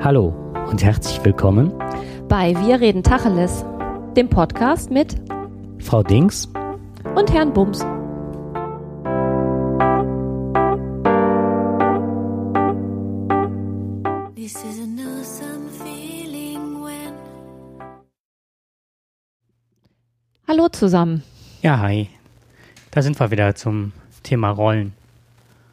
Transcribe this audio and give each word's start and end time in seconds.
Hallo 0.00 0.28
und 0.70 0.84
herzlich 0.84 1.24
willkommen 1.24 1.72
bei 2.28 2.54
Wir 2.64 2.80
reden 2.80 3.02
Tacheles, 3.02 3.64
dem 4.16 4.28
Podcast 4.28 4.92
mit 4.92 5.16
Frau 5.80 6.04
Dings 6.04 6.46
und 7.16 7.32
Herrn 7.32 7.52
Bums. 7.52 7.80
Hallo 20.46 20.68
zusammen. 20.68 21.24
Ja, 21.60 21.80
hi. 21.80 22.08
Da 22.92 23.02
sind 23.02 23.18
wir 23.18 23.32
wieder 23.32 23.56
zum 23.56 23.92
Thema 24.22 24.50
Rollen. 24.50 24.92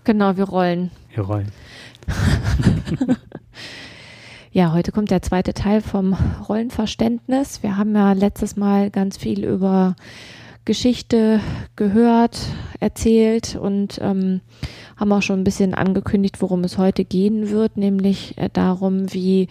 Genau, 0.04 0.36
wir 0.36 0.46
rollen. 0.46 0.90
Wir 1.14 1.24
rollen. 1.24 1.52
ja, 4.56 4.72
heute 4.72 4.94
kommt 4.94 5.12
der 5.12 5.22
zweite 5.22 5.54
Teil 5.54 5.82
vom 5.82 6.16
Rollenverständnis. 6.48 7.62
Wir 7.62 7.76
haben 7.76 7.94
ja 7.94 8.14
letztes 8.14 8.56
Mal 8.56 8.90
ganz 8.90 9.18
viel 9.18 9.44
über 9.44 9.98
Geschichte 10.64 11.42
gehört, 11.76 12.40
erzählt 12.80 13.58
und 13.58 14.00
ähm, 14.02 14.40
haben 14.96 15.12
auch 15.12 15.24
schon 15.24 15.42
ein 15.42 15.44
bisschen 15.44 15.74
angekündigt, 15.74 16.42
worum 16.42 16.64
es 16.64 16.78
heute 16.78 17.04
gehen 17.04 17.50
wird, 17.50 17.76
nämlich 17.76 18.38
äh, 18.38 18.50
darum, 18.52 19.14
wie 19.14 19.50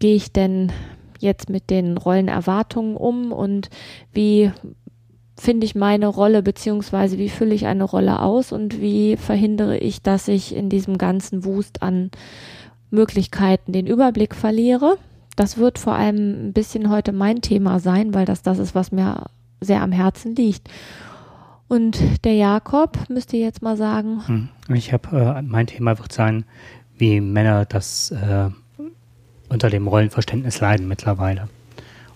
gehe 0.00 0.16
ich 0.16 0.32
denn 0.32 0.70
jetzt 1.18 1.48
mit 1.48 1.70
den 1.70 1.96
Rollenerwartungen 1.96 2.94
um 2.94 3.32
und 3.32 3.70
wie 4.12 4.52
finde 5.38 5.64
ich 5.64 5.74
meine 5.74 6.08
Rolle 6.08 6.42
beziehungsweise 6.42 7.16
wie 7.16 7.30
fülle 7.30 7.54
ich 7.54 7.64
eine 7.64 7.84
Rolle 7.84 8.20
aus 8.20 8.52
und 8.52 8.82
wie 8.82 9.16
verhindere 9.16 9.78
ich, 9.78 10.02
dass 10.02 10.28
ich 10.28 10.54
in 10.54 10.68
diesem 10.68 10.98
ganzen 10.98 11.46
Wust 11.46 11.80
an 11.80 12.10
Möglichkeiten 12.90 13.72
den 13.72 13.86
Überblick 13.86 14.34
verliere. 14.34 14.98
Das 15.36 15.58
wird 15.58 15.78
vor 15.78 15.94
allem 15.94 16.48
ein 16.48 16.52
bisschen 16.52 16.90
heute 16.90 17.12
mein 17.12 17.42
Thema 17.42 17.78
sein, 17.80 18.14
weil 18.14 18.24
das 18.24 18.42
das 18.42 18.58
ist, 18.58 18.74
was 18.74 18.92
mir 18.92 19.26
sehr 19.60 19.82
am 19.82 19.92
Herzen 19.92 20.34
liegt. 20.34 20.68
Und 21.68 22.24
der 22.24 22.34
Jakob 22.34 22.96
müsste 23.08 23.36
jetzt 23.36 23.60
mal 23.60 23.76
sagen. 23.76 24.22
Hm. 24.26 24.48
Ich 24.74 24.92
habe, 24.92 25.36
äh, 25.38 25.42
mein 25.42 25.66
Thema 25.66 25.98
wird 25.98 26.12
sein, 26.12 26.44
wie 26.96 27.20
Männer 27.20 27.64
das 27.64 28.12
äh, 28.12 28.50
unter 29.48 29.68
dem 29.68 29.88
Rollenverständnis 29.88 30.60
leiden 30.60 30.88
mittlerweile. 30.88 31.48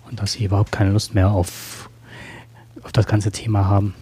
Und 0.08 0.20
dass 0.20 0.32
sie 0.32 0.44
überhaupt 0.44 0.72
keine 0.72 0.92
Lust 0.92 1.14
mehr 1.14 1.30
auf 1.30 1.90
auf 2.82 2.92
das 2.92 3.06
ganze 3.06 3.30
Thema 3.30 3.66
haben. 3.66 3.94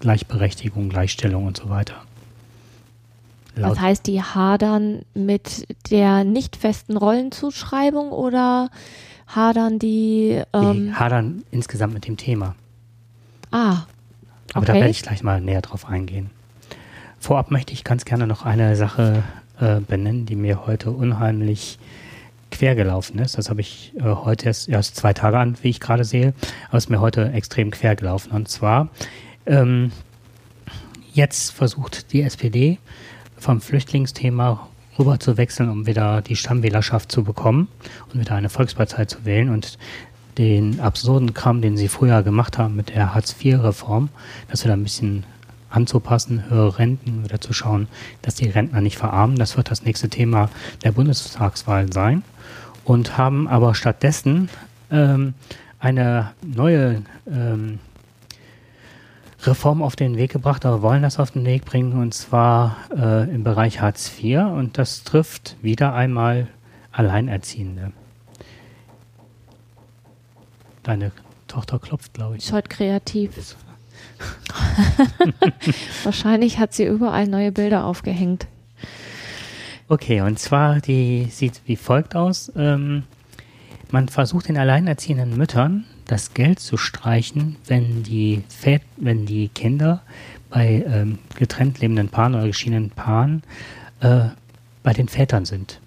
Gleichberechtigung, 0.00 0.88
Gleichstellung 0.88 1.46
und 1.46 1.56
so 1.56 1.70
weiter. 1.70 2.02
Laut 3.56 3.72
das 3.72 3.80
heißt, 3.80 4.06
die 4.06 4.22
hadern 4.22 5.02
mit 5.14 5.66
der 5.90 6.24
nicht 6.24 6.56
festen 6.56 6.96
Rollenzuschreibung 6.96 8.10
oder 8.12 8.68
hadern 9.26 9.78
die. 9.78 10.42
Ähm 10.52 10.88
die 10.88 10.94
hadern 10.94 11.42
insgesamt 11.50 11.94
mit 11.94 12.06
dem 12.06 12.18
Thema. 12.18 12.54
Ah. 13.50 13.72
Okay. 13.72 13.84
Aber 14.54 14.66
da 14.66 14.74
werde 14.74 14.90
ich 14.90 15.02
gleich 15.02 15.22
mal 15.22 15.40
näher 15.40 15.62
drauf 15.62 15.86
eingehen. 15.88 16.30
Vorab 17.18 17.50
möchte 17.50 17.72
ich 17.72 17.82
ganz 17.82 18.04
gerne 18.04 18.26
noch 18.26 18.44
eine 18.44 18.76
Sache 18.76 19.22
äh, 19.58 19.80
benennen, 19.80 20.26
die 20.26 20.36
mir 20.36 20.66
heute 20.66 20.90
unheimlich 20.90 21.78
quer 22.50 22.74
gelaufen 22.74 23.18
ist. 23.18 23.38
Das 23.38 23.50
habe 23.50 23.62
ich 23.62 23.92
äh, 23.96 24.02
heute 24.02 24.46
erst, 24.46 24.68
erst 24.68 24.96
zwei 24.96 25.12
Tage 25.12 25.38
an, 25.38 25.56
wie 25.62 25.70
ich 25.70 25.80
gerade 25.80 26.04
sehe, 26.04 26.34
aber 26.68 26.78
es 26.78 26.84
ist 26.84 26.90
mir 26.90 27.00
heute 27.00 27.32
extrem 27.32 27.70
quer 27.70 27.96
gelaufen. 27.96 28.32
Und 28.32 28.48
zwar, 28.48 28.88
ähm, 29.46 29.92
jetzt 31.12 31.52
versucht 31.52 32.12
die 32.12 32.22
SPD 32.22 32.78
vom 33.38 33.60
Flüchtlingsthema 33.60 34.68
rüber 34.98 35.20
zu 35.20 35.36
wechseln, 35.36 35.70
um 35.70 35.86
wieder 35.86 36.22
die 36.22 36.36
Stammwählerschaft 36.36 37.12
zu 37.12 37.24
bekommen 37.24 37.68
und 38.12 38.20
wieder 38.20 38.34
eine 38.34 38.48
Volkspartei 38.48 39.04
zu 39.04 39.24
wählen 39.24 39.50
und 39.50 39.78
den 40.38 40.80
absurden 40.80 41.34
Kram, 41.34 41.62
den 41.62 41.76
sie 41.76 41.88
früher 41.88 42.22
gemacht 42.22 42.58
haben 42.58 42.76
mit 42.76 42.90
der 42.90 43.14
Hartz-IV-Reform, 43.14 44.10
dass 44.48 44.64
wir 44.64 44.68
da 44.68 44.74
ein 44.74 44.82
bisschen 44.82 45.24
anzupassen, 45.70 46.44
höhere 46.48 46.78
Renten, 46.78 47.24
wieder 47.24 47.40
zu 47.40 47.52
schauen, 47.52 47.88
dass 48.22 48.34
die 48.34 48.48
Rentner 48.48 48.80
nicht 48.80 48.96
verarmen. 48.96 49.36
Das 49.36 49.56
wird 49.56 49.70
das 49.70 49.82
nächste 49.82 50.08
Thema 50.08 50.48
der 50.84 50.92
Bundestagswahl 50.92 51.92
sein 51.92 52.22
und 52.84 53.18
haben 53.18 53.48
aber 53.48 53.74
stattdessen 53.74 54.48
ähm, 54.90 55.34
eine 55.78 56.32
neue 56.42 57.02
ähm, 57.30 57.78
Reform 59.42 59.82
auf 59.82 59.96
den 59.96 60.16
Weg 60.16 60.32
gebracht, 60.32 60.64
aber 60.64 60.82
wollen 60.82 61.02
das 61.02 61.18
auf 61.18 61.30
den 61.30 61.44
Weg 61.44 61.64
bringen 61.64 61.92
und 62.00 62.14
zwar 62.14 62.76
äh, 62.96 63.30
im 63.32 63.44
Bereich 63.44 63.80
Hartz 63.80 64.10
IV 64.18 64.40
und 64.40 64.78
das 64.78 65.04
trifft 65.04 65.56
wieder 65.62 65.94
einmal 65.94 66.48
Alleinerziehende. 66.92 67.92
Deine 70.82 71.12
Tochter 71.48 71.78
klopft, 71.78 72.14
glaube 72.14 72.36
ich. 72.36 72.44
Ist 72.44 72.52
heute 72.52 72.68
kreativ. 72.68 73.56
Wahrscheinlich 76.04 76.58
hat 76.58 76.72
sie 76.72 76.86
überall 76.86 77.26
neue 77.26 77.52
Bilder 77.52 77.84
aufgehängt. 77.84 78.46
Okay, 79.88 80.20
und 80.22 80.38
zwar, 80.38 80.80
die 80.80 81.26
sieht 81.30 81.60
wie 81.66 81.76
folgt 81.76 82.16
aus. 82.16 82.50
Ähm, 82.56 83.04
man 83.90 84.08
versucht 84.08 84.48
den 84.48 84.56
alleinerziehenden 84.56 85.36
Müttern 85.36 85.84
das 86.06 86.34
Geld 86.34 86.60
zu 86.60 86.76
streichen, 86.76 87.56
wenn 87.66 88.02
die, 88.02 88.42
Vät 88.48 88.82
wenn 88.96 89.26
die 89.26 89.48
Kinder 89.48 90.02
bei 90.50 90.84
ähm, 90.86 91.18
getrennt 91.36 91.80
lebenden 91.80 92.08
Paaren 92.08 92.34
oder 92.34 92.46
geschiedenen 92.46 92.90
Paaren 92.90 93.42
äh, 94.00 94.26
bei 94.82 94.92
den 94.92 95.08
Vätern 95.08 95.44
sind. 95.44 95.80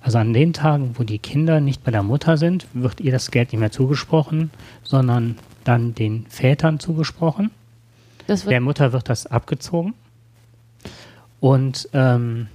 Also 0.00 0.18
an 0.18 0.32
den 0.32 0.52
Tagen, 0.52 0.94
wo 0.98 1.02
die 1.02 1.18
Kinder 1.18 1.60
nicht 1.60 1.82
bei 1.82 1.90
der 1.90 2.02
Mutter 2.02 2.36
sind, 2.36 2.66
wird 2.74 3.00
ihr 3.00 3.12
das 3.12 3.30
Geld 3.30 3.52
nicht 3.52 3.60
mehr 3.60 3.72
zugesprochen, 3.72 4.50
sondern 4.82 5.36
dann 5.64 5.94
den 5.94 6.26
Vätern 6.26 6.78
zugesprochen. 6.78 7.50
der 8.50 8.60
Mutter 8.60 8.92
wird 8.92 9.08
das 9.08 9.26
abgezogen. 9.26 9.94
Und 11.40 11.88
ähm, 11.92 12.48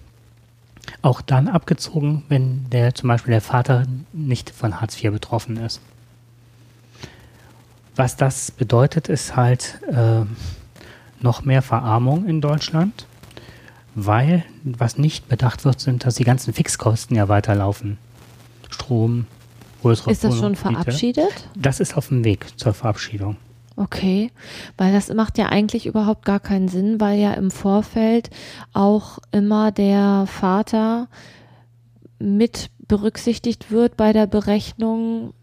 auch 1.02 1.22
dann 1.22 1.48
abgezogen, 1.48 2.24
wenn 2.30 2.70
der 2.70 2.96
zum 2.96 3.10
Beispiel 3.10 3.32
der 3.32 3.42
Vater 3.42 3.86
nicht 4.14 4.50
von 4.50 4.80
Hartz 4.80 5.02
IV 5.02 5.12
betroffen 5.12 5.58
ist. 5.58 5.82
Was 8.02 8.16
das 8.16 8.50
bedeutet, 8.50 9.10
ist 9.10 9.36
halt 9.36 9.80
äh, 9.88 10.22
noch 11.20 11.46
mehr 11.46 11.62
Verarmung 11.62 12.26
in 12.26 12.42
Deutschland, 12.42 13.06
weil 13.94 14.44
was 14.64 14.98
nicht 14.98 15.30
bedacht 15.30 15.66
wird, 15.66 15.80
sind, 15.80 16.04
dass 16.04 16.16
die 16.16 16.24
ganzen 16.24 16.52
Fixkosten 16.52 17.16
ja 17.16 17.30
weiterlaufen. 17.30 18.00
Strom, 18.72 19.28
größere 19.84 20.10
Ist 20.10 20.24
das 20.24 20.36
schon 20.36 20.56
verabschiedet? 20.56 21.48
Das 21.56 21.80
ist 21.80 21.96
auf 21.96 22.08
dem 22.08 22.24
Weg 22.24 22.48
zur 22.58 22.74
Verabschiedung. 22.74 23.38
Okay, 23.76 24.32
weil 24.80 24.92
das 24.92 25.14
macht 25.14 25.38
ja 25.38 25.50
eigentlich 25.50 25.86
überhaupt 25.86 26.26
gar 26.26 26.40
keinen 26.40 26.70
Sinn, 26.70 27.00
weil 27.00 27.20
ja 27.20 27.34
im 27.34 27.52
Vorfeld 27.52 28.32
auch 28.74 29.20
immer 29.32 29.72
der 29.72 30.26
Vater 30.26 31.08
mit 32.18 32.72
berücksichtigt 32.88 33.70
wird 33.70 33.96
bei 33.96 34.12
der 34.12 34.26
Berechnung 34.26 35.36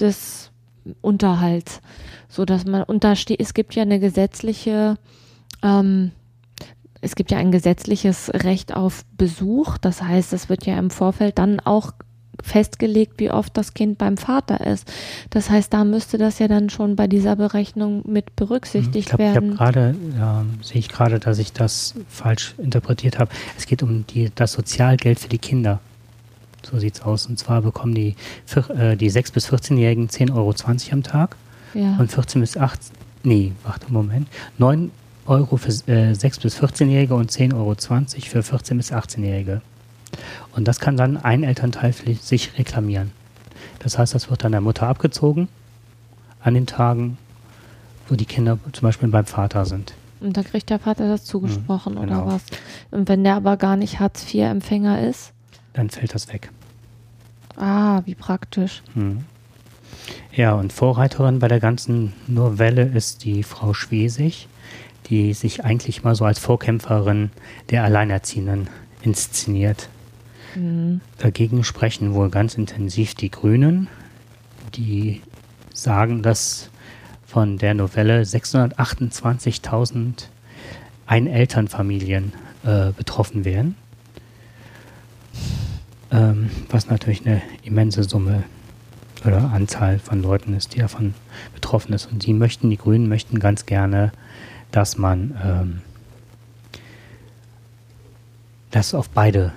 des 0.00 0.51
Unterhalts, 1.00 1.80
so 2.28 2.44
dass 2.44 2.64
man 2.64 2.82
untersteht. 2.82 3.40
Es 3.40 3.54
gibt 3.54 3.74
ja 3.74 3.82
eine 3.82 4.00
gesetzliche, 4.00 4.96
ähm, 5.62 6.12
es 7.00 7.14
gibt 7.14 7.30
ja 7.30 7.38
ein 7.38 7.52
gesetzliches 7.52 8.30
Recht 8.32 8.74
auf 8.74 9.04
Besuch. 9.16 9.78
Das 9.78 10.02
heißt, 10.02 10.32
es 10.32 10.48
wird 10.48 10.66
ja 10.66 10.78
im 10.78 10.90
Vorfeld 10.90 11.38
dann 11.38 11.60
auch 11.60 11.92
festgelegt, 12.42 13.14
wie 13.18 13.30
oft 13.30 13.56
das 13.56 13.74
Kind 13.74 13.98
beim 13.98 14.16
Vater 14.16 14.66
ist. 14.66 14.90
Das 15.30 15.50
heißt, 15.50 15.72
da 15.72 15.84
müsste 15.84 16.18
das 16.18 16.38
ja 16.38 16.48
dann 16.48 16.70
schon 16.70 16.96
bei 16.96 17.06
dieser 17.06 17.36
Berechnung 17.36 18.02
mit 18.06 18.36
berücksichtigt 18.36 18.96
ich 18.96 19.06
glaub, 19.06 19.18
werden. 19.18 19.52
Ich 19.52 19.60
habe 19.60 19.72
gerade, 19.72 19.96
ja, 20.18 20.44
sehe 20.62 20.78
ich 20.78 20.88
gerade, 20.88 21.18
dass 21.18 21.38
ich 21.38 21.52
das 21.52 21.94
falsch 22.08 22.54
interpretiert 22.58 23.18
habe. 23.18 23.30
Es 23.56 23.66
geht 23.66 23.82
um 23.82 24.06
die, 24.06 24.30
das 24.34 24.52
Sozialgeld 24.52 25.20
für 25.20 25.28
die 25.28 25.38
Kinder. 25.38 25.80
So 26.62 26.78
sieht 26.78 26.96
es 26.96 27.02
aus. 27.02 27.26
Und 27.26 27.38
zwar 27.38 27.62
bekommen 27.62 27.94
die, 27.94 28.16
äh, 28.76 28.96
die 28.96 29.10
6- 29.10 29.32
bis 29.32 29.52
14-Jährigen 29.52 30.08
10,20 30.08 30.34
Euro 30.34 30.54
am 30.92 31.02
Tag. 31.02 31.36
Ja. 31.74 31.96
Und 31.98 32.12
14 32.12 32.40
bis 32.40 32.56
18, 32.56 32.94
nee, 33.22 33.52
warte, 33.64 33.92
Moment. 33.92 34.28
9 34.58 34.90
Euro 35.26 35.56
für 35.56 35.70
äh, 35.90 36.12
6- 36.12 36.42
bis 36.42 36.60
14-Jährige 36.60 37.14
und 37.14 37.30
10,20 37.30 37.54
Euro 37.54 37.74
für 37.74 38.40
14- 38.40 38.76
bis 38.76 38.92
18-Jährige. 38.92 39.62
Und 40.54 40.68
das 40.68 40.80
kann 40.80 40.96
dann 40.96 41.16
ein 41.16 41.42
Elternteil 41.42 41.94
sich 42.20 42.58
reklamieren. 42.58 43.12
Das 43.78 43.98
heißt, 43.98 44.14
das 44.14 44.30
wird 44.30 44.44
dann 44.44 44.52
der 44.52 44.60
Mutter 44.60 44.86
abgezogen 44.86 45.48
an 46.40 46.54
den 46.54 46.66
Tagen, 46.66 47.18
wo 48.08 48.14
die 48.14 48.24
Kinder 48.24 48.58
zum 48.72 48.82
Beispiel 48.82 49.08
beim 49.08 49.24
Vater 49.24 49.64
sind. 49.64 49.94
Und 50.20 50.36
da 50.36 50.42
kriegt 50.42 50.70
der 50.70 50.78
Vater 50.78 51.08
das 51.08 51.24
zugesprochen 51.24 51.94
mhm, 51.94 52.00
genau. 52.00 52.22
oder 52.24 52.34
was? 52.34 52.42
Und 52.90 53.08
wenn 53.08 53.24
der 53.24 53.36
aber 53.36 53.56
gar 53.56 53.76
nicht 53.76 53.98
Hartz-IV-Empfänger 54.00 55.08
ist? 55.08 55.31
Dann 55.72 55.90
fällt 55.90 56.14
das 56.14 56.32
weg. 56.32 56.50
Ah, 57.56 58.02
wie 58.04 58.14
praktisch. 58.14 58.82
Mhm. 58.94 59.24
Ja, 60.34 60.54
und 60.54 60.72
Vorreiterin 60.72 61.38
bei 61.38 61.48
der 61.48 61.60
ganzen 61.60 62.12
Novelle 62.26 62.82
ist 62.82 63.24
die 63.24 63.42
Frau 63.42 63.74
Schwesig, 63.74 64.48
die 65.06 65.34
sich 65.34 65.64
eigentlich 65.64 66.04
mal 66.04 66.14
so 66.14 66.24
als 66.24 66.38
Vorkämpferin 66.38 67.30
der 67.70 67.84
Alleinerziehenden 67.84 68.68
inszeniert. 69.02 69.88
Mhm. 70.54 71.00
Dagegen 71.18 71.64
sprechen 71.64 72.14
wohl 72.14 72.30
ganz 72.30 72.54
intensiv 72.54 73.14
die 73.14 73.30
Grünen, 73.30 73.88
die 74.74 75.20
sagen, 75.74 76.22
dass 76.22 76.70
von 77.26 77.58
der 77.58 77.74
Novelle 77.74 78.22
628.000 78.22 80.28
Einelternfamilien 81.06 82.32
äh, 82.64 82.92
betroffen 82.92 83.44
wären. 83.44 83.74
Ähm, 86.10 86.50
was 86.68 86.88
natürlich 86.88 87.26
eine 87.26 87.40
immense 87.62 88.04
Summe 88.04 88.44
oder 89.24 89.50
Anzahl 89.52 89.98
von 89.98 90.22
Leuten 90.22 90.54
ist, 90.54 90.74
die 90.74 90.80
davon 90.80 91.14
betroffen 91.54 91.92
ist. 91.92 92.06
Und 92.06 92.26
die 92.26 92.32
möchten, 92.32 92.70
die 92.70 92.76
Grünen 92.76 93.08
möchten 93.08 93.38
ganz 93.38 93.66
gerne, 93.66 94.12
dass 94.70 94.98
man 94.98 95.38
ähm, 95.44 95.80
das 98.70 98.94
auf 98.94 99.08
beide 99.10 99.52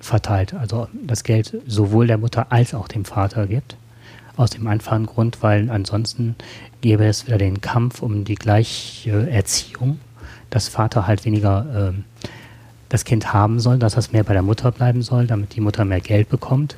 verteilt, 0.00 0.54
also 0.54 0.88
das 1.06 1.24
Geld 1.24 1.56
sowohl 1.66 2.06
der 2.06 2.18
Mutter 2.18 2.50
als 2.50 2.74
auch 2.74 2.88
dem 2.88 3.04
Vater 3.04 3.46
gibt. 3.46 3.76
Aus 4.36 4.50
dem 4.50 4.66
einfachen 4.66 5.06
Grund, 5.06 5.42
weil 5.42 5.70
ansonsten 5.70 6.34
gäbe 6.80 7.04
es 7.04 7.26
wieder 7.26 7.36
den 7.36 7.60
Kampf 7.60 8.00
um 8.00 8.24
die 8.24 8.36
gleiche 8.36 9.28
Erziehung, 9.28 9.98
dass 10.48 10.68
Vater 10.68 11.06
halt 11.06 11.24
weniger 11.24 11.66
ähm, 11.90 12.04
das 12.90 13.04
Kind 13.04 13.32
haben 13.32 13.58
soll, 13.58 13.78
dass 13.78 13.94
das 13.94 14.12
mehr 14.12 14.24
bei 14.24 14.34
der 14.34 14.42
Mutter 14.42 14.70
bleiben 14.70 15.00
soll, 15.00 15.26
damit 15.26 15.56
die 15.56 15.62
Mutter 15.62 15.86
mehr 15.86 16.00
Geld 16.00 16.28
bekommt. 16.28 16.76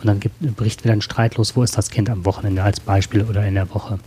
Und 0.00 0.06
dann 0.06 0.18
gibt, 0.18 0.56
bricht 0.56 0.82
wieder 0.82 0.94
ein 0.94 1.02
Streit 1.02 1.36
los, 1.36 1.56
wo 1.56 1.62
ist 1.62 1.76
das 1.76 1.90
Kind 1.90 2.08
am 2.08 2.24
Wochenende 2.24 2.62
als 2.62 2.80
Beispiel 2.80 3.22
oder 3.24 3.46
in 3.46 3.54
der 3.54 3.74
Woche. 3.74 3.98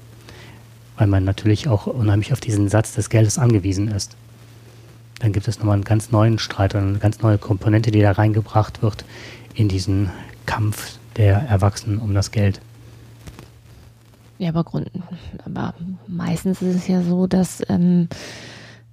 Weil 0.97 1.05
man 1.05 1.23
natürlich 1.23 1.67
auch 1.67 1.85
unheimlich 1.85 2.33
auf 2.33 2.39
diesen 2.39 2.67
Satz 2.67 2.93
des 2.93 3.09
Geldes 3.09 3.37
angewiesen 3.37 3.89
ist 3.89 4.15
dann 5.23 5.31
gibt 5.31 5.47
es 5.47 5.57
nochmal 5.57 5.75
einen 5.75 5.85
ganz 5.85 6.11
neuen 6.11 6.37
Streit 6.37 6.75
oder 6.75 6.83
eine 6.83 6.97
ganz 6.97 7.21
neue 7.21 7.37
Komponente, 7.37 7.91
die 7.91 8.01
da 8.01 8.11
reingebracht 8.11 8.81
wird 8.81 9.05
in 9.53 9.69
diesen 9.69 10.09
Kampf 10.45 10.97
der 11.15 11.37
Erwachsenen 11.37 11.99
um 11.99 12.13
das 12.13 12.31
Geld. 12.31 12.59
Ja, 14.37 14.49
aber, 14.49 14.65
Grund, 14.65 14.91
aber 15.45 15.75
meistens 16.07 16.61
ist 16.61 16.75
es 16.75 16.87
ja 16.89 17.01
so, 17.01 17.25
dass 17.27 17.63
ähm, 17.69 18.09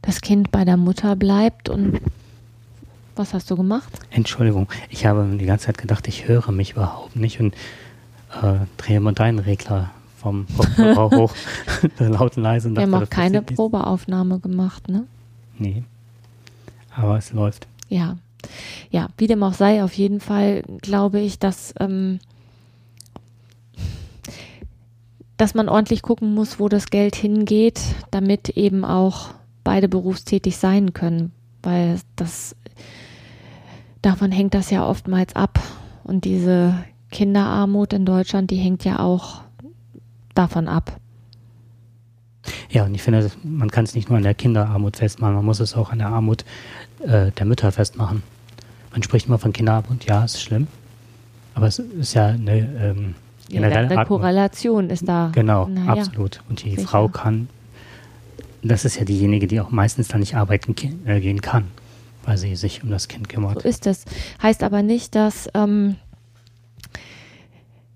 das 0.03 0.21
Kind 0.21 0.53
bei 0.53 0.65
der 0.65 0.77
Mutter 0.77 1.17
bleibt 1.17 1.69
und 1.69 2.01
was 3.21 3.35
hast 3.35 3.51
du 3.51 3.57
gemacht? 3.57 4.01
Entschuldigung, 4.11 4.69
ich 4.89 5.07
habe 5.07 5.27
die 5.39 5.47
ganze 5.47 5.67
Zeit 5.67 5.79
gedacht, 5.79 6.09
ich 6.09 6.27
höre 6.27 6.51
mich 6.51 6.73
überhaupt 6.73 7.17
nicht 7.17 7.41
und 7.41 7.55
äh, 8.43 8.67
drehe 8.77 9.01
mal 9.01 9.13
deinen 9.13 9.39
Regler 9.39 9.91
vom 10.17 10.47
Kopfhörer 10.57 11.11
hoch, 11.17 11.35
laut 11.99 12.37
und 12.37 12.43
leise. 12.43 12.75
Wir 12.75 12.83
haben 12.83 12.95
auch 12.95 13.09
keine 13.09 13.43
Probeaufnahme 13.43 14.39
gemacht, 14.41 14.89
ne? 14.89 15.05
Nee 15.59 15.85
aber 17.01 17.19
es 17.19 17.33
läuft. 17.33 17.67
Ja, 17.89 18.17
ja, 18.91 19.09
wie 19.19 19.27
dem 19.27 19.43
auch 19.43 19.55
sei, 19.55 19.83
auf 19.83 19.95
jeden 19.95 20.21
Fall 20.21 20.63
glaube 20.81 21.21
ich, 21.21 21.39
dass, 21.39 21.75
ähm, 21.79 22.19
dass 25.37 25.55
man 25.55 25.69
ordentlich 25.69 26.03
gucken 26.03 26.35
muss, 26.35 26.59
wo 26.59 26.69
das 26.69 26.91
Geld 26.91 27.17
hingeht, 27.17 27.81
damit 28.11 28.51
eben 28.51 28.85
auch 28.85 29.31
beide 29.65 29.89
berufstätig 29.89 30.57
sein 30.57 30.93
können, 30.93 31.33
weil 31.63 32.01
das 32.17 32.57
davon 34.03 34.33
hängt 34.33 34.55
das 34.55 34.71
ja 34.71 34.87
oftmals 34.87 35.35
ab 35.37 35.61
und 36.05 36.25
diese 36.25 36.75
Kinderarmut 37.11 37.93
in 37.93 38.05
Deutschland, 38.05 38.51
die 38.51 38.57
hängt 38.57 38.85
ja 38.85 39.01
auch 39.01 39.43
davon 40.35 40.69
ab. 40.69 40.97
Ja, 42.71 42.85
und 42.85 42.95
ich 42.95 43.03
finde, 43.03 43.31
man 43.43 43.71
kann 43.71 43.85
es 43.85 43.95
nicht 43.95 44.09
nur 44.09 44.17
an 44.17 44.25
der 44.25 44.35
Kinderarmut 44.35 44.97
festmachen, 44.97 45.35
man 45.35 45.45
muss 45.45 45.61
es 45.61 45.75
auch 45.75 45.91
an 45.91 45.99
der 45.99 46.09
Armut 46.09 46.45
äh, 47.01 47.31
der 47.33 47.47
Mütter 47.47 47.71
festmachen. 47.73 48.23
Man 48.93 49.03
spricht 49.03 49.27
immer 49.27 49.39
von 49.39 49.53
Kinderarmut, 49.53 50.05
ja, 50.05 50.25
ist 50.25 50.41
schlimm, 50.41 50.67
aber 51.55 51.67
es 51.67 51.79
ist 51.79 52.15
ja 52.15 52.29
eine 52.29 52.59
ähm, 52.59 53.15
generelle 53.49 53.95
ja, 53.95 54.05
Korrelation 54.05 54.91
ist 54.91 55.07
da. 55.07 55.31
Genau, 55.35 55.67
naja, 55.69 55.93
absolut. 55.93 56.41
Und 56.49 56.65
die 56.65 56.71
sicher. 56.71 56.89
Frau 56.89 57.09
kann, 57.09 57.49
das 58.63 58.85
ist 58.85 58.97
ja 58.97 59.05
diejenige, 59.05 59.47
die 59.47 59.61
auch 59.61 59.71
meistens 59.71 60.09
dann 60.09 60.21
nicht 60.21 60.37
arbeiten 60.37 60.75
äh, 61.05 61.21
gehen 61.21 61.41
kann, 61.41 61.65
weil 62.25 62.39
sie 62.39 62.57
sich 62.57 62.83
um 62.83 62.91
das 62.91 63.09
Kind 63.09 63.29
kümmert. 63.29 63.63
So 63.63 63.69
ist 63.69 63.87
es. 63.87 64.05
Heißt 64.43 64.63
aber 64.63 64.83
nicht, 64.83 65.15
dass 65.15 65.49
ähm, 65.55 65.97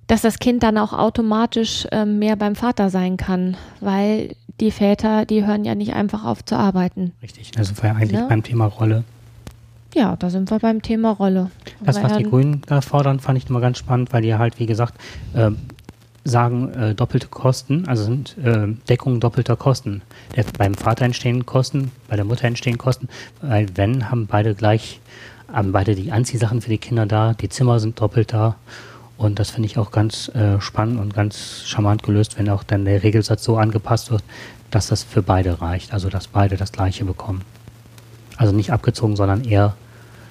dass 0.07 0.23
das 0.23 0.39
Kind 0.39 0.63
dann 0.63 0.79
auch 0.79 0.93
automatisch 0.93 1.87
ähm, 1.91 2.19
mehr 2.19 2.37
beim 2.37 2.57
Vater 2.57 2.91
sein 2.91 3.17
kann, 3.17 3.57
weil 3.81 4.37
die 4.61 4.71
Väter, 4.71 5.25
die 5.25 5.47
hören 5.47 5.65
ja 5.65 5.75
nicht 5.75 5.95
einfach 5.95 6.25
auf 6.25 6.45
zu 6.45 6.57
arbeiten. 6.57 7.13
Richtig, 7.23 7.53
also 7.57 7.75
ja 7.83 7.93
eigentlich 7.93 8.21
ne? 8.21 8.27
beim 8.29 8.43
Thema 8.43 8.67
Rolle. 8.67 9.05
Ja, 9.95 10.17
da 10.17 10.29
sind 10.29 10.51
wir 10.51 10.59
beim 10.59 10.83
Thema 10.83 11.11
Rolle. 11.11 11.51
Das, 11.85 12.03
was 12.03 12.17
die 12.17 12.25
Grünen 12.25 12.63
da 12.67 12.81
fordern, 12.81 13.21
fand 13.21 13.39
ich 13.39 13.49
immer 13.49 13.61
ganz 13.61 13.79
spannend, 13.79 14.13
weil 14.13 14.23
die 14.23 14.35
halt, 14.35 14.59
wie 14.59 14.67
gesagt, 14.67 14.95
äh, 15.35 15.51
sagen 16.25 16.73
äh, 16.73 16.95
doppelte 16.95 17.29
Kosten, 17.29 17.87
also 17.87 18.05
sind 18.05 18.37
äh, 18.43 18.67
Deckung 18.89 19.21
doppelter 19.21 19.57
Kosten. 19.57 20.03
Der, 20.35 20.45
beim 20.59 20.75
Vater 20.75 21.05
entstehen 21.05 21.45
Kosten, 21.45 21.93
bei 22.09 22.17
der 22.17 22.25
Mutter 22.25 22.47
entstehen 22.47 22.79
Kosten, 22.79 23.09
weil 23.43 23.67
wenn, 23.75 24.11
haben 24.11 24.27
beide 24.27 24.55
gleich, 24.55 25.01
haben 25.53 25.73
beide 25.73 25.95
die 25.95 26.13
Anziehsachen 26.13 26.63
für 26.63 26.71
die 26.71 26.79
Kinder 26.79 27.07
da, 27.07 27.35
die 27.35 27.51
Zimmer 27.51 27.79
sind 27.79 28.01
doppelt 28.01 28.33
da 28.33 28.57
und 29.17 29.39
das 29.39 29.51
finde 29.51 29.67
ich 29.67 29.79
auch 29.79 29.91
ganz 29.91 30.29
äh, 30.29 30.61
spannend 30.61 30.99
und 30.99 31.15
ganz 31.15 31.63
charmant 31.67 32.03
gelöst, 32.03 32.39
wenn 32.39 32.49
auch 32.49 32.65
dann 32.65 32.85
der 32.85 33.03
Regelsatz 33.03 33.45
so 33.45 33.59
angepasst 33.59 34.11
wird, 34.11 34.25
dass 34.71 34.89
das 34.89 35.05
für 35.05 35.23
beide 35.23 35.61
reicht, 35.61 35.93
also 35.93 36.09
dass 36.09 36.27
beide 36.27 36.57
das 36.57 36.73
Gleiche 36.73 37.05
bekommen. 37.05 37.43
Also 38.37 38.53
nicht 38.53 38.73
abgezogen, 38.73 39.15
sondern 39.15 39.45
eher 39.45 39.77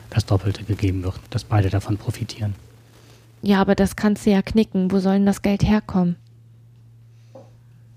das 0.09 0.25
Doppelte 0.25 0.63
gegeben 0.63 1.03
wird, 1.03 1.15
dass 1.29 1.43
beide 1.43 1.69
davon 1.69 1.97
profitieren. 1.97 2.55
Ja, 3.43 3.59
aber 3.59 3.75
das 3.75 3.95
kannst 3.95 4.25
du 4.25 4.31
ja 4.31 4.41
knicken. 4.41 4.91
Wo 4.91 4.99
soll 4.99 5.15
denn 5.15 5.25
das 5.25 5.41
Geld 5.41 5.63
herkommen? 5.63 6.15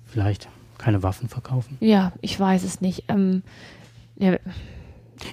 Vielleicht 0.04 0.48
keine 0.76 1.02
Waffen 1.02 1.28
verkaufen. 1.28 1.78
Ja, 1.80 2.12
ich 2.20 2.38
weiß 2.38 2.64
es 2.64 2.80
nicht. 2.80 3.04
Ähm, 3.08 3.42
ja, 4.18 4.36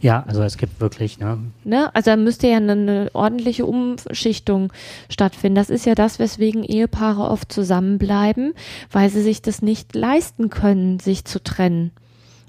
ja, 0.02 0.24
also 0.28 0.44
es 0.44 0.58
gibt 0.58 0.80
wirklich, 0.80 1.20
ne? 1.20 1.40
ne? 1.64 1.94
Also 1.96 2.12
da 2.12 2.18
müsste 2.18 2.48
ja 2.48 2.58
eine, 2.58 2.72
eine, 2.74 3.10
ordentliche 3.14 3.66
Umschichtung 3.66 4.72
stattfinden. 5.10 5.56
Das 5.56 5.70
ist 5.70 5.86
ja 5.86 5.96
das, 5.96 6.20
weswegen 6.20 6.64
Ehepaare 6.64 7.30
oft 7.30 7.52
zusammenbleiben, 7.52 8.54
weil 8.92 9.10
sie 9.10 9.22
sich 9.22 9.42
das 9.42 9.62
nicht 9.62 9.96
leisten 9.96 10.50
können, 10.50 11.00
sich 11.00 11.26
zu 11.26 11.44
trennen. 11.44 11.92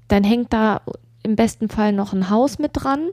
Dann 0.06 0.22
hängt 0.22 0.52
da 0.52 0.82
im 1.24 1.34
besten 1.36 1.68
Fall 1.68 1.92
noch 1.92 2.12
ein 2.12 2.30
Haus 2.30 2.58
mit 2.58 2.70
dran 2.74 3.08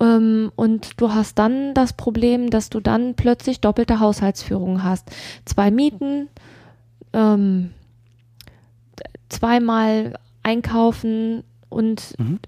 ähm, 0.00 0.52
und 0.56 1.00
du 1.00 1.14
hast 1.14 1.38
dann 1.38 1.72
das 1.72 1.94
Problem, 1.94 2.50
dass 2.50 2.68
du 2.68 2.80
dann 2.80 3.14
plötzlich 3.14 3.60
doppelte 3.60 4.00
Haushaltsführung 4.00 4.82
hast. 4.82 5.10
Zwei 5.46 5.70
Mieten, 5.70 6.28
ähm, 7.14 7.70
zweimal 9.30 10.18
einkaufen 10.42 11.44
und 11.70 12.14
mhm. 12.18 12.40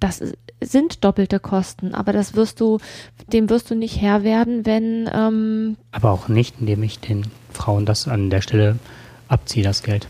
das 0.00 0.20
ist 0.20 0.34
sind 0.60 1.04
doppelte 1.04 1.40
Kosten, 1.40 1.94
aber 1.94 2.12
das 2.12 2.34
wirst 2.34 2.60
du, 2.60 2.78
dem 3.32 3.50
wirst 3.50 3.70
du 3.70 3.74
nicht 3.74 4.00
Herr 4.00 4.22
werden, 4.22 4.66
wenn. 4.66 5.08
Ähm 5.12 5.76
aber 5.92 6.10
auch 6.10 6.28
nicht, 6.28 6.56
indem 6.60 6.82
ich 6.82 7.00
den 7.00 7.26
Frauen 7.52 7.86
das 7.86 8.08
an 8.08 8.30
der 8.30 8.40
Stelle 8.40 8.78
abziehe, 9.28 9.64
das 9.64 9.82
Geld. 9.82 10.08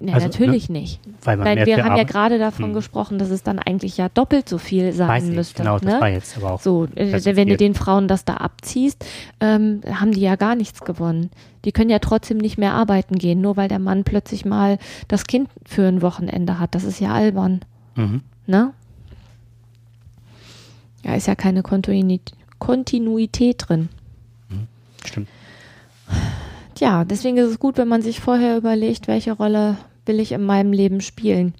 Ja, 0.00 0.14
also, 0.14 0.26
natürlich 0.26 0.68
ne, 0.68 0.80
nicht. 0.80 1.00
Weil, 1.22 1.38
weil 1.38 1.66
wir 1.66 1.76
haben 1.78 1.92
Arbeit. 1.92 1.98
ja 1.98 2.04
gerade 2.04 2.38
davon 2.38 2.66
hm. 2.66 2.74
gesprochen, 2.74 3.18
dass 3.18 3.30
es 3.30 3.42
dann 3.42 3.58
eigentlich 3.58 3.96
ja 3.96 4.08
doppelt 4.08 4.48
so 4.48 4.58
viel 4.58 4.92
sein 4.92 5.08
Weiß 5.08 5.24
müsste. 5.24 5.62
Genau, 5.62 5.78
das 5.78 5.94
ne? 5.94 6.00
war 6.00 6.08
jetzt 6.08 6.36
aber 6.36 6.52
auch. 6.52 6.60
So, 6.60 6.88
äh, 6.94 7.36
wenn 7.36 7.48
du 7.48 7.56
den 7.56 7.74
Frauen 7.74 8.08
das 8.08 8.24
da 8.24 8.34
abziehst, 8.34 9.04
ähm, 9.40 9.80
haben 9.88 10.12
die 10.12 10.20
ja 10.20 10.36
gar 10.36 10.56
nichts 10.56 10.80
gewonnen. 10.84 11.30
Die 11.64 11.72
können 11.72 11.90
ja 11.90 12.00
trotzdem 12.00 12.38
nicht 12.38 12.58
mehr 12.58 12.74
arbeiten 12.74 13.16
gehen, 13.16 13.40
nur 13.40 13.56
weil 13.56 13.68
der 13.68 13.78
Mann 13.78 14.04
plötzlich 14.04 14.44
mal 14.44 14.78
das 15.08 15.26
Kind 15.26 15.48
für 15.64 15.86
ein 15.86 16.02
Wochenende 16.02 16.58
hat. 16.58 16.74
Das 16.74 16.84
ist 16.84 17.00
ja 17.00 17.12
albern. 17.12 17.60
Mhm. 17.94 18.22
Ne? 18.46 18.72
Ja, 21.04 21.14
ist 21.14 21.26
ja 21.26 21.34
keine 21.34 21.62
Kontinuität, 21.62 22.32
Kontinuität 22.58 23.68
drin. 23.68 23.88
Mhm, 24.48 24.66
stimmt. 25.04 25.28
Tja, 26.74 27.04
deswegen 27.04 27.36
ist 27.36 27.50
es 27.50 27.58
gut, 27.58 27.78
wenn 27.78 27.88
man 27.88 28.02
sich 28.02 28.20
vorher 28.20 28.56
überlegt, 28.56 29.06
welche 29.06 29.32
Rolle 29.32 29.76
will 30.06 30.18
ich 30.18 30.32
in 30.32 30.42
meinem 30.42 30.72
Leben 30.72 31.00
spielen. 31.00 31.54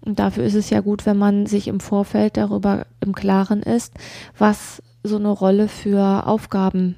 Und 0.00 0.18
dafür 0.18 0.44
ist 0.44 0.54
es 0.54 0.70
ja 0.70 0.80
gut, 0.80 1.04
wenn 1.04 1.18
man 1.18 1.46
sich 1.46 1.68
im 1.68 1.80
Vorfeld 1.80 2.36
darüber 2.38 2.86
im 3.00 3.14
Klaren 3.14 3.62
ist, 3.62 3.92
was 4.38 4.82
so 5.02 5.16
eine 5.16 5.28
Rolle 5.28 5.68
für 5.68 6.26
Aufgaben 6.26 6.96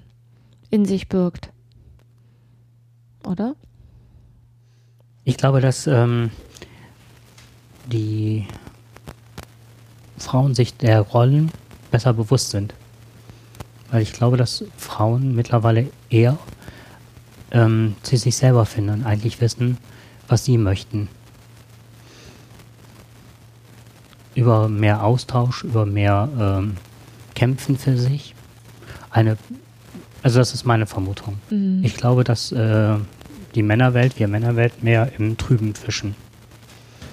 in 0.71 0.85
sich 0.85 1.09
birgt. 1.09 1.50
Oder? 3.26 3.56
Ich 5.25 5.37
glaube, 5.37 5.61
dass 5.61 5.87
ähm, 5.87 6.30
die 7.90 8.47
Frauen 10.18 10.54
sich 10.54 10.76
der 10.76 11.00
Rollen 11.00 11.50
besser 11.90 12.12
bewusst 12.12 12.50
sind. 12.50 12.75
Weil 13.90 14.02
ich 14.02 14.12
glaube, 14.12 14.37
dass 14.37 14.64
Frauen 14.76 15.35
mittlerweile 15.35 15.88
eher 16.09 16.38
ähm, 17.52 17.94
zu 18.02 18.16
sich 18.16 18.37
selber 18.37 18.66
finden 18.66 18.90
und 18.90 19.06
eigentlich 19.06 19.40
wissen, 19.40 19.78
was 20.28 20.44
sie 20.44 20.59
möchten. 20.59 21.09
Über 24.35 24.68
mehr 24.68 25.04
Austausch, 25.04 25.62
über 25.62 25.87
mehr 25.87 26.28
ähm, 26.38 26.76
kämpfen 27.35 27.76
für 27.76 27.97
sich. 27.97 28.35
Eine, 29.11 29.37
also 30.23 30.38
das 30.38 30.54
ist 30.54 30.64
meine 30.64 30.87
Vermutung. 30.87 31.38
Mhm. 31.50 31.85
Ich 31.85 31.97
glaube, 31.97 32.25
dass 32.25 32.50
äh, 32.52 32.97
die 33.54 33.62
Männerwelt, 33.62 34.18
wir 34.18 34.28
Männerwelt 34.28 34.82
mehr 34.82 35.12
im 35.18 35.37
Trüben 35.37 35.75
fischen. 35.75 36.14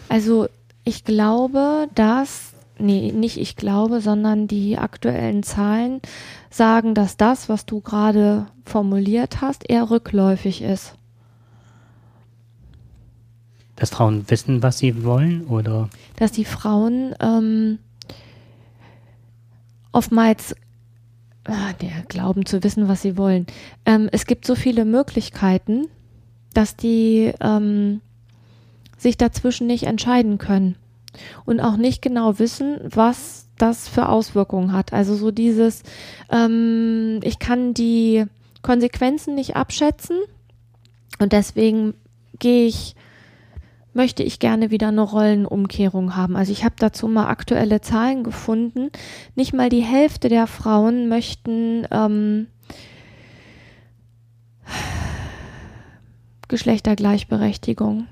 Also 0.07 0.47
ich 0.85 1.03
glaube, 1.03 1.87
dass, 1.93 2.53
nee, 2.79 3.11
nicht 3.11 3.37
ich 3.37 3.55
glaube, 3.55 4.01
sondern 4.01 4.47
die 4.47 4.77
aktuellen 4.77 5.43
Zahlen 5.43 6.01
sagen, 6.49 6.93
dass 6.93 7.17
das, 7.17 7.49
was 7.49 7.65
du 7.65 7.81
gerade 7.81 8.47
formuliert 8.65 9.41
hast, 9.41 9.69
eher 9.69 9.89
rückläufig 9.89 10.61
ist. 10.61 10.95
Dass 13.75 13.91
Frauen 13.91 14.29
wissen, 14.29 14.61
was 14.63 14.79
sie 14.79 15.03
wollen, 15.03 15.45
oder? 15.45 15.89
Dass 16.17 16.31
die 16.31 16.45
Frauen 16.45 17.15
ähm, 17.19 17.79
oftmals 19.91 20.55
ah, 21.45 21.73
der 21.81 22.03
glauben 22.07 22.45
zu 22.45 22.63
wissen, 22.63 22.87
was 22.87 23.01
sie 23.01 23.17
wollen. 23.17 23.47
Ähm, 23.85 24.09
es 24.11 24.25
gibt 24.25 24.45
so 24.45 24.55
viele 24.55 24.85
Möglichkeiten, 24.85 25.87
dass 26.53 26.75
die 26.75 27.31
ähm, 27.39 28.01
sich 28.97 29.17
dazwischen 29.17 29.67
nicht 29.67 29.83
entscheiden 29.83 30.37
können 30.37 30.75
und 31.45 31.59
auch 31.59 31.77
nicht 31.77 32.01
genau 32.01 32.39
wissen, 32.39 32.79
was 32.83 33.47
das 33.57 33.87
für 33.87 34.09
Auswirkungen 34.09 34.73
hat. 34.73 34.93
Also 34.93 35.15
so 35.15 35.31
dieses, 35.31 35.83
ähm, 36.31 37.19
ich 37.23 37.39
kann 37.39 37.73
die 37.73 38.25
Konsequenzen 38.61 39.35
nicht 39.35 39.55
abschätzen 39.55 40.17
und 41.19 41.33
deswegen 41.33 41.93
gehe 42.39 42.67
ich 42.67 42.95
möchte 43.93 44.23
ich 44.23 44.39
gerne 44.39 44.71
wieder 44.71 44.89
eine 44.89 45.01
Rollenumkehrung 45.01 46.15
haben. 46.15 46.35
Also 46.35 46.51
ich 46.51 46.63
habe 46.63 46.75
dazu 46.77 47.07
mal 47.07 47.27
aktuelle 47.27 47.81
Zahlen 47.81 48.23
gefunden. 48.23 48.91
Nicht 49.35 49.53
mal 49.53 49.69
die 49.69 49.81
Hälfte 49.81 50.29
der 50.29 50.47
Frauen 50.47 51.09
möchten 51.09 51.85
ähm, 51.91 52.47
Geschlechtergleichberechtigung. 56.47 58.07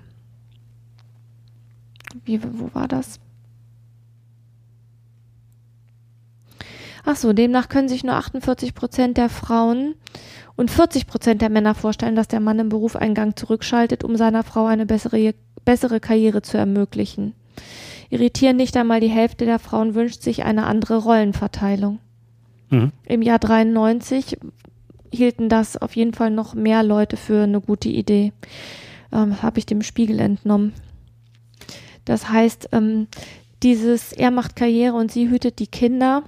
Wie, 2.27 2.43
wo 2.43 2.69
war 2.74 2.88
das? 2.88 3.19
Ach 7.05 7.15
so, 7.15 7.31
demnach 7.31 7.69
können 7.69 7.88
sich 7.88 8.03
nur 8.03 8.15
48 8.15 8.75
Prozent 8.75 9.17
der 9.17 9.29
Frauen 9.29 9.96
und 10.57 10.69
40 10.69 11.07
Prozent 11.07 11.41
der 11.41 11.50
Männer 11.50 11.74
vorstellen, 11.74 12.17
dass 12.17 12.27
der 12.27 12.41
Mann 12.41 12.60
im 12.60 12.67
Beruf 12.67 12.98
einen 12.98 13.13
Gang 13.13 13.39
zurückschaltet, 13.39 14.03
um 14.03 14.17
seiner 14.17 14.43
Frau 14.43 14.65
eine 14.65 14.86
bessere, 14.86 15.34
bessere 15.63 16.01
Karriere 16.01 16.41
zu 16.41 16.57
ermöglichen. 16.57 17.34
Irritieren 18.10 18.57
nicht 18.57 18.75
einmal 18.75 19.00
die 19.00 19.07
Hälfte 19.07 19.46
der 19.46 19.60
Frauen 19.60 19.96
wünscht 19.96 20.22
sich 20.22 20.43
eine 20.43 20.65
andere 20.65 20.98
Rollenverteilung. 20.98 22.00
Mhm. 22.69 22.91
Im 23.05 23.22
Jahr 23.22 23.39
93 23.39 24.38
hielten 25.13 25.48
das 25.48 25.77
auf 25.77 25.96
jeden 25.96 26.13
Fall 26.13 26.31
noch 26.31 26.55
mehr 26.55 26.84
Leute 26.84 27.15
für 27.15 27.43
eine 27.43 27.62
gute 27.62 27.88
Idee. 27.88 28.34
Ähm, 29.13 29.41
Habe 29.41 29.60
ich 29.60 29.65
dem 29.65 29.81
Spiegel 29.81 30.19
entnommen. 30.19 30.74
Das 32.07 32.29
heißt, 32.29 32.69
ähm, 32.71 33.07
dieses 33.63 34.13
er 34.13 34.31
macht 34.31 34.55
Karriere 34.55 34.95
und 34.95 35.11
sie 35.11 35.29
hütet 35.29 35.59
die 35.59 35.67
Kinder 35.67 36.23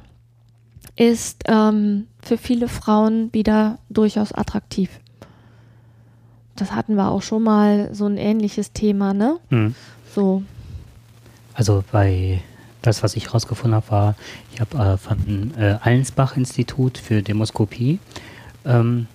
ist 0.95 1.43
ähm, 1.48 2.07
für 2.21 2.38
viele 2.38 2.67
Frauen 2.67 3.33
wieder 3.33 3.79
durchaus 3.89 4.33
attraktiv. 4.33 4.89
Das 6.57 6.74
hatten 6.74 6.95
wir 6.95 7.09
auch 7.09 7.21
schon 7.21 7.43
mal 7.43 7.89
so 7.93 8.05
ein 8.05 8.17
ähnliches 8.17 8.74
Thema, 8.74 9.13
ne? 9.13 9.38
Mhm. 9.50 9.75
So. 10.13 10.43
Also 11.53 11.86
bei 11.91 12.41
das, 12.81 13.01
was 13.01 13.15
ich 13.15 13.33
rausgefunden 13.33 13.75
habe, 13.75 13.91
war, 13.91 14.15
ich 14.53 14.59
habe 14.59 14.77
äh, 14.77 14.98
vom 14.98 15.51
äh, 15.57 15.77
Allensbach-Institut 15.81 16.98
für 16.98 17.21
Demoskopie 17.21 18.00
ähm, 18.65 19.07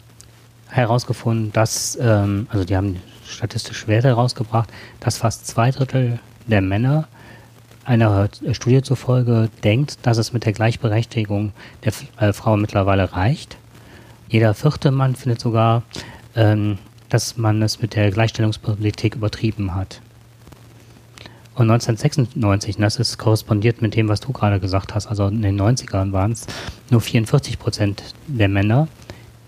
herausgefunden, 0.68 1.52
dass, 1.52 1.98
ähm, 2.00 2.46
also 2.50 2.64
die 2.64 2.76
haben 2.76 3.00
statistisch 3.26 3.86
Werte 3.86 4.08
herausgebracht, 4.08 4.70
dass 5.00 5.18
fast 5.18 5.46
zwei 5.46 5.70
Drittel 5.70 6.18
der 6.46 6.60
Männer 6.60 7.08
einer 7.84 8.28
Studie 8.52 8.82
zufolge 8.82 9.50
denkt, 9.62 9.98
dass 10.02 10.18
es 10.18 10.32
mit 10.32 10.44
der 10.44 10.52
Gleichberechtigung 10.52 11.52
der 11.84 11.92
äh, 12.18 12.32
Frau 12.32 12.56
mittlerweile 12.56 13.12
reicht. 13.12 13.56
Jeder 14.28 14.54
vierte 14.54 14.90
Mann 14.90 15.14
findet 15.14 15.40
sogar, 15.40 15.82
ähm, 16.34 16.78
dass 17.08 17.36
man 17.36 17.62
es 17.62 17.82
mit 17.82 17.94
der 17.94 18.10
Gleichstellungspolitik 18.10 19.16
übertrieben 19.16 19.74
hat. 19.74 20.00
Und 21.54 21.70
1996, 21.70 22.76
und 22.76 22.82
das 22.82 22.96
ist 22.96 23.16
korrespondiert 23.16 23.80
mit 23.80 23.94
dem, 23.94 24.08
was 24.08 24.20
du 24.20 24.32
gerade 24.32 24.58
gesagt 24.58 24.94
hast, 24.94 25.06
also 25.06 25.28
in 25.28 25.42
den 25.42 25.60
90ern 25.60 26.10
waren 26.10 26.32
es 26.32 26.46
nur 26.90 27.00
44 27.00 27.60
Prozent 27.60 28.02
der 28.26 28.48
Männer, 28.48 28.88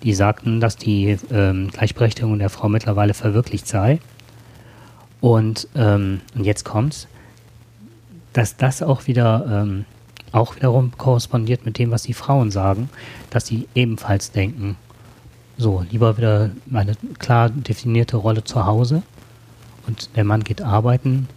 die 0.04 0.14
sagten, 0.14 0.60
dass 0.60 0.76
die 0.76 1.18
ähm, 1.32 1.68
Gleichberechtigung 1.72 2.38
der 2.38 2.50
Frau 2.50 2.68
mittlerweile 2.68 3.12
verwirklicht 3.12 3.66
sei. 3.66 3.98
Und, 5.20 5.68
ähm, 5.74 6.20
und 6.34 6.44
jetzt 6.44 6.64
kommt's, 6.64 7.08
dass 8.32 8.56
das 8.56 8.82
auch 8.82 9.06
wieder 9.06 9.46
ähm, 9.50 9.84
auch 10.32 10.56
wiederum 10.56 10.92
korrespondiert 10.96 11.64
mit 11.64 11.78
dem, 11.78 11.90
was 11.90 12.02
die 12.02 12.12
Frauen 12.12 12.50
sagen, 12.50 12.90
dass 13.30 13.46
sie 13.46 13.68
ebenfalls 13.74 14.30
denken, 14.30 14.76
so, 15.58 15.84
lieber 15.90 16.18
wieder 16.18 16.50
eine 16.72 16.92
klar 17.18 17.48
definierte 17.48 18.18
Rolle 18.18 18.44
zu 18.44 18.66
Hause 18.66 19.02
und 19.86 20.14
der 20.16 20.24
Mann 20.24 20.44
geht 20.44 20.60
arbeiten, 20.60 21.28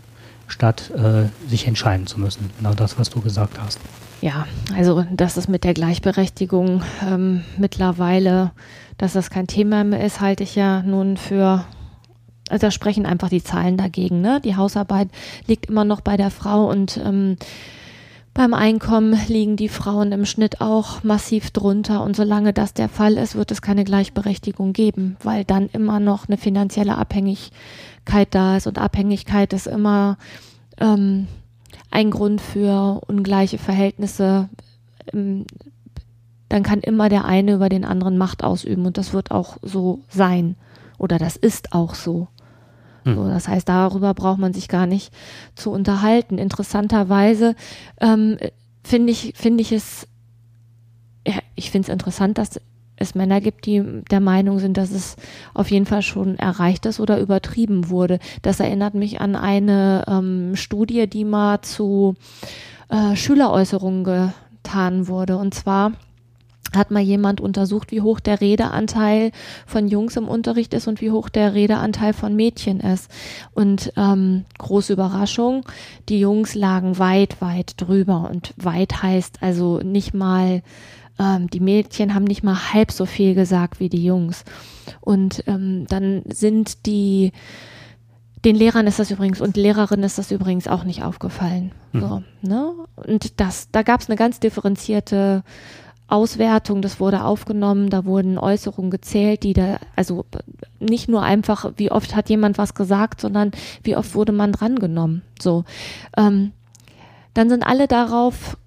statt 0.48 0.92
äh, 0.92 1.30
sich 1.50 1.68
entscheiden 1.68 2.08
zu 2.08 2.20
müssen. 2.20 2.50
Genau 2.58 2.74
das, 2.74 3.00
was 3.00 3.10
du 3.10 3.22
gesagt 3.22 3.60
hast. 3.62 3.80
Ja, 4.22 4.46
also 4.76 5.06
dass 5.12 5.38
es 5.38 5.48
mit 5.48 5.64
der 5.64 5.74
Gleichberechtigung 5.74 6.84
ähm, 7.08 7.44
mittlerweile, 7.58 8.52
dass 8.98 9.14
das 9.14 9.30
kein 9.30 9.48
Thema 9.48 9.86
mehr 9.86 10.04
ist, 10.04 10.20
halte 10.20 10.44
ich 10.44 10.56
ja 10.56 10.82
nun 10.82 11.16
für, 11.16 11.64
also 12.50 12.68
da 12.68 12.72
sprechen 12.72 13.06
einfach 13.06 13.30
die 13.30 13.44
Zahlen 13.44 13.78
dagegen. 13.78 14.22
Ne? 14.22 14.42
Die 14.44 14.56
Hausarbeit 14.56 15.10
liegt 15.48 15.68
immer 15.68 15.86
noch 15.86 16.02
bei 16.02 16.18
der 16.18 16.32
Frau 16.32 16.70
und 16.70 17.00
ähm, 17.04 17.38
beim 18.34 18.54
Einkommen 18.54 19.20
liegen 19.28 19.58
die 19.58 19.70
Frauen 19.70 20.12
im 20.12 20.26
Schnitt 20.26 20.62
auch 20.62 21.04
massiv 21.04 21.52
drunter 21.52 22.04
und 22.04 22.16
solange 22.16 22.54
das 22.54 22.74
der 22.74 22.88
Fall 22.88 23.18
ist, 23.18 23.36
wird 23.36 23.52
es 23.52 23.62
keine 23.62 23.84
Gleichberechtigung 23.84 24.72
geben, 24.72 25.18
weil 25.24 25.44
dann 25.44 25.68
immer 25.74 26.00
noch 26.00 26.28
eine 26.28 26.38
finanzielle 26.38 26.98
Abhängigkeit 26.98 28.28
da 28.32 28.58
ist 28.58 28.68
und 28.68 28.78
Abhängigkeit 28.78 29.52
ist 29.52 29.68
immer 29.68 30.18
ähm, 30.80 31.28
ein 31.92 32.12
Grund 32.12 32.40
für 32.40 33.02
ungleiche 33.08 33.58
Verhältnisse. 33.58 34.48
Ähm, 35.12 35.46
dann 36.48 36.64
kann 36.64 36.80
immer 36.80 37.10
der 37.10 37.26
eine 37.26 37.54
über 37.54 37.70
den 37.70 37.86
anderen 37.86 38.18
Macht 38.18 38.44
ausüben 38.44 38.86
und 38.86 38.98
das 38.98 39.14
wird 39.14 39.32
auch 39.32 39.58
so 39.62 40.00
sein 40.08 40.56
oder 40.98 41.18
das 41.18 41.36
ist 41.36 41.74
auch 41.74 41.94
so. 41.94 42.28
Hm. 43.04 43.16
So, 43.16 43.28
das 43.28 43.48
heißt, 43.48 43.68
darüber 43.68 44.14
braucht 44.14 44.40
man 44.40 44.54
sich 44.54 44.68
gar 44.68 44.88
nicht 44.88 45.14
zu 45.56 45.72
unterhalten. 45.72 46.38
Interessanterweise 46.38 47.56
ähm, 48.00 48.38
finde 48.84 49.12
ich, 49.12 49.34
finde 49.36 49.62
ich 49.62 49.72
es, 49.72 50.08
ja, 51.28 51.40
ich 51.56 51.72
finde 51.72 51.88
es 51.88 51.94
interessant, 51.94 52.38
dass 52.38 52.60
es 53.00 53.16
Männer 53.16 53.40
gibt, 53.42 53.66
die 53.66 54.04
der 54.12 54.20
Meinung 54.20 54.60
sind, 54.60 54.78
dass 54.78 54.92
es 54.92 55.16
auf 55.54 55.72
jeden 55.72 55.86
Fall 55.86 56.02
schon 56.02 56.38
erreicht 56.38 56.86
ist 56.86 57.00
oder 57.00 57.20
übertrieben 57.20 57.90
wurde. 57.90 58.20
Das 58.42 58.60
erinnert 58.60 58.94
mich 58.94 59.22
an 59.22 59.36
eine 59.36 60.04
ähm, 60.08 60.56
Studie, 60.56 61.08
die 61.08 61.24
mal 61.24 61.62
zu 61.62 62.16
äh, 62.90 63.16
Schüleräußerungen 63.16 64.04
getan 64.04 65.08
wurde. 65.08 65.38
Und 65.38 65.54
zwar 65.54 65.94
hat 66.76 66.92
mal 66.92 67.02
jemand 67.02 67.42
untersucht, 67.42 67.92
wie 67.92 68.02
hoch 68.02 68.20
der 68.20 68.42
Redeanteil 68.42 69.32
von 69.66 69.88
Jungs 69.88 70.16
im 70.18 70.28
Unterricht 70.28 70.74
ist 70.74 70.88
und 70.88 71.02
wie 71.02 71.12
hoch 71.12 71.30
der 71.30 71.54
Redeanteil 71.54 72.14
von 72.14 72.36
Mädchen 72.36 72.80
ist. 72.80 73.10
Und 73.54 73.94
ähm, 73.98 74.46
große 74.58 74.94
Überraschung, 74.94 75.66
die 76.10 76.20
Jungs 76.20 76.56
lagen 76.56 77.00
weit, 77.00 77.42
weit 77.42 77.74
drüber. 77.78 78.30
Und 78.30 78.54
weit 78.58 79.02
heißt 79.02 79.42
also 79.42 79.80
nicht 79.80 80.14
mal 80.14 80.62
ähm, 81.20 81.50
die 81.50 81.60
Mädchen 81.60 82.16
haben 82.16 82.24
nicht 82.24 82.44
mal 82.44 82.74
halb 82.74 82.92
so 82.92 83.06
viel 83.06 83.36
gesagt 83.36 83.80
wie 83.80 83.90
die 83.90 84.04
Jungs. 84.04 84.46
Und 85.02 85.44
ähm, 85.48 85.86
dann 85.88 86.24
sind 86.28 86.86
die, 86.86 87.34
den 88.46 88.56
Lehrern 88.56 88.88
ist 88.88 89.00
das 89.00 89.12
übrigens 89.12 89.42
und 89.42 89.58
Lehrerinnen 89.58 90.06
ist 90.06 90.18
das 90.18 90.32
übrigens 90.32 90.68
auch 90.68 90.86
nicht 90.86 91.04
aufgefallen. 91.04 91.74
Mhm. 91.92 92.00
So, 92.00 92.24
ne? 92.42 92.74
Und 92.96 93.40
das, 93.40 93.70
da 93.72 93.84
gab 93.84 94.00
es 94.00 94.10
eine 94.10 94.16
ganz 94.16 94.40
differenzierte 94.40 95.44
Auswertung, 96.10 96.82
das 96.82 97.00
wurde 97.00 97.24
aufgenommen, 97.24 97.90
da 97.90 98.06
wurden 98.06 98.38
Äußerungen 98.38 98.92
gezählt, 98.92 99.44
die 99.44 99.54
da, 99.54 99.80
also 99.96 100.26
nicht 100.80 101.08
nur 101.08 101.22
einfach, 101.22 101.72
wie 101.78 101.92
oft 101.92 102.16
hat 102.16 102.30
jemand 102.30 102.58
was 102.58 102.74
gesagt, 102.74 103.22
sondern 103.22 103.52
wie 103.84 103.96
oft 103.96 104.16
wurde 104.16 104.32
man 104.32 104.52
drangenommen. 104.52 105.22
So. 105.40 105.66
Ähm, 106.18 106.52
dann 107.34 107.50
sind 107.50 107.64
alle 107.64 107.88
darauf 107.88 108.58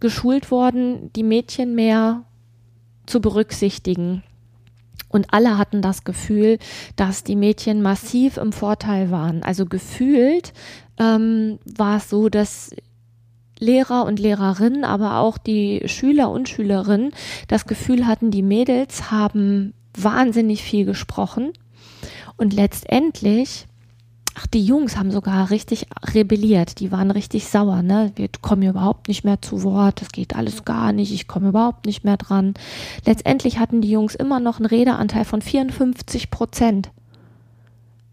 geschult 0.00 0.50
worden, 0.50 1.12
die 1.14 1.22
Mädchen 1.22 1.74
mehr 1.74 2.24
zu 3.06 3.20
berücksichtigen. 3.20 4.22
Und 5.08 5.32
alle 5.32 5.58
hatten 5.58 5.82
das 5.82 6.04
Gefühl, 6.04 6.58
dass 6.96 7.24
die 7.24 7.36
Mädchen 7.36 7.82
massiv 7.82 8.36
im 8.36 8.52
Vorteil 8.52 9.10
waren. 9.10 9.42
Also 9.42 9.66
gefühlt 9.66 10.52
ähm, 10.98 11.58
war 11.64 11.96
es 11.96 12.08
so, 12.08 12.28
dass 12.28 12.70
Lehrer 13.60 14.04
und 14.04 14.18
Lehrerinnen, 14.18 14.84
aber 14.84 15.18
auch 15.18 15.38
die 15.38 15.82
Schüler 15.86 16.30
und 16.30 16.48
Schülerinnen 16.48 17.12
das 17.46 17.66
Gefühl 17.66 18.06
hatten, 18.06 18.30
die 18.30 18.42
Mädels 18.42 19.10
haben 19.10 19.74
wahnsinnig 19.96 20.62
viel 20.62 20.84
gesprochen 20.84 21.52
und 22.36 22.52
letztendlich 22.52 23.66
Ach, 24.36 24.46
die 24.46 24.64
Jungs 24.64 24.96
haben 24.96 25.10
sogar 25.10 25.50
richtig 25.50 25.86
rebelliert. 26.14 26.78
Die 26.78 26.92
waren 26.92 27.10
richtig 27.10 27.48
sauer, 27.48 27.82
ne? 27.82 28.12
Wir 28.14 28.28
kommen 28.40 28.62
überhaupt 28.62 29.08
nicht 29.08 29.24
mehr 29.24 29.42
zu 29.42 29.64
Wort. 29.64 30.00
Das 30.00 30.10
geht 30.10 30.36
alles 30.36 30.64
gar 30.64 30.92
nicht. 30.92 31.12
Ich 31.12 31.26
komme 31.26 31.48
überhaupt 31.48 31.84
nicht 31.84 32.04
mehr 32.04 32.16
dran. 32.16 32.54
Letztendlich 33.04 33.58
hatten 33.58 33.80
die 33.80 33.90
Jungs 33.90 34.14
immer 34.14 34.38
noch 34.38 34.58
einen 34.58 34.66
Redeanteil 34.66 35.24
von 35.24 35.42
54 35.42 36.30
Prozent. 36.30 36.90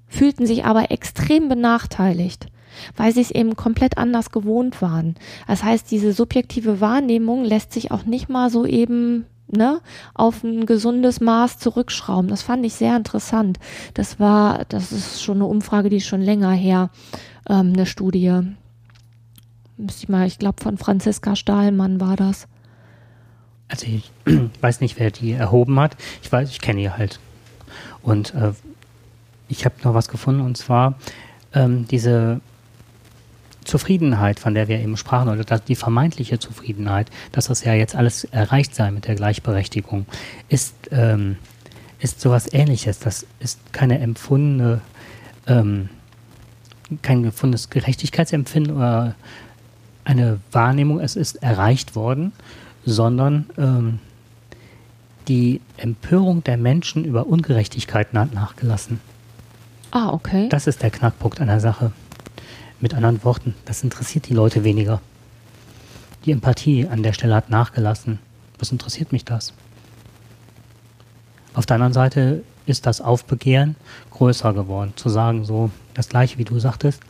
Fühlten 0.08 0.48
sich 0.48 0.66
aber 0.66 0.90
extrem 0.90 1.50
benachteiligt 1.50 2.48
weil 2.96 3.14
sie 3.14 3.22
es 3.22 3.32
eben 3.32 3.56
komplett 3.56 3.98
anders 3.98 4.32
gewohnt 4.32 4.82
waren. 4.82 5.16
Das 5.48 5.64
heißt, 5.64 5.90
diese 5.92 6.14
subjektive 6.14 6.82
Wahrnehmung 6.82 7.44
lässt 7.44 7.74
sich 7.74 7.92
auch 7.92 8.06
nicht 8.06 8.30
mal 8.30 8.50
so 8.50 8.66
eben 8.66 9.26
ne, 9.48 9.82
auf 10.14 10.44
ein 10.44 10.66
gesundes 10.66 11.22
Maß 11.22 11.60
zurückschrauben. 11.60 12.30
Das 12.30 12.42
fand 12.42 12.66
ich 12.66 12.74
sehr 12.74 12.96
interessant. 12.96 13.60
Das 13.94 14.20
war, 14.20 14.66
das 14.70 14.92
ist 14.92 15.22
schon 15.22 15.38
eine 15.38 15.46
Umfrage, 15.46 15.90
die 15.90 15.98
ist 15.98 16.08
schon 16.08 16.22
länger 16.22 16.52
her, 16.52 16.90
ähm, 17.50 17.74
eine 17.74 17.86
Studie. 17.86 18.42
Müsste 19.78 20.04
ich 20.04 20.10
mal, 20.10 20.28
ich 20.28 20.40
glaube 20.40 20.62
von 20.62 20.78
Franziska 20.78 21.36
Stahlmann 21.36 22.02
war 22.02 22.16
das. 22.16 22.48
Also 23.68 23.86
ich 23.88 24.12
weiß 24.62 24.82
nicht, 24.82 25.00
wer 25.00 25.12
die 25.12 25.32
erhoben 25.32 25.80
hat. 25.80 25.96
Ich 26.22 26.32
weiß, 26.32 26.50
ich 26.50 26.62
kenne 26.62 26.82
die 26.82 26.90
halt. 26.90 27.20
Und 28.02 28.34
äh, 28.34 28.54
ich 29.48 29.66
habe 29.66 29.76
noch 29.84 29.94
was 29.94 30.08
gefunden 30.08 30.42
und 30.42 30.58
zwar 30.58 30.96
ähm, 31.54 31.88
diese 31.88 32.42
Zufriedenheit, 33.68 34.40
von 34.40 34.54
der 34.54 34.68
wir 34.68 34.80
eben 34.80 34.98
sprachen, 34.98 35.30
oder 35.30 35.60
die 35.60 35.76
vermeintliche 35.76 36.40
Zufriedenheit, 36.40 37.10
dass 37.32 37.48
das 37.48 37.64
ja 37.64 37.74
jetzt 37.74 37.96
alles 37.96 38.24
erreicht 38.26 38.74
sei 38.74 38.92
mit 38.92 39.08
der 39.08 39.16
Gleichberechtigung, 39.16 40.06
ist, 40.50 40.74
ähm, 40.92 41.38
ist 42.00 42.22
sowas 42.22 42.52
ähnliches. 42.52 43.00
Das 43.00 43.26
ist 43.40 43.74
keine 43.74 44.00
empfundene, 44.00 44.82
ähm, 45.46 45.90
kein 47.02 47.24
gefundenes 47.24 47.70
Gerechtigkeitsempfinden 47.70 48.76
oder 48.76 49.16
eine 50.06 50.40
Wahrnehmung, 50.52 51.02
es 51.02 51.18
ist 51.18 51.44
erreicht 51.44 51.96
worden, 51.96 52.32
sondern 52.86 53.50
ähm, 53.58 54.00
die 55.28 55.60
Empörung 55.76 56.44
der 56.44 56.56
Menschen 56.56 57.04
über 57.04 57.28
Ungerechtigkeiten 57.28 58.18
hat 58.18 58.34
nachgelassen. 58.34 59.02
Ah, 59.92 60.10
okay. 60.10 60.48
Das 60.50 60.68
ist 60.68 60.82
der 60.82 60.92
Knackpunkt 60.92 61.42
einer 61.42 61.60
Sache. 61.60 61.92
Mit 62.80 62.94
anderen 62.94 63.24
Worten, 63.24 63.56
das 63.66 63.84
interessiert 63.84 64.28
die 64.30 64.34
Leute 64.34 64.64
weniger. 64.64 65.02
Die 66.26 66.32
Empathie 66.32 66.88
an 66.88 67.04
der 67.04 67.14
Stelle 67.14 67.36
hat 67.36 67.50
nachgelassen. 67.50 68.20
Was 68.60 68.72
interessiert 68.72 69.12
mich 69.12 69.26
das? 69.26 69.54
Auf 71.54 71.66
der 71.66 71.76
anderen 71.76 71.94
Seite 71.94 72.44
ist 72.68 72.86
das 72.86 73.02
Aufbegehren 73.02 73.76
größer 74.12 74.54
geworden. 74.54 74.94
Zu 74.96 75.10
sagen, 75.10 75.46
so 75.46 75.72
das 75.94 76.10
gleiche 76.10 76.38
wie 76.38 76.44
du 76.44 76.60
sagtest, 76.60 77.02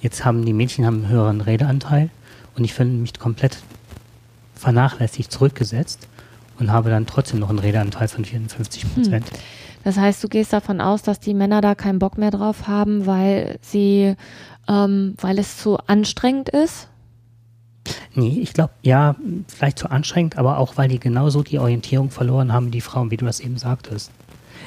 jetzt 0.00 0.24
haben 0.24 0.46
die 0.46 0.54
Mädchen 0.54 0.84
einen 0.86 1.08
höheren 1.08 1.40
Redeanteil 1.40 2.08
und 2.56 2.64
ich 2.64 2.72
finde 2.72 2.96
mich 2.96 3.18
komplett 3.18 3.58
vernachlässigt 4.54 5.30
zurückgesetzt 5.30 6.08
und 6.58 6.70
habe 6.70 6.88
dann 6.88 7.06
trotzdem 7.06 7.40
noch 7.40 7.50
einen 7.50 7.58
Redeanteil 7.58 8.08
von 8.08 8.24
54 8.24 8.94
Prozent. 8.94 9.30
Hm. 9.30 9.38
Das 9.84 9.96
heißt, 9.96 10.22
du 10.22 10.28
gehst 10.28 10.52
davon 10.52 10.80
aus, 10.80 11.02
dass 11.02 11.18
die 11.18 11.34
Männer 11.34 11.60
da 11.60 11.74
keinen 11.74 11.98
Bock 11.98 12.16
mehr 12.16 12.30
drauf 12.30 12.68
haben, 12.68 13.06
weil 13.06 13.58
sie 13.62 14.14
ähm, 14.68 15.14
weil 15.20 15.38
es 15.38 15.58
zu 15.58 15.78
anstrengend 15.86 16.48
ist? 16.48 16.88
Nee, 18.14 18.38
ich 18.40 18.52
glaube, 18.52 18.72
ja, 18.82 19.16
vielleicht 19.48 19.78
zu 19.78 19.90
anstrengend, 19.90 20.38
aber 20.38 20.58
auch, 20.58 20.76
weil 20.76 20.88
die 20.88 21.00
genauso 21.00 21.42
die 21.42 21.58
Orientierung 21.58 22.10
verloren 22.10 22.52
haben, 22.52 22.70
die 22.70 22.80
Frauen, 22.80 23.10
wie 23.10 23.16
du 23.16 23.24
das 23.24 23.40
eben 23.40 23.58
sagtest. 23.58 24.10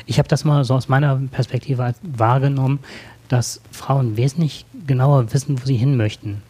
Ich 0.05 0.17
habe 0.17 0.27
das 0.27 0.43
mal 0.43 0.63
so 0.65 0.73
aus 0.73 0.89
meiner 0.89 1.15
Perspektive 1.31 1.93
wahrgenommen, 2.01 2.79
dass 3.29 3.61
Frauen 3.71 4.17
wesentlich 4.17 4.65
genauer 4.85 5.33
wissen, 5.33 5.61
wo 5.61 5.65
sie 5.65 5.77
hin 5.77 5.95
möchten, 5.97 6.41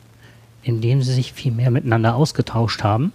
indem 0.63 1.02
sie 1.02 1.13
sich 1.13 1.34
viel 1.34 1.52
mehr 1.52 1.72
miteinander 1.72 2.15
ausgetauscht 2.15 2.84
haben. 2.84 3.13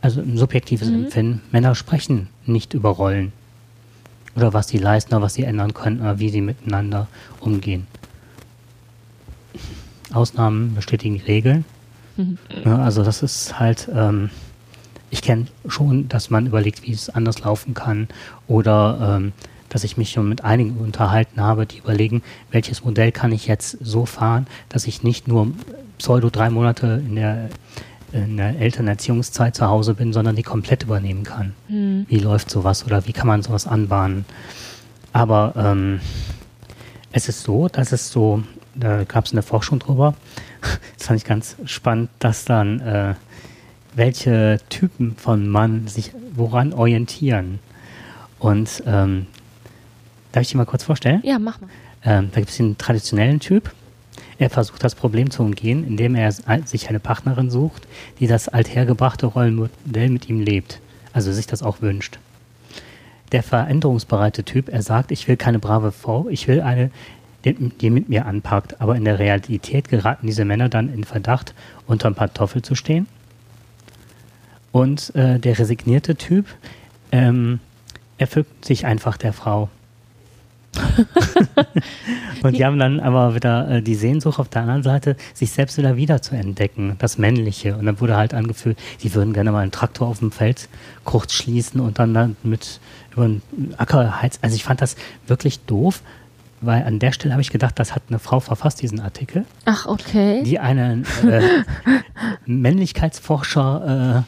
Also 0.00 0.20
ein 0.20 0.36
subjektives 0.36 0.88
mhm. 0.88 1.04
Empfinden. 1.04 1.40
Männer 1.50 1.74
sprechen 1.74 2.28
nicht 2.44 2.74
über 2.74 2.90
Rollen 2.90 3.32
oder 4.36 4.52
was 4.52 4.68
sie 4.68 4.78
leisten 4.78 5.14
oder 5.14 5.22
was 5.22 5.34
sie 5.34 5.44
ändern 5.44 5.72
können 5.72 6.00
oder 6.00 6.18
wie 6.18 6.28
sie 6.28 6.40
miteinander 6.40 7.06
umgehen. 7.40 7.86
Ausnahmen 10.14 10.74
bestätigen 10.74 11.16
die 11.16 11.22
Regeln. 11.22 11.64
Mhm. 12.16 12.38
Ja, 12.64 12.78
also 12.78 13.02
das 13.02 13.22
ist 13.22 13.58
halt, 13.58 13.88
ähm, 13.94 14.30
ich 15.10 15.22
kenne 15.22 15.46
schon, 15.68 16.08
dass 16.08 16.30
man 16.30 16.46
überlegt, 16.46 16.82
wie 16.82 16.92
es 16.92 17.10
anders 17.10 17.40
laufen 17.40 17.74
kann 17.74 18.08
oder 18.46 19.16
ähm, 19.16 19.32
dass 19.68 19.82
ich 19.82 19.96
mich 19.96 20.10
schon 20.12 20.28
mit 20.28 20.44
einigen 20.44 20.76
unterhalten 20.76 21.40
habe, 21.40 21.66
die 21.66 21.78
überlegen, 21.78 22.22
welches 22.52 22.84
Modell 22.84 23.10
kann 23.10 23.32
ich 23.32 23.48
jetzt 23.48 23.76
so 23.80 24.06
fahren, 24.06 24.46
dass 24.68 24.86
ich 24.86 25.02
nicht 25.02 25.26
nur 25.26 25.48
pseudo 25.98 26.30
drei 26.30 26.48
Monate 26.48 27.02
in 27.04 27.16
der, 27.16 27.48
in 28.12 28.36
der 28.36 28.56
Elternerziehungszeit 28.60 29.56
zu 29.56 29.66
Hause 29.66 29.94
bin, 29.94 30.12
sondern 30.12 30.36
die 30.36 30.44
komplett 30.44 30.84
übernehmen 30.84 31.24
kann. 31.24 31.54
Mhm. 31.68 32.06
Wie 32.08 32.18
läuft 32.18 32.50
sowas 32.50 32.86
oder 32.86 33.06
wie 33.08 33.12
kann 33.12 33.26
man 33.26 33.42
sowas 33.42 33.66
anbahnen? 33.66 34.24
Aber 35.12 35.54
ähm, 35.56 36.00
es 37.10 37.28
ist 37.28 37.42
so, 37.42 37.68
dass 37.68 37.90
es 37.90 38.10
so 38.10 38.44
da 38.74 39.04
gab 39.04 39.24
es 39.24 39.32
eine 39.32 39.42
Forschung 39.42 39.78
drüber. 39.78 40.14
Das 40.96 41.06
fand 41.06 41.20
ich 41.20 41.24
ganz 41.24 41.56
spannend, 41.64 42.10
dass 42.18 42.44
dann 42.44 42.80
äh, 42.80 43.14
welche 43.94 44.58
Typen 44.68 45.16
von 45.16 45.48
Mann 45.48 45.86
sich 45.86 46.12
woran 46.34 46.72
orientieren. 46.72 47.60
Und 48.38 48.82
ähm, 48.86 49.26
darf 50.32 50.42
ich 50.42 50.50
dir 50.50 50.56
mal 50.56 50.66
kurz 50.66 50.84
vorstellen? 50.84 51.20
Ja, 51.24 51.38
mach 51.38 51.60
mal. 51.60 51.68
Ähm, 52.04 52.30
da 52.32 52.40
gibt 52.40 52.50
es 52.50 52.56
den 52.56 52.76
traditionellen 52.76 53.40
Typ. 53.40 53.72
Er 54.38 54.50
versucht 54.50 54.82
das 54.82 54.94
Problem 54.94 55.30
zu 55.30 55.42
umgehen, 55.42 55.86
indem 55.86 56.14
er 56.16 56.32
sich 56.32 56.88
eine 56.88 57.00
Partnerin 57.00 57.50
sucht, 57.50 57.86
die 58.18 58.26
das 58.26 58.48
althergebrachte 58.48 59.26
Rollenmodell 59.26 60.10
mit 60.10 60.28
ihm 60.28 60.40
lebt. 60.40 60.80
Also 61.12 61.32
sich 61.32 61.46
das 61.46 61.62
auch 61.62 61.80
wünscht. 61.80 62.18
Der 63.32 63.42
veränderungsbereite 63.42 64.44
Typ, 64.44 64.68
er 64.68 64.82
sagt, 64.82 65.12
ich 65.12 65.28
will 65.28 65.36
keine 65.36 65.58
brave 65.58 65.92
Frau, 65.92 66.28
ich 66.28 66.48
will 66.48 66.60
eine, 66.60 66.90
die 67.44 67.90
mit 67.90 68.08
mir 68.08 68.26
anpackt. 68.26 68.80
Aber 68.80 68.96
in 68.96 69.04
der 69.04 69.18
Realität 69.18 69.88
geraten 69.88 70.26
diese 70.26 70.44
Männer 70.44 70.68
dann 70.68 70.92
in 70.92 71.04
Verdacht, 71.04 71.54
unter 71.86 72.08
ein 72.08 72.14
Pantoffel 72.14 72.62
zu 72.62 72.74
stehen. 72.74 73.06
Und 74.72 75.14
äh, 75.14 75.38
der 75.38 75.58
resignierte 75.58 76.16
Typ 76.16 76.46
ähm, 77.12 77.60
erfüllt 78.18 78.46
sich 78.64 78.86
einfach 78.86 79.16
der 79.16 79.32
Frau. 79.32 79.68
und 82.42 82.56
die 82.56 82.64
haben 82.64 82.78
dann 82.78 82.98
aber 82.98 83.34
wieder 83.34 83.70
äh, 83.70 83.82
die 83.82 83.94
Sehnsucht 83.94 84.40
auf 84.40 84.48
der 84.48 84.62
anderen 84.62 84.82
Seite, 84.82 85.16
sich 85.32 85.52
selbst 85.52 85.78
wieder 85.78 85.96
wieder 85.96 86.22
zu 86.22 86.34
entdecken, 86.34 86.96
das 86.98 87.18
Männliche. 87.18 87.76
Und 87.76 87.86
dann 87.86 88.00
wurde 88.00 88.16
halt 88.16 88.34
angefühlt, 88.34 88.78
die 89.02 89.14
würden 89.14 89.32
gerne 89.32 89.52
mal 89.52 89.60
einen 89.60 89.70
Traktor 89.70 90.08
auf 90.08 90.18
dem 90.18 90.32
Feld 90.32 90.68
kurz 91.04 91.32
schließen 91.32 91.80
und 91.80 91.98
dann, 91.98 92.14
dann 92.14 92.36
mit 92.42 92.80
über 93.12 93.26
den 93.28 93.42
Acker 93.76 94.20
heizen. 94.20 94.42
Also 94.42 94.56
ich 94.56 94.64
fand 94.64 94.80
das 94.80 94.96
wirklich 95.26 95.60
doof, 95.60 96.02
weil 96.66 96.84
an 96.84 96.98
der 96.98 97.12
Stelle 97.12 97.32
habe 97.34 97.42
ich 97.42 97.50
gedacht, 97.50 97.78
das 97.78 97.94
hat 97.94 98.02
eine 98.08 98.18
Frau 98.18 98.40
verfasst, 98.40 98.82
diesen 98.82 99.00
Artikel. 99.00 99.44
Ach, 99.64 99.86
okay. 99.86 100.42
Die 100.44 100.58
einen 100.58 101.04
äh, 101.26 101.42
Männlichkeitsforscher, 102.46 104.24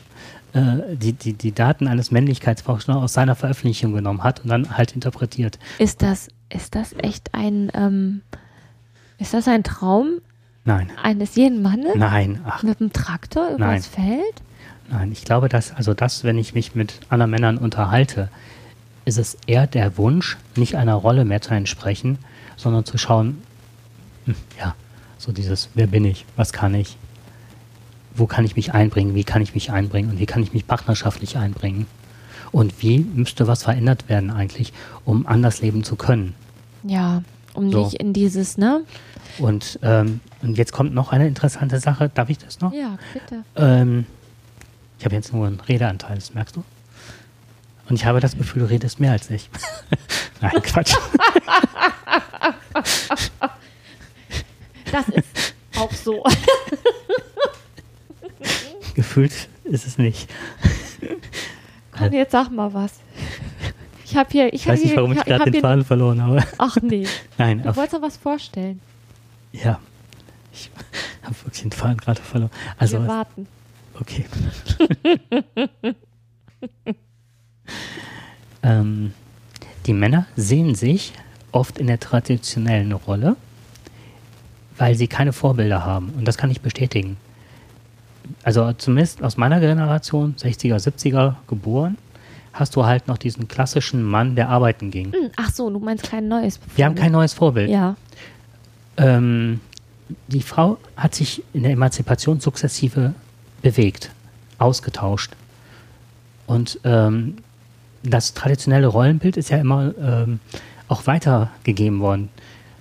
äh, 0.55 0.59
äh, 0.59 0.97
die, 0.97 1.13
die, 1.13 1.33
die 1.33 1.53
Daten 1.53 1.89
eines 1.89 2.11
Männlichkeitsforschers 2.11 2.95
aus 2.97 3.13
seiner 3.13 3.35
Veröffentlichung 3.35 3.93
genommen 3.93 4.23
hat 4.23 4.41
und 4.41 4.49
dann 4.49 4.77
halt 4.77 4.93
interpretiert. 4.93 5.59
Ist 5.79 6.03
das, 6.03 6.29
ist 6.49 6.75
das 6.75 6.95
echt 6.99 7.35
ein, 7.35 7.71
ähm, 7.75 8.23
ist 9.19 9.35
das 9.35 9.49
ein 9.49 9.63
Traum? 9.65 10.21
Nein. 10.65 10.91
Eines 11.03 11.37
jeden 11.37 11.63
Mannes? 11.63 11.95
Nein. 11.95 12.41
Ach. 12.45 12.63
Mit 12.63 12.81
einem 12.81 12.93
Traktor 12.93 13.51
übers 13.51 13.87
Feld? 13.87 14.43
Nein, 14.91 15.13
ich 15.13 15.25
glaube, 15.25 15.49
dass, 15.49 15.73
also 15.73 15.95
das, 15.95 16.25
wenn 16.25 16.39
ich 16.39 16.55
mich 16.55 16.75
mit 16.75 17.01
anderen 17.09 17.31
Männern 17.31 17.59
unterhalte, 17.59 18.29
ist 19.07 19.17
es 19.17 19.39
eher 19.47 19.67
der 19.67 19.97
Wunsch, 19.97 20.37
nicht 20.57 20.77
einer 20.77 20.95
Rolle 20.95 21.25
mehr 21.25 21.41
zu 21.41 21.55
entsprechen, 21.55 22.19
sondern 22.57 22.85
zu 22.85 22.99
schauen, 22.99 23.41
hm, 24.27 24.35
ja, 24.59 24.75
so 25.17 25.33
dieses, 25.33 25.71
wer 25.75 25.87
bin 25.87 26.05
ich, 26.05 26.27
was 26.37 26.53
kann 26.53 26.75
ich, 26.75 26.99
wo 28.15 28.27
kann 28.27 28.45
ich 28.45 28.57
mich 28.57 28.75
einbringen, 28.75 29.15
wie 29.15 29.25
kann 29.25 29.41
ich 29.41 29.55
mich 29.55 29.71
einbringen 29.71 30.11
und 30.11 30.19
wie 30.19 30.27
kann 30.27 30.43
ich 30.43 30.53
mich 30.53 30.67
partnerschaftlich 30.67 31.39
einbringen 31.39 31.87
und 32.53 32.83
wie 32.83 32.99
müsste 32.99 33.47
was 33.47 33.63
verändert 33.63 34.09
werden 34.09 34.31
eigentlich, 34.31 34.73
um 35.05 35.27
anders 35.27 35.61
leben 35.63 35.85
zu 35.85 35.97
können. 35.97 36.35
Ja, 36.83 37.23
um 37.55 37.71
so. 37.71 37.85
nicht 37.85 37.95
in 37.95 38.13
dieses, 38.13 38.59
ne? 38.59 38.83
Und, 39.39 39.79
ähm, 39.83 40.21
und 40.43 40.59
jetzt 40.59 40.73
kommt 40.73 40.95
noch 40.95 41.13
eine 41.13 41.29
interessante 41.29 41.79
Sache. 41.79 42.11
Darf 42.13 42.29
ich 42.29 42.39
das 42.39 42.61
noch? 42.61 42.73
Ja, 42.73 42.99
bitte. 43.13 43.45
Ähm, 43.55 44.07
ich 44.99 45.05
habe 45.05 45.15
jetzt 45.15 45.33
nur 45.33 45.47
einen 45.47 45.61
Redeanteil, 45.61 46.17
das 46.17 46.35
merkst 46.35 46.57
du? 46.57 46.65
Und 47.89 47.97
ich 47.97 48.05
habe 48.05 48.21
das 48.21 48.37
Gefühl, 48.37 48.63
du 48.63 48.71
redest 48.71 49.01
mehr 49.01 49.13
als 49.13 49.31
ich. 49.31 49.49
Nein, 50.41 50.63
Quatsch. 50.63 50.95
das 54.91 55.09
ist 55.09 55.55
auch 55.77 55.93
so. 55.93 56.25
gefühlt 58.95 59.49
ist 59.65 59.87
es 59.87 59.99
nicht. 59.99 60.29
Komm, 61.93 62.13
jetzt 62.13 62.33
sag 62.33 62.51
mal 62.51 62.75
was. 62.75 62.93
Ich 64.05 64.17
habe 64.17 64.29
hier, 64.31 64.49
ich, 64.49 64.63
ich 64.63 64.67
weiß 64.69 64.83
nicht, 64.83 64.97
warum 64.97 65.13
ich, 65.13 65.19
ich 65.19 65.25
gerade 65.25 65.51
den 65.51 65.61
Faden 65.61 65.85
verloren 65.85 66.23
habe. 66.23 66.45
Ach 66.59 66.77
nee. 66.83 67.07
Nein. 67.39 67.63
Du 67.63 67.75
wolltest 67.77 67.95
noch 67.95 68.03
was 68.03 68.17
vorstellen. 68.17 68.81
Ja. 69.53 69.81
Ich 70.53 70.71
habe 71.23 71.35
wirklich 71.45 71.63
den 71.63 71.73
Faden 71.73 71.97
gerade 71.97 72.21
verloren. 72.21 72.51
Also, 72.79 73.01
Wir 73.01 73.09
warten. 73.09 73.49
Okay. 73.95 74.27
ähm, 78.63 79.13
die 79.87 79.93
Männer 79.93 80.27
sehen 80.37 80.75
sich 80.75 81.13
oft 81.53 81.79
in 81.79 81.87
der 81.87 82.01
traditionellen 82.01 82.93
Rolle, 82.93 83.37
weil 84.77 84.95
sie 84.95 85.09
keine 85.09 85.33
Vorbilder 85.33 85.85
haben. 85.85 86.11
Und 86.17 86.27
das 86.27 86.37
kann 86.37 86.51
ich 86.51 86.61
bestätigen. 86.61 87.17
Also 88.43 88.73
zumindest 88.73 89.23
aus 89.23 89.37
meiner 89.37 89.61
Generation, 89.61 90.35
60er, 90.37 90.77
70er 90.77 91.37
geboren, 91.47 91.97
hast 92.53 92.75
du 92.75 92.85
halt 92.85 93.07
noch 93.07 93.19
diesen 93.19 93.49
klassischen 93.49 94.03
Mann, 94.03 94.35
der 94.35 94.49
arbeiten 94.49 94.91
ging. 94.91 95.13
Hm, 95.13 95.31
ach 95.37 95.53
so, 95.53 95.71
du 95.71 95.79
meinst 95.79 96.09
kein 96.09 96.29
neues 96.29 96.57
Vorbild. 96.57 96.79
Wir 96.79 96.85
haben 96.85 96.95
kein 96.95 97.13
neues 97.13 97.35
Vorbild. 97.35 97.71
Ja. 97.71 97.97
Ähm, 98.97 99.61
die 100.29 100.43
Frau 100.43 100.79
hat 100.97 101.15
sich 101.15 101.43
in 101.53 101.63
der 101.63 101.73
Emanzipation 101.73 102.41
sukzessive 102.41 103.15
bewegt, 103.63 104.11
ausgetauscht. 104.59 105.33
Und 106.47 106.81
ähm, 106.85 107.37
das 108.11 108.35
traditionelle 108.35 108.87
Rollenbild 108.87 109.37
ist 109.37 109.51
ja 109.51 109.59
immer 109.59 109.93
ähm, 110.01 110.41
auch 110.89 111.07
weitergegeben 111.07 112.01
worden. 112.01 112.29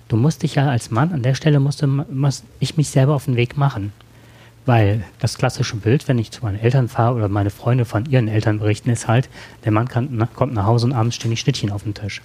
Du 0.08 0.16
musst 0.16 0.42
dich 0.42 0.54
ja 0.54 0.68
als 0.68 0.90
Mann, 0.90 1.12
an 1.12 1.22
der 1.22 1.34
Stelle 1.34 1.58
musste 1.58 1.86
muss 1.86 2.44
ich 2.60 2.76
mich 2.76 2.88
selber 2.88 3.14
auf 3.14 3.24
den 3.24 3.36
Weg 3.36 3.56
machen. 3.56 3.92
Weil 4.64 5.04
das 5.20 5.38
klassische 5.38 5.76
Bild, 5.76 6.08
wenn 6.08 6.18
ich 6.18 6.32
zu 6.32 6.44
meinen 6.44 6.58
Eltern 6.58 6.88
fahre 6.88 7.14
oder 7.14 7.28
meine 7.28 7.50
Freunde 7.50 7.84
von 7.84 8.04
ihren 8.06 8.26
Eltern 8.26 8.58
berichten, 8.58 8.90
ist 8.90 9.06
halt, 9.06 9.28
der 9.64 9.70
Mann 9.70 9.86
kann, 9.86 10.28
kommt 10.34 10.54
nach 10.54 10.66
Hause 10.66 10.86
und 10.86 10.92
abends 10.92 11.14
stehen 11.14 11.30
die 11.30 11.36
Schnittchen 11.36 11.70
auf 11.70 11.84
dem 11.84 11.94
Tisch. 11.94 12.20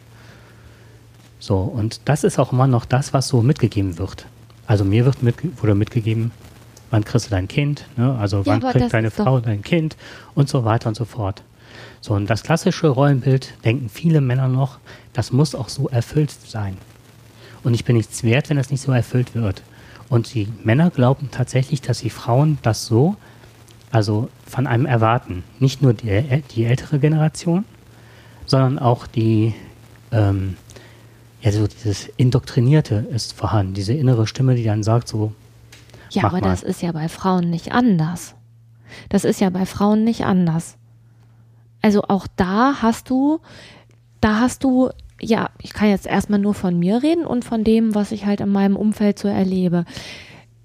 So, 1.40 1.58
und 1.58 2.02
das 2.06 2.24
ist 2.24 2.40
auch 2.40 2.52
immer 2.52 2.68
noch 2.68 2.86
das, 2.86 3.14
was 3.14 3.28
so 3.28 3.42
mitgegeben 3.42 4.00
wird. 4.00 4.26
Also 4.66 4.86
mir 4.86 5.06
wird 5.06 5.22
mit, 5.22 5.36
wurde 5.62 5.76
mitgegeben, 5.76 6.32
wann 6.92 7.04
kriegst 7.04 7.28
du 7.28 7.30
dein 7.32 7.48
Kind, 7.48 7.86
ne? 7.96 8.16
also 8.20 8.38
ja, 8.38 8.46
wann 8.46 8.62
kriegt 8.62 8.94
deine 8.94 9.12
Frau 9.12 9.40
dein 9.40 9.62
Kind 9.64 9.96
und 10.34 10.50
so 10.50 10.66
weiter 10.66 10.90
und 10.90 10.96
so 10.96 11.06
fort. 11.06 11.44
So, 12.02 12.14
und 12.14 12.30
das 12.30 12.44
klassische 12.44 12.88
Rollenbild 12.88 13.54
denken 13.64 13.90
viele 13.90 14.22
Männer 14.22 14.48
noch, 14.48 14.80
das 15.14 15.32
muss 15.32 15.56
auch 15.56 15.70
so 15.70 15.88
erfüllt 15.88 16.32
sein. 16.32 16.78
Und 17.64 17.74
ich 17.74 17.86
bin 17.86 17.96
nichts 17.96 18.24
wert, 18.24 18.50
wenn 18.50 18.58
das 18.58 18.72
nicht 18.72 18.82
so 18.82 18.92
erfüllt 18.92 19.36
wird. 19.36 19.62
Und 20.10 20.34
die 20.34 20.48
Männer 20.64 20.90
glauben 20.90 21.30
tatsächlich, 21.32 21.82
dass 21.82 22.00
die 22.00 22.10
Frauen 22.10 22.58
das 22.64 22.86
so, 22.86 23.16
also 23.92 24.30
von 24.46 24.68
einem 24.68 24.86
erwarten. 24.86 25.44
Nicht 25.60 25.82
nur 25.82 25.94
die, 25.94 26.44
die 26.52 26.66
ältere 26.66 27.00
Generation, 27.00 27.66
sondern 28.46 28.80
auch 28.80 29.08
die, 29.08 29.54
ähm, 30.12 30.58
ja, 31.42 31.52
so 31.52 31.68
dieses 31.68 32.08
Indoktrinierte 32.18 33.08
ist 33.12 33.34
vorhanden. 33.34 33.74
Diese 33.74 33.94
innere 33.94 34.28
Stimme, 34.28 34.56
die 34.56 34.64
dann 34.64 34.84
sagt 34.84 35.08
so. 35.08 35.34
Ja, 36.10 36.26
aber 36.26 36.42
mal. 36.42 36.50
das 36.50 36.64
ist 36.64 36.82
ja 36.82 36.92
bei 36.92 37.08
Frauen 37.08 37.50
nicht 37.50 37.72
anders. 37.72 38.36
Das 39.10 39.24
ist 39.24 39.40
ja 39.40 39.50
bei 39.50 39.66
Frauen 39.66 40.04
nicht 40.04 40.26
anders. 40.26 40.76
Also 41.82 42.04
auch 42.04 42.28
da 42.36 42.82
hast 42.82 43.10
du, 43.10 43.40
da 44.20 44.40
hast 44.40 44.64
du 44.64 44.90
ja, 45.22 45.52
ich 45.62 45.74
kann 45.74 45.90
jetzt 45.90 46.08
erstmal 46.08 46.40
nur 46.40 46.54
von 46.54 46.78
mir 46.78 47.04
reden 47.04 47.26
und 47.26 47.46
von 47.46 47.64
dem, 47.64 47.94
was 47.94 48.12
ich 48.12 48.26
halt 48.26 48.42
in 48.42 48.50
meinem 48.50 48.76
Umfeld 48.76 49.20
so 49.20 49.28
erlebe. 49.28 49.86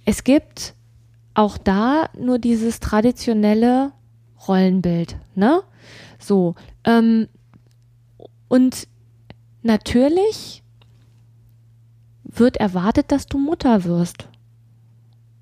Es 0.06 0.24
gibt 0.24 0.74
auch 1.34 1.58
da 1.58 2.08
nur 2.18 2.38
dieses 2.38 2.80
traditionelle 2.80 3.92
Rollenbild, 4.48 5.16
ne? 5.34 5.62
So, 6.18 6.54
ähm, 6.84 7.28
und 8.48 8.88
natürlich 9.62 10.62
wird 12.24 12.56
erwartet, 12.56 13.12
dass 13.12 13.26
du 13.26 13.38
Mutter 13.38 13.84
wirst. 13.84 14.28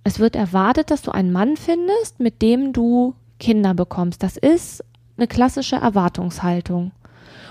Es 0.02 0.18
wird 0.18 0.36
erwartet, 0.36 0.90
dass 0.90 1.02
du 1.02 1.12
einen 1.12 1.32
Mann 1.32 1.56
findest, 1.56 2.18
mit 2.18 2.42
dem 2.42 2.72
du 2.72 3.14
Kinder 3.38 3.74
bekommst. 3.74 4.22
Das 4.22 4.36
ist 4.36 4.84
eine 5.16 5.26
klassische 5.26 5.76
Erwartungshaltung. 5.76 6.92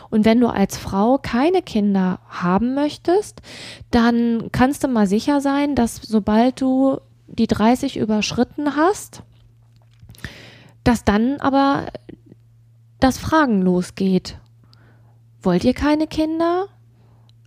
Und 0.10 0.26
wenn 0.26 0.39
du 0.39 0.47
als 0.47 0.78
Frau 0.78 1.17
keine 1.17 1.62
Kinder 1.62 2.19
haben 2.30 2.76
möchtest, 2.76 3.41
dann 3.89 4.49
kannst 4.52 4.84
du 4.84 4.88
mal 4.88 5.08
sicher 5.08 5.41
sein, 5.41 5.76
dass 5.76 5.95
sobald 5.95 6.62
du 6.62 6.99
die 7.28 7.47
30 7.47 7.97
überschritten 7.97 8.76
hast, 8.76 9.23
dass 10.84 11.04
dann 11.04 11.38
aber 11.39 11.88
das 12.99 13.17
Fragen 13.17 13.62
losgeht. 13.62 14.38
Wollt 15.41 15.63
ihr 15.63 15.73
keine 15.73 16.08
Kinder? 16.08 16.67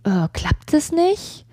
Äh, 0.03 0.27
klappt 0.33 0.73
es 0.73 0.91
nicht? 0.91 1.46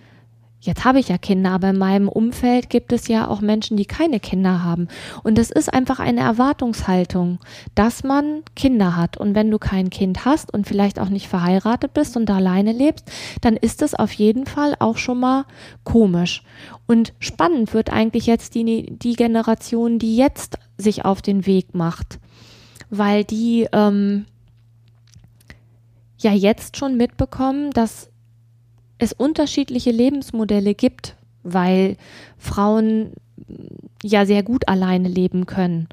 Jetzt 0.64 0.86
habe 0.86 0.98
ich 0.98 1.10
ja 1.10 1.18
Kinder, 1.18 1.50
aber 1.50 1.68
in 1.68 1.78
meinem 1.78 2.08
Umfeld 2.08 2.70
gibt 2.70 2.90
es 2.94 3.06
ja 3.06 3.28
auch 3.28 3.42
Menschen, 3.42 3.76
die 3.76 3.84
keine 3.84 4.18
Kinder 4.18 4.64
haben. 4.64 4.88
Und 5.22 5.38
es 5.38 5.50
ist 5.50 5.70
einfach 5.70 6.00
eine 6.00 6.20
Erwartungshaltung, 6.20 7.38
dass 7.74 8.02
man 8.02 8.40
Kinder 8.56 8.96
hat. 8.96 9.18
Und 9.18 9.34
wenn 9.34 9.50
du 9.50 9.58
kein 9.58 9.90
Kind 9.90 10.24
hast 10.24 10.54
und 10.54 10.66
vielleicht 10.66 10.98
auch 10.98 11.10
nicht 11.10 11.28
verheiratet 11.28 11.92
bist 11.92 12.16
und 12.16 12.30
alleine 12.30 12.72
lebst, 12.72 13.10
dann 13.42 13.58
ist 13.58 13.82
es 13.82 13.94
auf 13.94 14.10
jeden 14.14 14.46
Fall 14.46 14.74
auch 14.78 14.96
schon 14.96 15.20
mal 15.20 15.44
komisch. 15.84 16.42
Und 16.86 17.12
spannend 17.18 17.74
wird 17.74 17.92
eigentlich 17.92 18.24
jetzt 18.24 18.54
die, 18.54 18.86
die 18.90 19.16
Generation, 19.16 19.98
die 19.98 20.16
jetzt 20.16 20.56
sich 20.78 21.04
auf 21.04 21.20
den 21.20 21.44
Weg 21.44 21.74
macht. 21.74 22.18
Weil 22.88 23.24
die 23.24 23.68
ähm, 23.70 24.24
ja 26.16 26.32
jetzt 26.32 26.78
schon 26.78 26.96
mitbekommen, 26.96 27.70
dass 27.72 28.08
es 29.04 29.12
unterschiedliche 29.12 29.90
Lebensmodelle 29.90 30.74
gibt, 30.74 31.14
weil 31.42 31.96
Frauen 32.38 33.12
ja 34.02 34.26
sehr 34.26 34.42
gut 34.42 34.68
alleine 34.68 35.08
leben 35.08 35.46
können. 35.46 35.88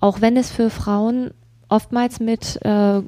Auch 0.00 0.20
wenn 0.20 0.36
es 0.36 0.50
für 0.50 0.70
Frauen 0.70 1.32
oftmals 1.68 2.20
mit, 2.20 2.58
äh, 2.62 3.00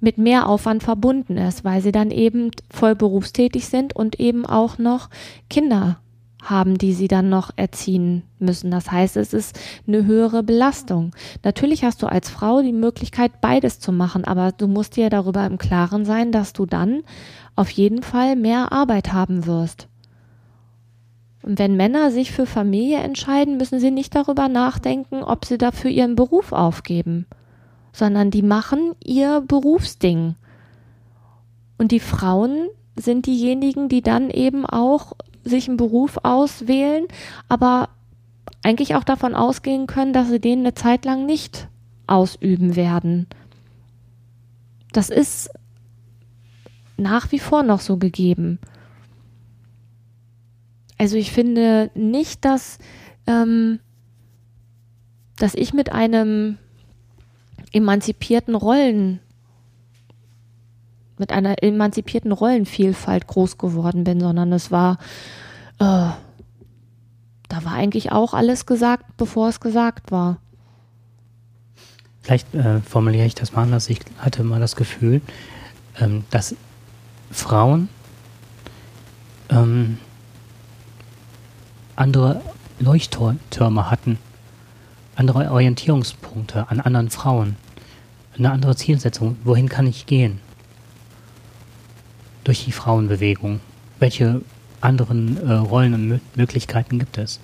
mit 0.00 0.18
mehr 0.18 0.48
Aufwand 0.48 0.82
verbunden 0.82 1.36
ist, 1.36 1.64
weil 1.64 1.80
sie 1.80 1.92
dann 1.92 2.10
eben 2.10 2.50
voll 2.70 2.94
berufstätig 2.94 3.68
sind 3.68 3.94
und 3.94 4.20
eben 4.20 4.44
auch 4.44 4.78
noch 4.78 5.08
Kinder 5.48 5.98
haben, 6.50 6.78
die 6.78 6.92
sie 6.92 7.08
dann 7.08 7.28
noch 7.28 7.50
erziehen 7.56 8.22
müssen. 8.38 8.70
Das 8.70 8.90
heißt, 8.90 9.16
es 9.16 9.32
ist 9.32 9.58
eine 9.86 10.04
höhere 10.04 10.42
Belastung. 10.42 11.14
Natürlich 11.42 11.84
hast 11.84 12.02
du 12.02 12.06
als 12.06 12.30
Frau 12.30 12.62
die 12.62 12.72
Möglichkeit, 12.72 13.40
beides 13.40 13.80
zu 13.80 13.92
machen, 13.92 14.24
aber 14.24 14.52
du 14.52 14.68
musst 14.68 14.96
dir 14.96 15.10
darüber 15.10 15.44
im 15.46 15.58
Klaren 15.58 16.04
sein, 16.04 16.32
dass 16.32 16.52
du 16.52 16.66
dann 16.66 17.02
auf 17.56 17.70
jeden 17.70 18.02
Fall 18.02 18.36
mehr 18.36 18.72
Arbeit 18.72 19.12
haben 19.12 19.46
wirst. 19.46 19.88
Und 21.42 21.58
wenn 21.58 21.76
Männer 21.76 22.10
sich 22.10 22.32
für 22.32 22.46
Familie 22.46 22.98
entscheiden, 22.98 23.58
müssen 23.58 23.78
sie 23.78 23.90
nicht 23.90 24.14
darüber 24.14 24.48
nachdenken, 24.48 25.22
ob 25.22 25.44
sie 25.44 25.58
dafür 25.58 25.90
ihren 25.90 26.16
Beruf 26.16 26.52
aufgeben, 26.52 27.26
sondern 27.92 28.30
die 28.30 28.42
machen 28.42 28.94
ihr 29.04 29.42
Berufsding. 29.46 30.36
Und 31.76 31.92
die 31.92 32.00
Frauen 32.00 32.68
sind 32.96 33.26
diejenigen, 33.26 33.88
die 33.88 34.00
dann 34.00 34.30
eben 34.30 34.64
auch 34.64 35.12
sich 35.44 35.68
einen 35.68 35.76
Beruf 35.76 36.18
auswählen, 36.22 37.06
aber 37.48 37.90
eigentlich 38.62 38.94
auch 38.94 39.04
davon 39.04 39.34
ausgehen 39.34 39.86
können, 39.86 40.12
dass 40.12 40.28
sie 40.28 40.40
den 40.40 40.60
eine 40.60 40.74
Zeit 40.74 41.04
lang 41.04 41.26
nicht 41.26 41.68
ausüben 42.06 42.76
werden. 42.76 43.26
Das 44.92 45.10
ist 45.10 45.50
nach 46.96 47.32
wie 47.32 47.38
vor 47.38 47.62
noch 47.62 47.80
so 47.80 47.96
gegeben. 47.96 48.58
Also 50.96 51.16
ich 51.16 51.32
finde 51.32 51.90
nicht, 51.94 52.44
dass, 52.44 52.78
ähm, 53.26 53.80
dass 55.36 55.54
ich 55.54 55.74
mit 55.74 55.90
einem 55.92 56.58
emanzipierten 57.72 58.54
Rollen 58.54 59.20
mit 61.24 61.32
einer 61.32 61.62
emanzipierten 61.62 62.32
Rollenvielfalt 62.32 63.26
groß 63.26 63.56
geworden 63.56 64.04
bin, 64.04 64.20
sondern 64.20 64.52
es 64.52 64.70
war, 64.70 64.98
äh, 65.78 66.12
da 67.48 67.62
war 67.62 67.72
eigentlich 67.72 68.12
auch 68.12 68.34
alles 68.34 68.66
gesagt, 68.66 69.16
bevor 69.16 69.48
es 69.48 69.58
gesagt 69.58 70.12
war. 70.12 70.36
Vielleicht 72.20 72.54
äh, 72.54 72.80
formuliere 72.80 73.24
ich 73.24 73.34
das 73.34 73.54
mal 73.54 73.62
anders. 73.62 73.88
Ich 73.88 74.00
hatte 74.18 74.44
mal 74.44 74.60
das 74.60 74.76
Gefühl, 74.76 75.22
ähm, 75.98 76.24
dass 76.30 76.54
Frauen 77.30 77.88
ähm, 79.48 79.96
andere 81.96 82.42
Leuchttürme 82.80 83.90
hatten, 83.90 84.18
andere 85.16 85.50
Orientierungspunkte 85.50 86.68
an 86.68 86.80
anderen 86.80 87.08
Frauen, 87.08 87.56
eine 88.36 88.50
andere 88.50 88.76
Zielsetzung. 88.76 89.38
Wohin 89.42 89.70
kann 89.70 89.86
ich 89.86 90.04
gehen? 90.04 90.40
Durch 92.44 92.64
die 92.64 92.72
Frauenbewegung? 92.72 93.60
Welche 93.98 94.42
anderen 94.80 95.38
äh, 95.38 95.52
Rollen 95.54 95.94
und 95.94 96.08
Mö 96.08 96.18
Möglichkeiten 96.36 96.98
gibt 96.98 97.18
es? 97.18 97.40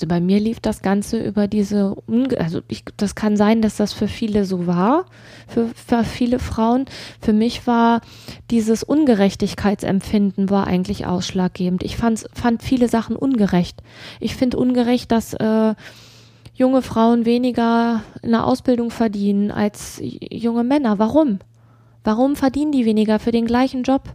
Also 0.00 0.08
bei 0.08 0.20
mir 0.20 0.40
lief 0.40 0.60
das 0.60 0.80
Ganze 0.80 1.22
über 1.22 1.46
diese, 1.46 1.94
Unge 2.06 2.40
also 2.40 2.62
ich, 2.68 2.84
das 2.96 3.14
kann 3.14 3.36
sein, 3.36 3.60
dass 3.60 3.76
das 3.76 3.92
für 3.92 4.08
viele 4.08 4.46
so 4.46 4.66
war, 4.66 5.04
für, 5.46 5.68
für 5.74 6.04
viele 6.04 6.38
Frauen. 6.38 6.86
Für 7.20 7.34
mich 7.34 7.66
war 7.66 8.00
dieses 8.50 8.82
Ungerechtigkeitsempfinden 8.82 10.48
war 10.48 10.66
eigentlich 10.66 11.04
ausschlaggebend. 11.04 11.82
Ich 11.82 11.98
fand, 11.98 12.24
viele 12.62 12.88
Sachen 12.88 13.14
ungerecht. 13.14 13.82
Ich 14.20 14.36
finde 14.36 14.56
ungerecht, 14.56 15.12
dass 15.12 15.34
äh, 15.34 15.74
junge 16.54 16.80
Frauen 16.80 17.26
weniger 17.26 18.02
in 18.22 18.30
der 18.30 18.46
Ausbildung 18.46 18.90
verdienen 18.90 19.50
als 19.50 20.00
junge 20.00 20.64
Männer. 20.64 20.98
Warum? 20.98 21.40
Warum 22.04 22.36
verdienen 22.36 22.72
die 22.72 22.84
weniger 22.84 23.18
für 23.18 23.32
den 23.32 23.46
gleichen 23.46 23.82
Job? 23.82 24.14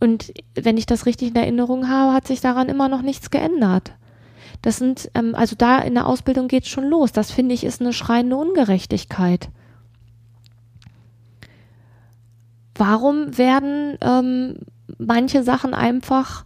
Und 0.00 0.32
wenn 0.54 0.78
ich 0.78 0.86
das 0.86 1.06
richtig 1.06 1.28
in 1.28 1.36
Erinnerung 1.36 1.88
habe, 1.88 2.14
hat 2.14 2.26
sich 2.26 2.40
daran 2.40 2.68
immer 2.68 2.88
noch 2.88 3.02
nichts 3.02 3.30
geändert. 3.30 3.92
Das 4.62 4.78
sind, 4.78 5.10
ähm, 5.14 5.34
also 5.34 5.56
da 5.56 5.78
in 5.78 5.94
der 5.94 6.06
Ausbildung 6.06 6.48
geht 6.48 6.64
es 6.64 6.70
schon 6.70 6.88
los. 6.88 7.12
Das 7.12 7.30
finde 7.30 7.54
ich 7.54 7.64
ist 7.64 7.80
eine 7.80 7.92
schreiende 7.92 8.36
Ungerechtigkeit. 8.36 9.48
Warum 12.74 13.36
werden 13.36 13.98
ähm, 14.00 14.58
manche 14.98 15.42
Sachen 15.42 15.74
einfach 15.74 16.44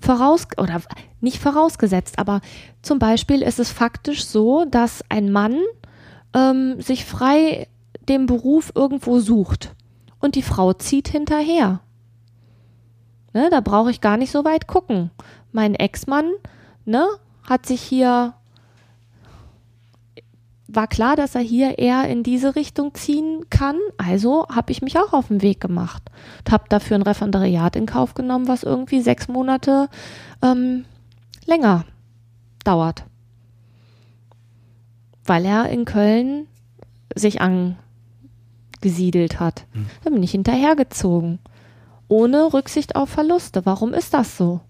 voraus 0.00 0.46
oder 0.56 0.80
nicht 1.20 1.38
vorausgesetzt, 1.38 2.20
aber 2.20 2.40
zum 2.82 3.00
Beispiel 3.00 3.42
ist 3.42 3.58
es 3.58 3.72
faktisch 3.72 4.24
so, 4.24 4.64
dass 4.64 5.02
ein 5.08 5.32
Mann 5.32 5.58
ähm, 6.32 6.80
sich 6.80 7.04
frei 7.04 7.66
den 8.08 8.26
Beruf 8.26 8.70
irgendwo 8.76 9.18
sucht 9.18 9.74
und 10.20 10.34
die 10.34 10.42
Frau 10.42 10.72
zieht 10.72 11.08
hinterher. 11.08 11.80
Ne, 13.34 13.48
da 13.50 13.60
brauche 13.60 13.90
ich 13.90 14.00
gar 14.00 14.16
nicht 14.16 14.30
so 14.30 14.44
weit 14.44 14.66
gucken. 14.66 15.10
Mein 15.52 15.74
Ex-Mann 15.74 16.32
ne, 16.84 17.06
hat 17.48 17.66
sich 17.66 17.82
hier, 17.82 18.34
war 20.66 20.86
klar, 20.86 21.14
dass 21.14 21.34
er 21.34 21.40
hier 21.40 21.78
eher 21.78 22.08
in 22.08 22.22
diese 22.22 22.56
Richtung 22.56 22.94
ziehen 22.94 23.44
kann. 23.50 23.76
Also 23.98 24.46
habe 24.48 24.72
ich 24.72 24.82
mich 24.82 24.98
auch 24.98 25.12
auf 25.12 25.28
den 25.28 25.42
Weg 25.42 25.60
gemacht 25.60 26.02
und 26.38 26.52
habe 26.52 26.64
dafür 26.68 26.96
ein 26.96 27.02
Referendariat 27.02 27.76
in 27.76 27.86
Kauf 27.86 28.14
genommen, 28.14 28.48
was 28.48 28.62
irgendwie 28.62 29.00
sechs 29.02 29.28
Monate 29.28 29.88
ähm, 30.42 30.84
länger 31.46 31.84
dauert. 32.64 33.04
Weil 35.24 35.44
er 35.44 35.68
in 35.68 35.84
Köln 35.84 36.46
sich 37.14 37.40
angesiedelt 38.78 39.40
hat. 39.40 39.66
Mhm. 39.74 39.86
Da 40.04 40.10
bin 40.10 40.22
ich 40.22 40.30
hinterhergezogen. 40.32 41.38
Ohne 42.08 42.52
Rücksicht 42.54 42.96
auf 42.96 43.10
Verluste. 43.10 43.66
Warum 43.66 43.92
ist 43.92 44.14
das 44.14 44.36
so? 44.36 44.60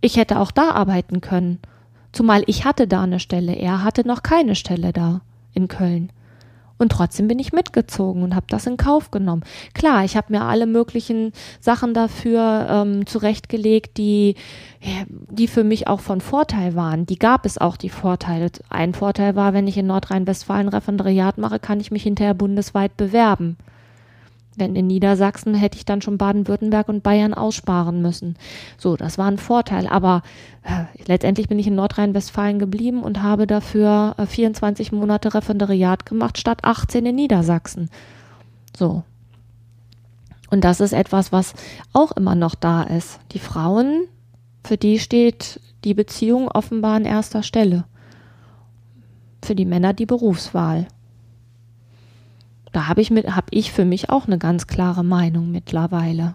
Ich 0.00 0.16
hätte 0.16 0.38
auch 0.38 0.50
da 0.50 0.70
arbeiten 0.70 1.20
können. 1.20 1.58
Zumal 2.12 2.44
ich 2.46 2.64
hatte 2.64 2.86
da 2.86 3.02
eine 3.02 3.20
Stelle, 3.20 3.54
er 3.54 3.82
hatte 3.82 4.06
noch 4.06 4.22
keine 4.22 4.54
Stelle 4.54 4.92
da 4.92 5.20
in 5.52 5.68
Köln. 5.68 6.12
Und 6.78 6.92
trotzdem 6.92 7.26
bin 7.26 7.38
ich 7.38 7.52
mitgezogen 7.52 8.22
und 8.22 8.34
habe 8.34 8.46
das 8.48 8.66
in 8.66 8.76
Kauf 8.76 9.10
genommen. 9.10 9.44
Klar, 9.72 10.04
ich 10.04 10.16
habe 10.16 10.32
mir 10.32 10.42
alle 10.42 10.66
möglichen 10.66 11.32
Sachen 11.60 11.94
dafür 11.94 12.66
ähm, 12.68 13.06
zurechtgelegt, 13.06 13.96
die, 13.96 14.34
die 15.30 15.48
für 15.48 15.64
mich 15.64 15.88
auch 15.88 16.00
von 16.00 16.20
Vorteil 16.20 16.74
waren. 16.74 17.06
Die 17.06 17.18
gab 17.18 17.46
es 17.46 17.58
auch, 17.58 17.76
die 17.76 17.88
Vorteile. 17.88 18.50
Ein 18.68 18.92
Vorteil 18.92 19.36
war, 19.36 19.54
wenn 19.54 19.66
ich 19.66 19.78
in 19.78 19.86
Nordrhein-Westfalen 19.86 20.68
Referendariat 20.68 21.38
mache, 21.38 21.58
kann 21.58 21.80
ich 21.80 21.90
mich 21.90 22.02
hinterher 22.02 22.34
bundesweit 22.34 22.96
bewerben. 22.96 23.56
Denn 24.56 24.74
in 24.74 24.86
Niedersachsen 24.86 25.54
hätte 25.54 25.76
ich 25.76 25.84
dann 25.84 26.00
schon 26.00 26.16
Baden-Württemberg 26.18 26.88
und 26.88 27.02
Bayern 27.02 27.34
aussparen 27.34 28.00
müssen. 28.00 28.36
So, 28.78 28.96
das 28.96 29.18
war 29.18 29.26
ein 29.26 29.38
Vorteil. 29.38 29.86
Aber 29.86 30.22
äh, 30.62 30.84
letztendlich 31.06 31.48
bin 31.48 31.58
ich 31.58 31.66
in 31.66 31.74
Nordrhein-Westfalen 31.74 32.58
geblieben 32.58 33.02
und 33.02 33.22
habe 33.22 33.46
dafür 33.46 34.14
äh, 34.16 34.26
24 34.26 34.92
Monate 34.92 35.34
Referendariat 35.34 36.06
gemacht 36.06 36.38
statt 36.38 36.60
18 36.62 37.04
in 37.04 37.16
Niedersachsen. 37.16 37.90
So. 38.76 39.02
Und 40.50 40.64
das 40.64 40.80
ist 40.80 40.92
etwas, 40.92 41.32
was 41.32 41.54
auch 41.92 42.12
immer 42.12 42.34
noch 42.34 42.54
da 42.54 42.82
ist. 42.82 43.20
Die 43.32 43.38
Frauen, 43.38 44.06
für 44.64 44.76
die 44.76 44.98
steht 44.98 45.60
die 45.84 45.94
Beziehung 45.94 46.48
offenbar 46.48 46.96
an 46.96 47.04
erster 47.04 47.42
Stelle. 47.42 47.84
Für 49.44 49.54
die 49.54 49.66
Männer 49.66 49.92
die 49.92 50.06
Berufswahl. 50.06 50.86
Da 52.76 52.88
habe 52.88 53.00
ich, 53.00 53.08
hab 53.10 53.46
ich 53.52 53.72
für 53.72 53.86
mich 53.86 54.10
auch 54.10 54.26
eine 54.26 54.36
ganz 54.36 54.66
klare 54.66 55.02
Meinung 55.02 55.50
mittlerweile. 55.50 56.34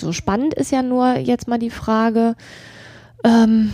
So 0.00 0.12
spannend 0.12 0.54
ist 0.54 0.72
ja 0.72 0.82
nur 0.82 1.18
jetzt 1.18 1.46
mal 1.46 1.60
die 1.60 1.70
Frage, 1.70 2.34
ähm, 3.22 3.70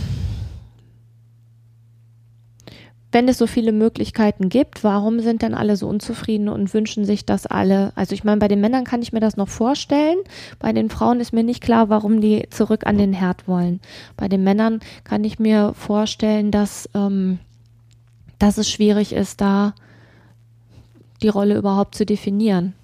wenn 3.11 3.27
es 3.27 3.39
so 3.39 3.47
viele 3.47 3.73
Möglichkeiten 3.73 4.51
gibt, 4.51 4.85
warum 4.85 5.21
sind 5.21 5.41
denn 5.41 5.55
alle 5.55 5.77
so 5.77 5.89
unzufrieden 5.89 6.51
und 6.51 6.75
wünschen 6.75 7.07
sich 7.07 7.25
das 7.25 7.47
alle? 7.47 7.93
Also 7.95 8.13
ich 8.13 8.23
meine, 8.23 8.41
bei 8.41 8.49
den 8.49 8.61
Männern 8.61 8.85
kann 8.85 9.01
ich 9.01 9.15
mir 9.15 9.21
das 9.21 9.39
noch 9.39 9.49
vorstellen. 9.49 10.19
Bei 10.59 10.75
den 10.75 10.91
Frauen 10.91 11.21
ist 11.21 11.33
mir 11.33 11.43
nicht 11.43 11.63
klar, 11.63 11.89
warum 11.89 12.21
die 12.21 12.51
zurück 12.51 12.87
an 12.87 12.99
den 12.99 13.15
Herd 13.15 13.49
wollen. 13.49 13.81
Bei 14.19 14.29
den 14.29 14.45
Männern 14.45 14.81
kann 15.05 15.25
ich 15.25 15.39
mir 15.39 15.73
vorstellen, 15.73 16.51
dass 16.51 16.91
ähm, 16.95 17.39
dass 18.45 18.59
es 18.59 18.71
schwierig 18.71 19.15
ist, 19.15 19.41
da 19.41 19.73
die 21.23 21.29
Rolle 21.29 21.57
überhaupt 21.57 21.95
zu 21.95 22.05
definieren. 22.05 22.75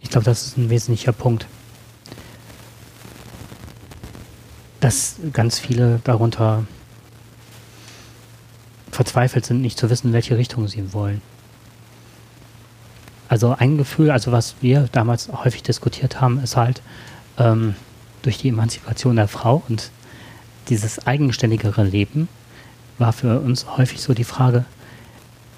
Ich 0.00 0.10
glaube, 0.10 0.26
das 0.26 0.48
ist 0.48 0.58
ein 0.58 0.68
wesentlicher 0.68 1.12
Punkt. 1.12 1.46
Dass 4.80 5.16
ganz 5.32 5.58
viele 5.58 6.02
darunter 6.04 6.66
verzweifelt 8.90 9.46
sind, 9.46 9.62
nicht 9.62 9.78
zu 9.78 9.88
wissen, 9.88 10.08
in 10.08 10.12
welche 10.12 10.36
Richtung 10.36 10.68
sie 10.68 10.92
wollen. 10.92 11.22
Also 13.30 13.56
ein 13.58 13.78
Gefühl, 13.78 14.10
also 14.10 14.30
was 14.30 14.56
wir 14.60 14.90
damals 14.92 15.32
häufig 15.32 15.62
diskutiert 15.62 16.20
haben, 16.20 16.38
ist 16.38 16.58
halt 16.58 16.82
ähm, 17.38 17.76
durch 18.20 18.36
die 18.36 18.50
Emanzipation 18.50 19.16
der 19.16 19.28
Frau 19.28 19.62
und 19.70 19.90
dieses 20.68 21.06
eigenständigere 21.06 21.84
Leben 21.84 22.28
war 23.02 23.12
für 23.12 23.40
uns 23.40 23.66
häufig 23.76 24.00
so 24.00 24.14
die 24.14 24.24
Frage, 24.24 24.64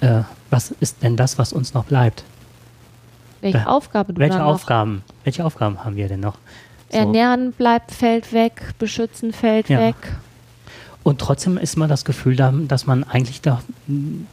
äh, 0.00 0.22
was 0.50 0.72
ist 0.80 1.02
denn 1.02 1.16
das, 1.16 1.38
was 1.38 1.52
uns 1.52 1.74
noch 1.74 1.85
bleibt? 1.85 2.24
Welche 3.42 3.59
äh, 3.59 3.64
Aufgabe 3.66 4.14
du 4.14 4.18
welche 4.18 4.42
Aufgaben, 4.42 5.02
noch? 5.07 5.14
Welche 5.24 5.44
Aufgaben 5.44 5.85
haben 5.85 5.94
wir 5.96 6.09
denn 6.09 6.20
noch? 6.20 6.38
So. 6.90 6.98
Ernähren 6.98 7.52
bleibt, 7.52 7.92
fällt 7.92 8.33
weg, 8.33 8.72
beschützen 8.78 9.33
fällt 9.33 9.68
ja. 9.68 9.78
weg. 9.78 9.96
Und 11.02 11.20
trotzdem 11.20 11.59
ist 11.59 11.76
mal 11.76 11.87
das 11.87 12.07
Gefühl 12.07 12.35
da, 12.35 12.50
dass 12.50 12.87
man 12.87 13.04
eigentlich 13.04 13.42
da, 13.42 13.61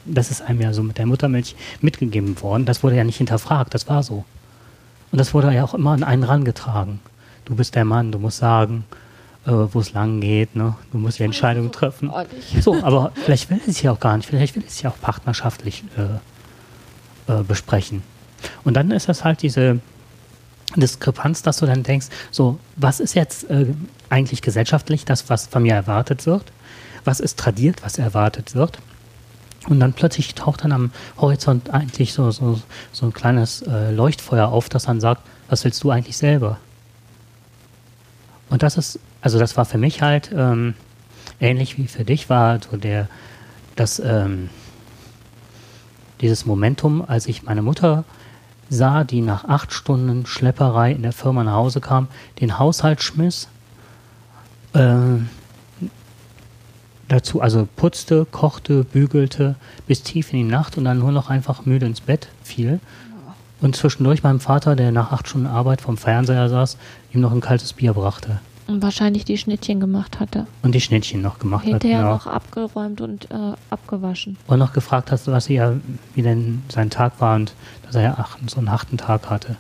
das 0.06 0.32
ist 0.32 0.42
einem 0.42 0.62
ja 0.62 0.72
so 0.72 0.82
mit 0.82 0.98
der 0.98 1.06
Muttermilch 1.06 1.58
mitgegeben 1.82 2.42
worden, 2.42 2.66
das 2.66 2.82
wurde 2.82 2.96
ja 2.96 3.04
nicht 3.04 3.18
hinterfragt, 3.18 3.74
das 3.74 3.90
war 3.90 4.04
so. 4.04 4.24
Und 5.12 5.20
das 5.20 5.34
wurde 5.34 5.54
ja 5.54 5.66
auch 5.66 5.74
immer 5.74 5.92
an 5.92 6.04
einen 6.04 6.24
rangetragen. 6.24 7.02
Du 7.44 7.56
bist 7.56 7.76
der 7.76 7.84
Mann, 7.84 8.14
du 8.14 8.20
musst 8.20 8.38
sagen, 8.38 8.86
äh, 9.46 9.52
wo 9.52 9.80
es 9.80 9.94
lang 9.94 10.22
geht. 10.22 10.56
Ne? 10.56 10.76
Du 10.92 10.98
musst 10.98 11.20
ja 11.20 11.26
Entscheidungen 11.26 11.72
treffen. 11.72 12.12
So, 12.60 12.76
aber 12.84 13.12
vielleicht 13.16 13.50
will 13.50 13.62
es 13.66 13.82
ja 13.82 13.92
auch 13.92 14.00
gar 14.00 14.18
nicht. 14.18 14.28
Vielleicht 14.28 14.56
will 14.56 14.64
es 14.66 14.82
ja 14.82 14.90
auch 14.90 15.00
partnerschaftlich 15.00 15.84
äh, 15.98 17.40
äh, 17.40 17.44
besprechen. 17.44 18.04
Und 18.64 18.76
dann 18.76 18.92
ist 18.92 19.10
das 19.10 19.24
halt 19.24 19.42
diese 19.42 19.80
Diskrepanz, 20.76 21.42
dass 21.42 21.58
du 21.58 21.66
dann 21.66 21.84
denkst, 21.84 22.08
so, 22.32 22.60
was 22.76 23.00
ist 23.00 23.14
jetzt 23.14 23.50
äh, 23.50 23.68
eigentlich 24.10 24.42
gesellschaftlich 24.42 25.06
das, 25.06 25.30
was 25.30 25.48
von 25.48 25.64
mir 25.64 25.74
erwartet 25.74 26.26
wird? 26.26 26.52
Was 27.04 27.20
ist 27.20 27.38
tradiert, 27.38 27.84
was 27.84 27.98
erwartet 27.98 28.56
wird? 28.56 28.80
Und 29.68 29.80
dann 29.80 29.94
plötzlich 29.94 30.34
taucht 30.34 30.64
dann 30.64 30.72
am 30.72 30.92
Horizont 31.18 31.70
eigentlich 31.72 32.14
so, 32.14 32.32
so, 32.32 32.60
so 32.92 33.06
ein 33.06 33.14
kleines 33.14 33.62
äh, 33.64 33.92
Leuchtfeuer 33.92 34.48
auf, 34.48 34.70
das 34.70 34.86
dann 34.86 35.00
sagt, 35.00 35.22
was 35.50 35.64
willst 35.64 35.84
du 35.84 35.92
eigentlich 35.92 36.18
selber? 36.18 36.58
Und 38.50 38.64
das 38.64 38.78
ist 38.78 39.00
also 39.22 39.40
das 39.40 39.58
war 39.58 39.66
für 39.66 39.78
mich 39.78 40.02
halt 40.02 40.32
ähm, 40.36 40.74
ähnlich 41.40 41.78
wie 41.78 41.88
für 41.88 42.04
dich 42.04 42.30
war 42.30 42.60
so 42.62 42.78
der 42.78 43.08
das 43.76 44.00
ähm, 44.00 44.50
dieses 46.22 46.46
Momentum, 46.46 47.04
als 47.06 47.26
ich 47.28 47.44
meine 47.44 47.62
Mutter 47.62 48.04
sah, 48.70 49.04
die 49.04 49.22
nach 49.22 49.46
acht 49.46 49.74
Stunden 49.74 50.26
Schlepperei 50.26 50.92
in 50.92 51.02
der 51.02 51.12
Firma 51.12 51.44
nach 51.44 51.54
Hause 51.54 51.82
kam, 51.82 52.08
den 52.40 52.58
Haushalt 52.58 53.02
schmiss, 53.02 53.48
äh, 54.74 54.96
dazu 57.08 57.42
also 57.42 57.68
putzte, 57.76 58.26
kochte, 58.26 58.84
bügelte 58.86 59.56
bis 59.88 60.04
tief 60.04 60.32
in 60.32 60.40
die 60.40 60.52
Nacht 60.52 60.78
und 60.78 60.86
dann 60.86 61.00
nur 61.00 61.12
noch 61.12 61.30
einfach 61.30 61.66
müde 61.66 61.86
ins 61.86 62.02
Bett 62.02 62.30
fiel. 62.44 62.80
Und 63.60 63.76
zwischendurch 63.76 64.24
meinem 64.24 64.40
Vater, 64.40 64.76
der 64.76 64.92
nach 64.92 65.12
acht 65.12 65.28
Stunden 65.28 65.48
Arbeit 65.48 65.82
vom 65.82 65.98
Fernseher 65.98 66.50
saß, 66.50 66.78
ihm 67.14 67.22
noch 67.22 67.32
ein 67.32 67.42
kaltes 67.42 67.74
Bier 67.74 67.94
brachte. 67.94 68.40
Und 68.72 68.82
wahrscheinlich 68.82 69.26
die 69.26 69.38
Schnittchen 69.38 69.82
gemacht 69.82 70.22
hatte. 70.22 70.48
Und 70.62 70.74
die 70.74 70.80
Schnittchen 70.80 71.22
noch 71.22 71.40
gemacht 71.40 71.66
hat. 71.66 71.84
Hinterher 71.84 72.04
noch 72.04 72.26
abgeräumt 72.26 73.02
und 73.02 73.30
äh, 73.30 73.54
abgewaschen. 73.70 74.38
Und 74.48 74.60
noch 74.60 74.72
gefragt 74.72 75.12
hast, 75.12 75.28
was 75.28 75.50
er, 75.50 75.76
wie 76.16 76.22
denn 76.22 76.64
sein 76.70 76.90
Tag 76.90 77.20
war 77.20 77.36
und 77.36 77.54
dass 77.86 77.96
er 77.96 78.02
ja 78.02 78.16
ach, 78.18 78.38
so 78.48 78.60
einen 78.60 78.72
harten 78.72 78.98
Tag 78.98 79.30
hatte. 79.30 79.58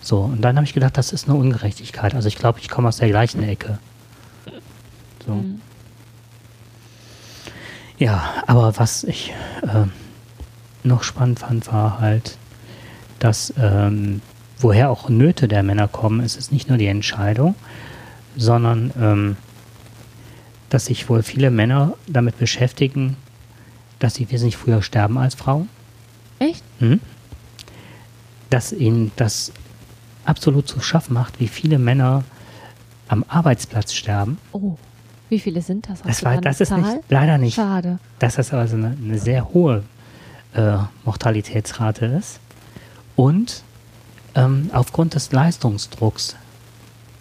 So, 0.00 0.20
und 0.20 0.40
dann 0.40 0.56
habe 0.56 0.64
ich 0.64 0.72
gedacht, 0.72 0.96
das 0.96 1.12
ist 1.12 1.28
eine 1.28 1.38
Ungerechtigkeit. 1.38 2.14
Also 2.14 2.28
ich 2.28 2.36
glaube, 2.36 2.60
ich 2.60 2.70
komme 2.70 2.88
aus 2.88 2.96
der 2.96 3.08
gleichen 3.08 3.42
Ecke. 3.42 3.78
So. 5.26 5.34
Mhm. 5.34 5.60
Ja, 7.98 8.24
aber 8.46 8.78
was 8.78 9.04
ich 9.04 9.34
äh, 9.60 9.84
noch 10.82 11.02
spannend 11.02 11.40
fand, 11.40 11.70
war 11.70 12.00
halt, 12.00 12.38
dass 13.18 13.52
ähm, 13.58 14.22
woher 14.58 14.90
auch 14.90 15.10
Nöte 15.10 15.48
der 15.48 15.62
Männer 15.62 15.88
kommen, 15.88 16.20
ist 16.20 16.38
es 16.38 16.50
nicht 16.50 16.70
nur 16.70 16.78
die 16.78 16.86
Entscheidung, 16.86 17.54
sondern 18.36 18.92
ähm, 18.98 19.36
dass 20.68 20.86
sich 20.86 21.08
wohl 21.08 21.22
viele 21.22 21.50
Männer 21.50 21.94
damit 22.06 22.38
beschäftigen, 22.38 23.16
dass 23.98 24.14
sie 24.14 24.30
wesentlich 24.30 24.56
früher 24.56 24.82
sterben 24.82 25.18
als 25.18 25.34
Frauen. 25.34 25.68
Echt? 26.38 26.62
Mhm. 26.80 27.00
Dass 28.48 28.72
ihnen 28.72 29.12
das 29.16 29.52
absolut 30.24 30.68
zu 30.68 30.80
schaffen 30.80 31.14
macht, 31.14 31.40
wie 31.40 31.48
viele 31.48 31.78
Männer 31.78 32.24
am 33.08 33.24
Arbeitsplatz 33.28 33.92
sterben. 33.92 34.38
Oh, 34.52 34.76
wie 35.28 35.40
viele 35.40 35.62
sind 35.62 35.88
das? 35.88 36.02
das, 36.02 36.24
war, 36.24 36.40
das 36.40 36.60
ist 36.60 36.70
nicht, 36.72 36.98
leider 37.08 37.38
nicht. 37.38 37.54
Schade. 37.54 37.98
Dass 38.18 38.36
das 38.36 38.52
also 38.52 38.76
eine, 38.76 38.96
eine 39.00 39.18
sehr 39.18 39.52
hohe 39.52 39.84
äh, 40.54 40.78
Mortalitätsrate 41.04 42.06
ist. 42.06 42.40
Und 43.16 43.62
ähm, 44.34 44.70
aufgrund 44.72 45.14
des 45.14 45.32
Leistungsdrucks, 45.32 46.36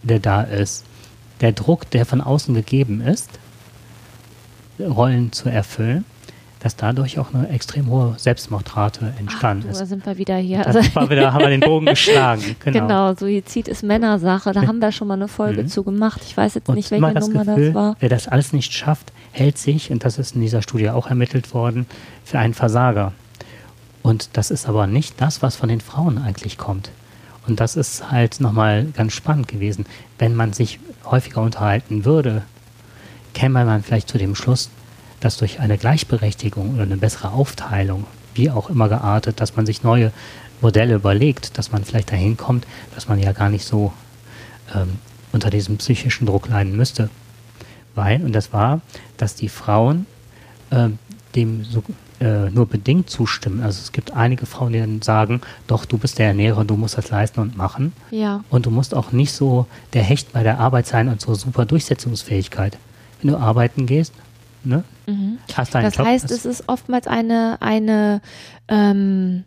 der 0.04 0.20
da 0.20 0.42
ist, 0.42 0.86
der 1.42 1.52
Druck, 1.52 1.90
der 1.92 2.06
von 2.06 2.22
außen 2.22 2.54
gegeben 2.54 3.02
ist, 3.02 3.30
Rollen 4.80 5.32
zu 5.32 5.50
erfüllen, 5.50 6.06
dass 6.60 6.76
dadurch 6.76 7.20
auch 7.20 7.34
eine 7.34 7.50
extrem 7.50 7.88
hohe 7.88 8.16
Selbstmordrate 8.18 9.14
entstanden 9.18 9.64
Ach, 9.64 9.68
du, 9.68 9.72
ist. 9.72 9.82
Da 9.82 9.86
sind 9.86 10.06
wir 10.06 10.18
wieder 10.18 10.36
hier. 10.38 10.60
Da 10.60 10.64
also 10.66 10.80
wir 10.82 11.10
wieder, 11.10 11.34
haben 11.34 11.42
wir 11.42 11.50
den 11.50 11.62
Bogen 11.62 11.86
geschlagen. 11.86 12.56
Genau. 12.64 12.80
genau, 12.80 13.16
Suizid 13.16 13.68
ist 13.68 13.84
Männersache. 13.84 14.52
Da 14.52 14.68
haben 14.68 14.80
wir 14.80 14.92
schon 14.92 15.08
mal 15.08 15.14
eine 15.14 15.28
Folge 15.28 15.64
mhm. 15.64 15.68
zu 15.68 15.84
gemacht. 15.84 16.22
Ich 16.26 16.36
weiß 16.36 16.56
jetzt 16.56 16.68
und 16.68 16.76
nicht, 16.76 16.92
welche 16.92 17.14
das 17.14 17.28
Nummer 17.28 17.46
Gefühl, 17.46 17.68
das 17.68 17.76
war. 17.76 17.96
Wer 18.00 18.10
das 18.10 18.28
alles 18.28 18.52
nicht 18.52 18.74
schafft, 18.74 19.14
hält 19.32 19.58
sich, 19.58 19.92
und 19.92 20.04
das 20.04 20.18
ist 20.18 20.36
in 20.36 20.42
dieser 20.42 20.62
Studie 20.62 20.90
auch 20.90 21.08
ermittelt 21.08 21.54
worden, 21.54 21.86
für 22.26 22.40
einen 22.40 22.54
Versager. 22.54 23.14
Und 24.02 24.30
das 24.34 24.52
ist 24.52 24.68
aber 24.68 24.88
nicht 24.88 25.22
das, 25.22 25.42
was 25.42 25.56
von 25.56 25.70
den 25.70 25.82
Frauen 25.82 26.18
eigentlich 26.18 26.58
kommt. 26.58 26.92
Und 27.48 27.60
das 27.60 27.76
ist 27.76 28.12
halt 28.12 28.42
nochmal 28.42 28.86
ganz 28.96 29.14
spannend 29.14 29.48
gewesen. 29.48 29.86
Wenn 30.18 30.36
man 30.36 30.54
sich 30.54 30.80
häufiger 31.12 31.42
unterhalten 31.42 32.06
würde, 32.06 32.44
käme 33.34 33.66
man 33.66 33.84
vielleicht 33.84 34.10
zu 34.10 34.18
dem 34.18 34.36
Schluss, 34.36 34.70
dass 35.20 35.38
durch 35.38 35.60
eine 35.60 35.78
Gleichberechtigung 35.78 36.74
oder 36.74 36.84
eine 36.84 36.98
bessere 36.98 37.32
Aufteilung, 37.32 38.06
wie 38.34 38.50
auch 38.50 38.70
immer 38.70 38.90
geartet, 38.90 39.42
dass 39.42 39.56
man 39.56 39.66
sich 39.66 39.84
neue 39.84 40.12
Modelle 40.62 40.96
überlegt, 40.96 41.58
dass 41.58 41.72
man 41.72 41.84
vielleicht 41.84 42.12
dahin 42.12 42.38
kommt, 42.38 42.66
dass 42.96 43.08
man 43.08 43.20
ja 43.20 43.32
gar 43.32 43.50
nicht 43.50 43.66
so 43.66 43.94
ähm, 44.74 45.00
unter 45.32 45.50
diesem 45.50 45.78
psychischen 45.78 46.26
Druck 46.26 46.48
leiden 46.48 46.76
müsste. 46.76 47.10
Weil, 47.96 48.24
und 48.24 48.34
das 48.34 48.54
war, 48.54 48.82
dass 49.18 49.36
die 49.36 49.50
Frauen 49.50 50.06
äh, 50.70 50.90
dem 51.36 51.64
so, 51.66 51.84
äh, 52.20 52.50
nur 52.50 52.66
bedingt 52.66 53.10
zustimmen. 53.10 53.62
Also 53.62 53.82
es 53.82 53.92
gibt 53.92 54.14
einige 54.14 54.46
Frauen, 54.46 54.74
die 54.74 54.80
dann 54.80 55.02
sagen, 55.02 55.42
doch, 55.68 55.86
du 55.86 55.98
bist 55.98 56.20
der 56.20 56.28
Ernährer, 56.28 56.66
du 56.66 56.76
musst 56.76 56.98
das 56.98 57.10
leisten 57.10 57.40
und 57.40 57.58
machen. 57.58 57.94
Ja. 58.12 58.44
Und 58.50 58.66
du 58.66 58.72
musst 58.72 58.94
auch 58.94 59.12
nicht 59.12 59.32
so 59.32 59.68
der 59.94 60.04
Hecht 60.04 60.34
bei 60.34 60.44
der 60.44 60.60
Arbeit 60.60 60.88
sein 60.88 61.08
und 61.08 61.22
so 61.22 61.34
super 61.36 61.66
Durchsetzungsfähigkeit. 61.66 62.78
Wenn 63.22 63.32
du 63.32 63.38
arbeiten 63.38 63.86
gehst, 63.86 64.14
ne? 64.64 64.84
Mhm. 65.08 65.38
Hast 65.54 65.74
deinen 65.76 65.86
das 65.86 65.96
Job, 65.96 66.06
heißt, 66.06 66.32
es 66.32 66.46
ist 66.46 66.64
oftmals 66.68 67.08
eine, 67.08 67.58
eine 67.62 68.22
ähm, 68.68 69.44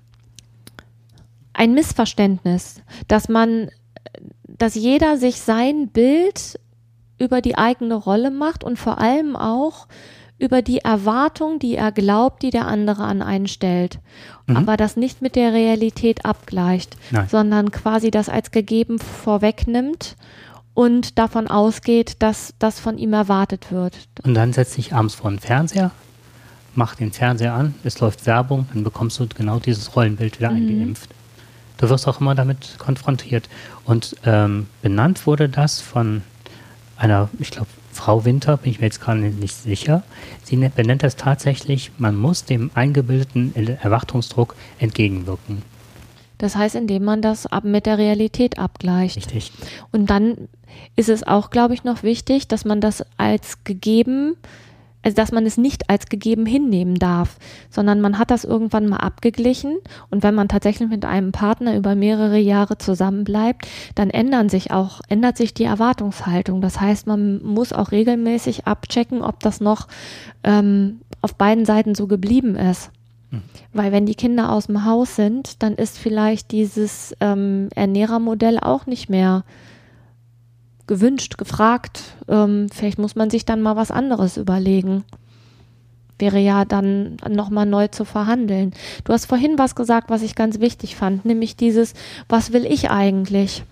ein 1.55 1.75
Missverständnis, 1.75 2.81
dass 3.09 3.29
man, 3.29 3.71
dass 4.47 4.75
jeder 4.75 5.17
sich 5.17 5.41
sein 5.41 5.89
Bild 5.89 6.59
über 7.19 7.41
die 7.41 7.57
eigene 7.57 7.95
Rolle 7.95 8.31
macht 8.31 8.65
und 8.65 8.79
vor 8.79 8.99
allem 8.99 9.37
auch 9.37 9.87
über 10.43 10.61
die 10.61 10.79
Erwartung, 10.79 11.61
die 11.61 11.77
er 11.77 11.93
glaubt, 11.93 12.43
die 12.43 12.51
der 12.51 12.67
andere 12.67 13.05
an 13.05 13.23
einen 13.23 13.47
stellt. 13.47 14.01
Mhm. 14.47 14.57
Aber 14.57 14.77
das 14.77 14.97
nicht 14.97 15.23
mit 15.23 15.37
der 15.37 15.53
Realität 15.53 16.25
abgleicht, 16.25 16.97
Nein. 17.13 17.29
sondern 17.29 17.71
quasi 17.71 18.11
das 18.11 18.29
als 18.29 18.51
gegeben 18.51 18.99
vorwegnimmt 18.99 20.17
und 20.75 21.17
davon 21.17 21.47
ausgeht, 21.47 22.17
dass 22.19 22.55
das 22.59 22.81
von 22.81 22.99
ihm 22.99 23.13
erwartet 23.13 23.71
wird. 23.71 23.97
Und 24.25 24.35
dann 24.35 24.53
setzt 24.53 24.73
sich 24.73 24.93
abends 24.93 25.15
vor 25.15 25.31
den 25.31 25.39
Fernseher, 25.39 25.93
macht 26.75 26.99
den 26.99 27.13
Fernseher 27.13 27.55
an, 27.55 27.77
es 27.85 28.01
läuft 28.01 28.27
Werbung, 28.27 28.67
dann 28.73 28.83
bekommst 28.83 29.21
du 29.21 29.29
genau 29.29 29.61
dieses 29.61 29.95
Rollenbild 29.95 30.41
wieder 30.41 30.51
mhm. 30.51 30.57
eingeimpft. 30.57 31.11
Du 31.77 31.89
wirst 31.89 32.09
auch 32.09 32.21
immer 32.21 32.35
damit 32.35 32.77
konfrontiert. 32.79 33.49
Und 33.85 34.17
ähm, 34.25 34.67
benannt 34.83 35.25
wurde 35.27 35.49
das 35.49 35.81
von 35.81 36.23
einer, 36.97 37.29
ich 37.39 37.51
glaube, 37.51 37.69
Frau 37.93 38.25
Winter, 38.25 38.57
bin 38.57 38.73
ich 38.73 38.81
mir 38.81 38.87
jetzt 38.87 39.01
gerade 39.01 39.21
nicht 39.21 39.55
sicher, 39.55 40.03
sie 40.43 40.57
ne-, 40.57 40.71
benennt 40.75 41.03
das 41.03 41.17
tatsächlich, 41.17 41.93
man 41.99 42.17
muss 42.17 42.45
dem 42.45 42.71
eingebildeten 42.75 43.55
Erwartungsdruck 43.55 44.57
entgegenwirken. 44.79 45.63
Das 46.39 46.57
heißt, 46.57 46.75
indem 46.75 47.05
man 47.05 47.23
das 47.23 47.47
ab 47.47 47.63
mit 47.63 47.87
der 47.87 47.99
Realität 47.99 48.59
abgleicht. 48.59 49.17
Richtig. 49.17 49.53
Und 49.93 50.11
dann 50.11 50.49
ist 50.97 51.09
es 51.09 51.25
auch, 51.25 51.51
glaube 51.51 51.75
ich, 51.75 51.85
noch 51.85 52.03
wichtig, 52.03 52.49
dass 52.49 52.65
man 52.65 52.81
das 52.81 53.05
als 53.17 53.63
gegeben 53.63 54.35
also 55.03 55.15
dass 55.15 55.33
man 55.33 55.47
es 55.47 55.57
nicht 55.57 55.91
als 55.91 56.07
gegeben 56.07 56.47
hinnehmen 56.47 56.97
darf, 56.97 57.37
sondern 57.71 58.01
man 58.01 58.19
hat 58.19 58.31
das 58.31 58.45
irgendwann 58.45 58.89
mal 58.89 58.99
abgeglichen 58.99 59.79
und 60.11 60.23
wenn 60.23 60.35
man 60.35 60.49
tatsächlich 60.49 60.89
mit 60.89 61.05
einem 61.05 61.33
Partner 61.33 61.77
über 61.77 61.95
mehrere 61.95 62.39
Jahre 62.39 62.79
zusammenbleibt, 62.79 63.67
dann 63.95 64.11
ändern 64.11 64.49
sich 64.49 64.71
auch, 64.71 65.01
ändert 65.09 65.37
sich 65.37 65.55
die 65.55 65.65
Erwartungshaltung. 65.65 66.61
Das 66.61 66.81
heißt, 66.81 67.07
man 67.07 67.43
muss 67.43 67.73
auch 67.73 67.93
regelmäßig 67.93 68.67
abchecken, 68.67 69.23
ob 69.23 69.41
das 69.41 69.61
noch 69.61 69.89
ähm, 70.45 71.01
auf 71.21 71.35
beiden 71.35 71.65
Seiten 71.65 71.95
so 71.95 72.07
geblieben 72.07 72.57
ist. 72.57 72.91
Hm. 73.31 73.43
Weil 73.73 73.93
wenn 73.93 74.07
die 74.07 74.15
Kinder 74.15 74.53
aus 74.53 74.67
dem 74.67 74.85
Haus 74.85 75.17
sind, 75.17 75.63
dann 75.63 75.75
ist 75.75 75.99
vielleicht 75.99 76.53
dieses 76.53 77.17
ähm, 77.21 77.69
Ernährermodell 77.75 78.59
auch 78.59 78.87
nicht 78.87 79.09
mehr 79.09 79.45
gewünscht, 80.87 81.39
gefragt. 81.39 82.03
Ähm, 82.29 82.69
vielleicht 82.73 82.99
muss 82.99 83.17
man 83.17 83.31
sich 83.31 83.45
dann 83.45 83.63
mal 83.63 83.77
was 83.77 83.91
anderes 83.91 84.37
überlegen. 84.37 85.05
Wäre 86.19 86.39
ja 86.39 86.65
dann 86.65 87.17
nochmal 87.29 87.67
neu 87.67 87.89
zu 87.89 88.05
verhandeln. 88.05 88.73
Du 89.05 89.13
hast 89.13 89.27
vorhin 89.27 89.59
was 89.59 89.75
gesagt, 89.75 90.11
was 90.11 90.23
ich 90.23 90.35
ganz 90.35 90.61
wichtig 90.61 90.97
fand, 90.97 91.25
nämlich 91.25 91.57
dieses, 91.57 91.95
was 92.29 92.53
will 92.53 92.65
ich 92.65 92.91
eigentlich? 92.91 93.65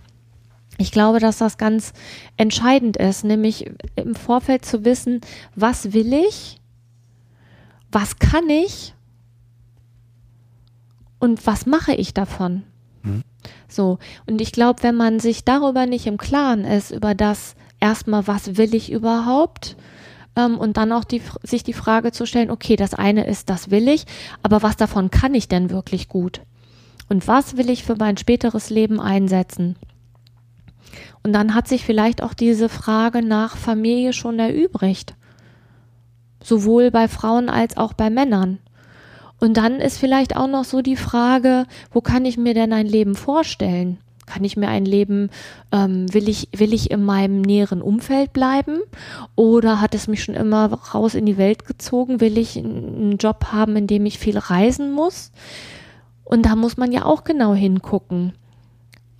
Ich 0.79 0.93
glaube, 0.93 1.21
dass 1.21 1.39
das 1.39 1.59
ganz 1.59 1.93
entscheidend 2.39 2.97
ist, 2.97 3.23
nämlich 3.23 3.71
im 3.97 4.15
Vorfeld 4.15 4.65
zu 4.65 4.85
wissen, 4.85 5.21
was 5.55 5.93
will 5.93 6.13
ich, 6.15 6.59
was 7.93 8.19
kann 8.19 8.49
ich 8.49 8.95
und 11.19 11.47
was 11.47 11.67
mache 11.67 11.93
ich 11.93 12.15
davon? 12.15 12.63
Mhm. 13.03 13.23
So, 13.69 13.99
und 14.27 14.41
ich 14.41 14.53
glaube, 14.53 14.83
wenn 14.83 14.97
man 14.97 15.21
sich 15.21 15.45
darüber 15.45 15.87
nicht 15.87 16.07
im 16.07 16.19
Klaren 16.19 16.65
ist, 16.65 16.91
über 16.91 17.15
das 17.15 17.55
erstmal, 17.79 18.27
was 18.27 18.57
will 18.57 18.75
ich 18.75 18.93
überhaupt, 18.93 19.77
ähm, 20.37 20.59
und 20.59 20.77
dann 20.77 20.93
auch 20.93 21.05
die, 21.05 21.23
sich 21.43 21.63
die 21.63 21.73
Frage 21.73 22.13
zu 22.13 22.27
stellen, 22.27 22.51
okay, 22.51 22.77
das 22.77 22.95
eine 22.95 23.27
ist, 23.27 23.51
das 23.51 23.71
will 23.71 23.89
ich, 23.89 24.05
aber 24.43 24.63
was 24.63 24.77
davon 24.77 25.11
kann 25.11 25.35
ich 25.35 25.49
denn 25.49 25.71
wirklich 25.71 26.09
gut? 26.09 26.43
Und 27.09 27.27
was 27.27 27.57
will 27.57 27.71
ich 27.71 27.85
für 27.85 27.97
mein 27.99 28.17
späteres 28.17 28.71
Leben 28.71 29.01
einsetzen? 29.01 29.77
Und 31.23 31.33
dann 31.33 31.55
hat 31.55 31.69
sich 31.69 31.85
vielleicht 31.85 32.23
auch 32.23 32.35
diese 32.35 32.69
Frage 32.69 33.23
nach 33.23 33.57
Familie 33.57 34.13
schon 34.13 34.39
erübrigt. 34.39 35.15
Sowohl 36.43 36.91
bei 36.91 37.09
Frauen 37.09 37.49
als 37.49 37.77
auch 37.77 37.93
bei 37.93 38.09
Männern. 38.09 38.59
Und 39.41 39.57
dann 39.57 39.81
ist 39.81 39.99
vielleicht 39.99 40.37
auch 40.37 40.47
noch 40.47 40.65
so 40.65 40.83
die 40.83 40.97
Frage, 40.97 41.65
wo 41.91 42.01
kann 42.01 42.25
ich 42.25 42.37
mir 42.37 42.55
denn 42.55 42.73
ein 42.73 42.87
Leben 42.87 43.15
vorstellen? 43.15 43.99
Kann 44.27 44.45
ich 44.45 44.57
mir 44.57 44.69
ein 44.69 44.85
Leben, 44.85 45.31
ähm, 45.73 46.13
will, 46.15 46.29
ich, 46.29 46.49
will 46.55 46.73
ich 46.73 46.91
in 46.93 47.05
meinem 47.05 47.41
näheren 47.41 47.83
Umfeld 47.83 48.33
bleiben? 48.33 48.81
Oder 49.35 49.81
hat 49.81 49.95
es 49.95 50.07
mich 50.07 50.23
schon 50.23 50.37
immer 50.37 50.73
raus 50.73 51.15
in 51.15 51.27
die 51.27 51.39
Welt 51.39 51.67
gezogen? 51.67 52.21
Will 52.21 52.39
ich 52.39 52.57
einen 52.57 53.17
Job 53.17 53.47
haben, 53.51 53.75
in 53.75 53.89
dem 53.89 54.07
ich 54.07 54.19
viel 54.19 54.39
reisen 54.39 54.93
muss? 54.93 55.33
Und 56.23 56.47
da 56.47 56.55
muss 56.55 56.77
man 56.77 56.93
ja 56.93 57.07
auch 57.07 57.25
genau 57.25 57.55
hingucken. 57.55 58.35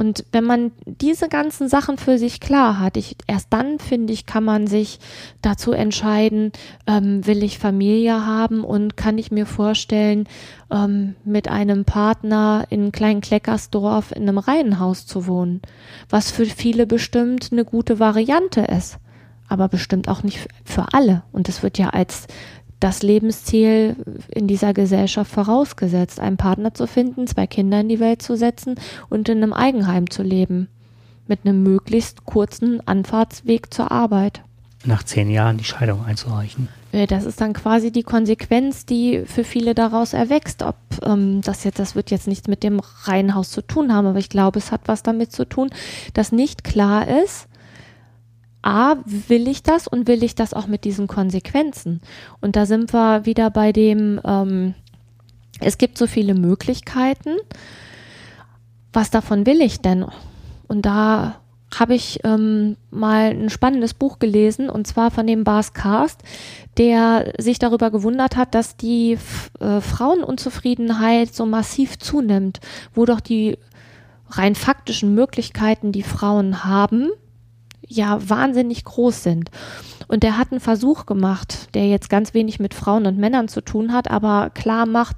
Und 0.01 0.25
wenn 0.33 0.45
man 0.45 0.73
diese 0.87 1.29
ganzen 1.29 1.69
Sachen 1.69 1.99
für 1.99 2.17
sich 2.17 2.41
klar 2.41 2.81
hat, 2.81 2.97
ich, 2.97 3.17
erst 3.27 3.49
dann 3.53 3.79
finde 3.79 4.15
ich, 4.15 4.25
kann 4.25 4.45
man 4.45 4.67
sich 4.67 4.99
dazu 5.43 5.73
entscheiden, 5.73 6.53
ähm, 6.87 7.27
will 7.27 7.43
ich 7.43 7.59
Familie 7.59 8.25
haben 8.25 8.65
und 8.65 8.97
kann 8.97 9.19
ich 9.19 9.31
mir 9.31 9.45
vorstellen, 9.45 10.27
ähm, 10.71 11.17
mit 11.27 11.49
einem 11.49 11.85
Partner 11.85 12.65
in 12.71 12.93
kleinen 12.93 13.21
Kleckersdorf 13.21 14.13
in 14.13 14.23
einem 14.23 14.39
Reihenhaus 14.39 15.05
zu 15.05 15.27
wohnen, 15.27 15.61
was 16.09 16.31
für 16.31 16.47
viele 16.47 16.87
bestimmt 16.87 17.51
eine 17.53 17.67
gute 17.67 17.99
Variante 17.99 18.63
ist, 18.63 18.97
aber 19.49 19.69
bestimmt 19.69 20.09
auch 20.09 20.23
nicht 20.23 20.49
für 20.65 20.95
alle. 20.95 21.25
Und 21.31 21.51
es 21.51 21.63
wird 21.63 21.77
ja 21.77 21.91
als 21.91 22.27
das 22.81 23.03
Lebensziel 23.03 23.97
in 24.29 24.47
dieser 24.47 24.73
Gesellschaft 24.73 25.31
vorausgesetzt, 25.31 26.19
einen 26.19 26.39
Partner 26.39 26.75
zu 26.75 26.87
finden, 26.87 27.27
zwei 27.27 27.47
Kinder 27.47 27.81
in 27.81 27.89
die 27.89 28.01
Welt 28.01 28.23
zu 28.23 28.37
setzen 28.37 28.75
und 29.11 29.29
in 29.29 29.39
einem 29.39 29.53
Eigenheim 29.53 30.11
zu 30.11 30.23
leben. 30.23 30.69
Mit 31.29 31.41
einem 31.45 31.63
möglichst 31.63 32.25
kurzen 32.25 32.87
Anfahrtsweg 32.87 33.73
zur 33.73 33.93
Arbeit. 33.93 34.43
Nach 34.85 35.03
zehn 35.03 35.31
Jahren 35.31 35.59
die 35.59 35.65
Scheidung 35.65 36.05
einzureichen. 36.05 36.69
Äh, 36.93 37.07
das 37.07 37.25
ist 37.25 37.41
dann 37.41 37.53
quasi 37.53 37.93
die 37.93 38.03
Konsequenz, 38.03 38.87
die 38.87 39.23
für 39.27 39.45
viele 39.45 39.75
daraus 39.75 40.15
erwächst. 40.15 40.63
Ob 40.63 40.77
ähm, 41.05 41.43
das 41.43 41.65
jetzt, 41.65 41.79
das 41.79 41.95
wird 41.95 42.11
jetzt 42.11 42.27
nichts 42.27 42.49
mit 42.49 42.63
dem 42.63 42.81
Reihenhaus 42.81 43.51
zu 43.51 43.63
tun 43.63 43.93
haben, 43.93 44.07
aber 44.07 44.19
ich 44.19 44.31
glaube, 44.31 44.59
es 44.59 44.73
hat 44.73 44.83
was 44.87 45.03
damit 45.03 45.33
zu 45.33 45.45
tun, 45.45 45.71
dass 46.15 46.33
nicht 46.33 46.65
klar 46.65 47.07
ist, 47.23 47.47
A, 48.63 48.97
will 49.05 49.49
ich 49.49 49.63
das 49.63 49.89
und 49.89 50.07
will 50.07 50.23
ich 50.23 50.35
das 50.35 50.55
auch 50.55 50.67
mit 50.67 50.85
diesen 50.85 51.07
Konsequenzen? 51.07 52.01
Und 52.41 52.57
da 52.57 52.67
sind 52.67 52.93
wir 52.93 53.25
wieder 53.25 53.51
bei 53.51 53.73
dem, 53.73 54.21
ähm, 54.25 54.75
es 55.61 55.79
gibt 55.79 55.99
so 55.99 56.07
viele 56.07 56.35
Möglichkeiten. 56.35 57.37
Was 58.93 59.11
davon 59.11 59.47
will 59.47 59.61
ich 59.61 59.81
denn? 59.81 60.05
Und 60.69 60.87
da 60.87 61.41
habe 61.79 61.95
ich 61.95 62.21
ähm, 62.25 62.77
mal 62.91 63.31
ein 63.31 63.49
spannendes 63.49 63.95
Buch 63.95 64.19
gelesen 64.19 64.69
und 64.69 64.87
zwar 64.87 65.11
von 65.11 65.27
dem 65.27 65.45
Bas 65.45 65.73
Karst, 65.73 66.21
der 66.79 67.33
sich 67.39 67.59
darüber 67.59 67.91
gewundert 67.91 68.37
hat, 68.37 68.55
dass 68.55 68.77
die 68.77 69.19
äh, 69.61 69.81
Frauenunzufriedenheit 69.81 71.35
so 71.35 71.47
massiv 71.47 71.99
zunimmt, 71.99 72.61
wo 72.95 73.05
doch 73.05 73.21
die 73.21 73.57
rein 74.29 74.55
faktischen 74.55 75.15
Möglichkeiten, 75.15 75.93
die 75.93 76.03
Frauen 76.03 76.65
haben, 76.65 77.11
ja 77.91 78.19
wahnsinnig 78.29 78.85
groß 78.85 79.23
sind. 79.23 79.51
Und 80.09 80.23
der 80.23 80.39
hat 80.39 80.51
einen 80.51 80.61
Versuch 80.61 81.07
gemacht, 81.07 81.69
der 81.75 81.89
jetzt 81.89 82.09
ganz 82.09 82.35
wenig 82.35 82.59
mit 82.59 82.75
Frauen 82.75 83.07
und 83.07 83.19
Männern 83.19 83.49
zu 83.49 83.61
tun 83.61 83.93
hat, 83.93 84.11
aber 84.11 84.51
klar 84.51 84.87
macht, 84.87 85.17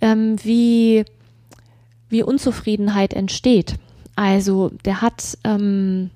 ähm, 0.00 0.36
wie, 0.42 1.04
wie 2.08 2.22
Unzufriedenheit 2.22 3.14
entsteht. 3.14 3.76
Also 4.16 4.70
der 4.84 5.00
hat 5.00 5.38
ähm, 5.44 6.10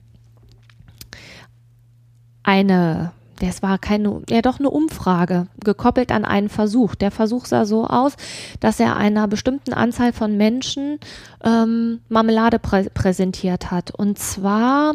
eine, 2.42 3.12
das 3.38 3.62
war 3.62 3.78
keine, 3.78 4.22
ja 4.28 4.42
doch 4.42 4.58
eine 4.58 4.70
Umfrage, 4.70 5.46
gekoppelt 5.62 6.10
an 6.10 6.24
einen 6.24 6.48
Versuch. 6.48 6.94
Der 6.94 7.10
Versuch 7.10 7.46
sah 7.46 7.64
so 7.64 7.86
aus, 7.86 8.16
dass 8.60 8.80
er 8.80 8.96
einer 8.96 9.28
bestimmten 9.28 9.72
Anzahl 9.72 10.12
von 10.12 10.36
Menschen 10.36 10.98
ähm, 11.44 12.00
Marmelade 12.08 12.58
prä 12.58 12.88
präsentiert 12.92 13.70
hat. 13.70 13.92
Und 13.92 14.18
zwar, 14.18 14.94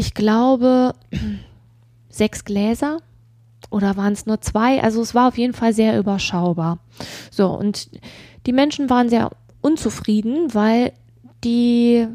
ich 0.00 0.14
glaube, 0.14 0.94
sechs 2.08 2.46
Gläser 2.46 3.00
oder 3.68 3.98
waren 3.98 4.14
es 4.14 4.24
nur 4.24 4.40
zwei? 4.40 4.82
Also 4.82 5.02
es 5.02 5.14
war 5.14 5.28
auf 5.28 5.36
jeden 5.36 5.52
Fall 5.52 5.74
sehr 5.74 5.98
überschaubar. 5.98 6.78
So, 7.30 7.48
und 7.48 7.90
die 8.46 8.54
Menschen 8.54 8.88
waren 8.88 9.10
sehr 9.10 9.30
unzufrieden, 9.60 10.54
weil 10.54 10.94
die 11.44 12.06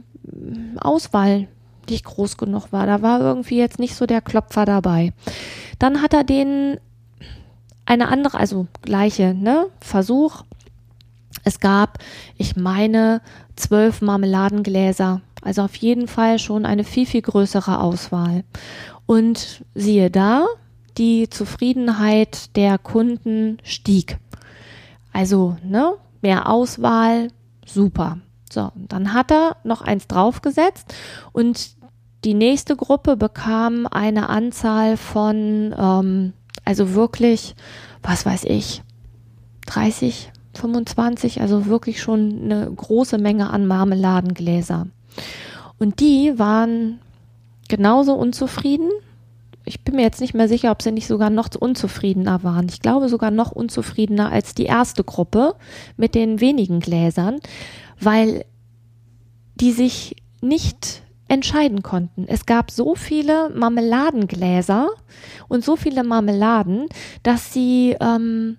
Auswahl 0.80 1.48
nicht 1.88 2.06
groß 2.06 2.38
genug 2.38 2.72
war. 2.72 2.88
Da 2.88 3.04
war 3.04 3.22
irgendwie 3.22 3.60
jetzt 3.60 3.78
nicht 3.78 3.94
so 3.94 4.08
der 4.08 4.22
Klopfer 4.22 4.66
dabei. 4.66 5.14
Dann 5.78 6.02
hat 6.02 6.16
er 6.16 6.24
den 6.24 6.80
eine 7.86 8.08
andere, 8.08 8.40
also 8.40 8.66
gleiche, 8.82 9.36
ne, 9.36 9.68
Versuch. 9.80 10.44
Es 11.44 11.60
gab, 11.60 12.00
ich 12.36 12.56
meine, 12.56 13.22
zwölf 13.56 14.02
Marmeladengläser. 14.02 15.22
Also 15.46 15.62
auf 15.62 15.76
jeden 15.76 16.08
Fall 16.08 16.40
schon 16.40 16.66
eine 16.66 16.84
viel, 16.84 17.06
viel 17.06 17.22
größere 17.22 17.80
Auswahl. 17.80 18.44
Und 19.06 19.64
siehe 19.76 20.10
da, 20.10 20.48
die 20.98 21.30
Zufriedenheit 21.30 22.56
der 22.56 22.80
Kunden 22.80 23.60
stieg. 23.64 24.18
Also, 25.14 25.56
ne, 25.64 25.94
mehr 26.22 26.50
Auswahl, 26.50 27.28
super. 27.64 28.18
So, 28.52 28.72
dann 28.76 29.14
hat 29.14 29.32
er 29.32 29.58
noch 29.64 29.82
eins 29.82 30.08
draufgesetzt 30.08 30.96
und 31.32 31.76
die 32.24 32.34
nächste 32.34 32.76
Gruppe 32.76 33.16
bekam 33.16 33.86
eine 33.86 34.30
Anzahl 34.30 34.98
von, 34.98 35.76
ähm, 35.78 36.34
also 36.64 36.96
wirklich, 36.96 37.56
was 38.02 38.26
weiß 38.26 38.46
ich, 38.46 38.82
30, 39.68 40.32
25, 40.54 41.42
also 41.42 41.68
wirklich 41.68 42.02
schon 42.02 42.42
eine 42.46 42.72
große 42.72 43.20
Menge 43.20 43.52
an 43.52 43.68
Marmeladengläser. 43.68 44.88
Und 45.78 46.00
die 46.00 46.38
waren 46.38 47.00
genauso 47.68 48.14
unzufrieden. 48.14 48.90
Ich 49.66 49.84
bin 49.84 49.96
mir 49.96 50.04
jetzt 50.04 50.22
nicht 50.22 50.34
mehr 50.34 50.48
sicher, 50.48 50.72
ob 50.72 50.82
sie 50.82 50.92
nicht 50.92 51.08
sogar 51.08 51.30
noch 51.30 51.50
unzufriedener 51.60 52.44
waren. 52.44 52.68
Ich 52.70 52.82
glaube 52.82 53.10
sogar 53.10 53.32
noch 53.32 53.52
unzufriedener 53.52 54.32
als 54.32 54.54
die 54.54 54.66
erste 54.66 55.04
Gruppe 55.04 55.56
mit 55.98 56.14
den 56.16 56.40
wenigen 56.40 56.80
Gläsern, 56.80 57.40
weil 58.00 58.46
die 59.56 59.72
sich 59.72 60.16
nicht 60.42 61.02
entscheiden 61.28 61.82
konnten. 61.82 62.26
Es 62.28 62.46
gab 62.46 62.70
so 62.70 62.96
viele 62.96 63.50
Marmeladengläser 63.50 64.90
und 65.48 65.64
so 65.64 65.76
viele 65.76 66.04
Marmeladen, 66.04 66.88
dass 67.24 67.52
sie 67.52 67.96
ähm, 68.00 68.58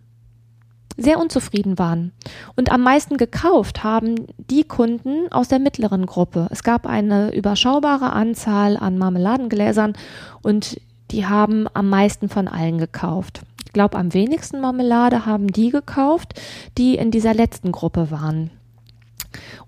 sehr 0.96 1.18
unzufrieden 1.18 1.78
waren. 1.78 2.12
Und 2.56 2.70
am 2.72 2.82
meisten 2.82 3.16
gekauft 3.16 3.84
haben 3.84 4.26
die 4.50 4.64
Kunden 4.64 5.30
aus 5.30 5.48
der 5.48 5.58
mittleren 5.58 6.06
Gruppe. 6.06 6.48
Es 6.50 6.62
gab 6.62 6.86
eine 6.86 7.34
überschaubare 7.34 8.12
Anzahl 8.12 8.76
an 8.76 8.98
Marmeladengläsern 8.98 9.94
und 10.42 10.80
die 11.10 11.26
haben 11.26 11.66
am 11.74 11.88
meisten 11.88 12.28
von 12.28 12.48
allen 12.48 12.78
gekauft. 12.78 13.42
Ich 13.64 13.72
glaube, 13.72 13.98
am 13.98 14.14
wenigsten 14.14 14.60
Marmelade 14.60 15.26
haben 15.26 15.48
die 15.48 15.70
gekauft, 15.70 16.40
die 16.78 16.96
in 16.96 17.10
dieser 17.10 17.34
letzten 17.34 17.72
Gruppe 17.72 18.10
waren. 18.10 18.50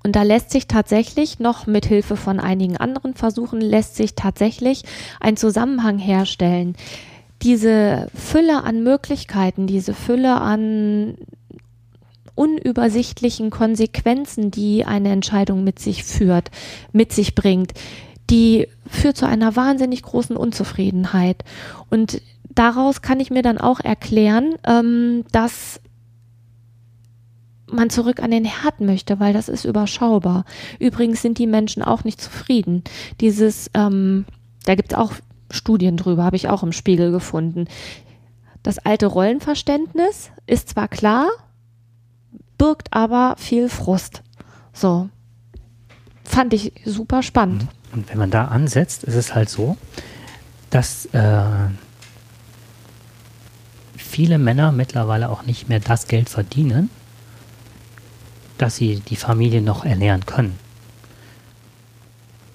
Und 0.02 0.16
da 0.16 0.22
lässt 0.22 0.50
sich 0.50 0.66
tatsächlich 0.66 1.38
noch 1.38 1.66
mit 1.66 1.86
Hilfe 1.86 2.16
von 2.16 2.40
einigen 2.40 2.76
anderen 2.76 3.14
Versuchen 3.14 3.60
lässt 3.60 3.96
sich 3.96 4.14
tatsächlich 4.14 4.84
ein 5.20 5.36
Zusammenhang 5.36 5.98
herstellen. 5.98 6.76
Diese 7.42 8.08
Fülle 8.14 8.64
an 8.64 8.82
Möglichkeiten, 8.82 9.66
diese 9.66 9.94
Fülle 9.94 10.40
an 10.40 11.16
unübersichtlichen 12.34 13.50
Konsequenzen, 13.50 14.50
die 14.50 14.84
eine 14.84 15.10
Entscheidung 15.10 15.64
mit 15.64 15.78
sich 15.78 16.04
führt, 16.04 16.50
mit 16.92 17.12
sich 17.12 17.34
bringt, 17.34 17.72
die 18.30 18.68
führt 18.86 19.16
zu 19.16 19.26
einer 19.26 19.56
wahnsinnig 19.56 20.02
großen 20.02 20.36
Unzufriedenheit. 20.36 21.42
Und 21.90 22.20
daraus 22.48 23.02
kann 23.02 23.20
ich 23.20 23.30
mir 23.30 23.42
dann 23.42 23.58
auch 23.58 23.80
erklären, 23.80 24.54
ähm, 24.66 25.24
dass 25.32 25.80
man 27.70 27.90
zurück 27.90 28.22
an 28.22 28.30
den 28.30 28.44
Herd 28.44 28.80
möchte, 28.80 29.20
weil 29.20 29.32
das 29.32 29.48
ist 29.48 29.64
überschaubar. 29.64 30.44
Übrigens 30.78 31.22
sind 31.22 31.38
die 31.38 31.46
Menschen 31.46 31.82
auch 31.82 32.04
nicht 32.04 32.20
zufrieden. 32.20 32.82
Dieses, 33.20 33.70
ähm, 33.74 34.24
da 34.64 34.74
gibt 34.74 34.92
es 34.92 34.98
auch 34.98 35.12
Studien 35.50 35.96
drüber, 35.96 36.24
habe 36.24 36.36
ich 36.36 36.48
auch 36.48 36.62
im 36.62 36.72
Spiegel 36.72 37.10
gefunden. 37.10 37.66
Das 38.62 38.78
alte 38.78 39.06
Rollenverständnis 39.06 40.30
ist 40.46 40.70
zwar 40.70 40.88
klar, 40.88 41.28
birgt 42.58 42.92
aber 42.92 43.34
viel 43.38 43.68
Frust. 43.68 44.22
So. 44.72 45.08
Fand 46.24 46.52
ich 46.52 46.72
super 46.84 47.22
spannend. 47.22 47.62
Mhm. 47.62 47.68
Und 47.90 48.10
wenn 48.10 48.18
man 48.18 48.30
da 48.30 48.46
ansetzt, 48.46 49.04
ist 49.04 49.14
es 49.14 49.34
halt 49.34 49.48
so, 49.48 49.78
dass 50.68 51.06
äh, 51.06 51.42
viele 53.96 54.38
Männer 54.38 54.72
mittlerweile 54.72 55.30
auch 55.30 55.44
nicht 55.44 55.68
mehr 55.68 55.80
das 55.80 56.06
Geld 56.06 56.28
verdienen, 56.28 56.90
dass 58.58 58.76
sie 58.76 59.00
die 59.00 59.16
Familie 59.16 59.62
noch 59.62 59.84
ernähren 59.84 60.26
können. 60.26 60.58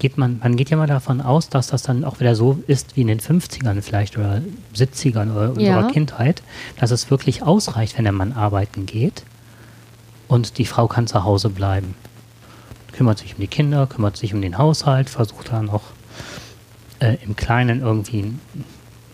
Geht 0.04 0.18
man, 0.18 0.38
man 0.44 0.58
geht 0.58 0.70
ja 0.70 0.76
mal 0.76 0.86
davon 0.86 1.22
aus, 1.22 1.48
dass 1.48 1.68
das 1.68 1.82
dann 1.82 2.04
auch 2.04 2.20
wieder 2.20 2.36
so 2.36 2.62
ist 2.68 2.98
wie 2.98 3.02
in 3.04 3.08
den 3.08 3.22
50ern 3.22 3.82
vielleicht 3.82 4.18
oder 4.18 4.42
70ern 4.76 5.32
oder 5.32 5.46
ja. 5.62 5.78
unserer 5.78 5.94
Kindheit, 5.94 6.44
dass 6.76 6.92
es 6.92 7.10
wirklich 7.10 7.42
ausreicht, 7.42 7.98
wenn 7.98 8.04
der 8.04 8.12
Mann 8.12 8.34
arbeiten 8.34 8.86
geht 8.86 9.24
und 10.28 10.58
die 10.58 10.66
Frau 10.66 10.90
kann 10.90 11.08
zu 11.08 11.24
Hause 11.24 11.48
bleiben. 11.50 11.96
Kümmert 12.92 13.20
sich 13.20 13.36
um 13.36 13.40
die 13.40 13.48
Kinder, 13.48 13.88
kümmert 13.88 14.18
sich 14.18 14.34
um 14.34 14.42
den 14.42 14.58
Haushalt, 14.58 15.10
versucht 15.10 15.54
dann 15.54 15.68
noch 15.68 15.84
äh, 17.00 17.16
im 17.24 17.38
Kleinen 17.38 17.80
irgendwie 17.80 18.24
ein, 18.24 18.42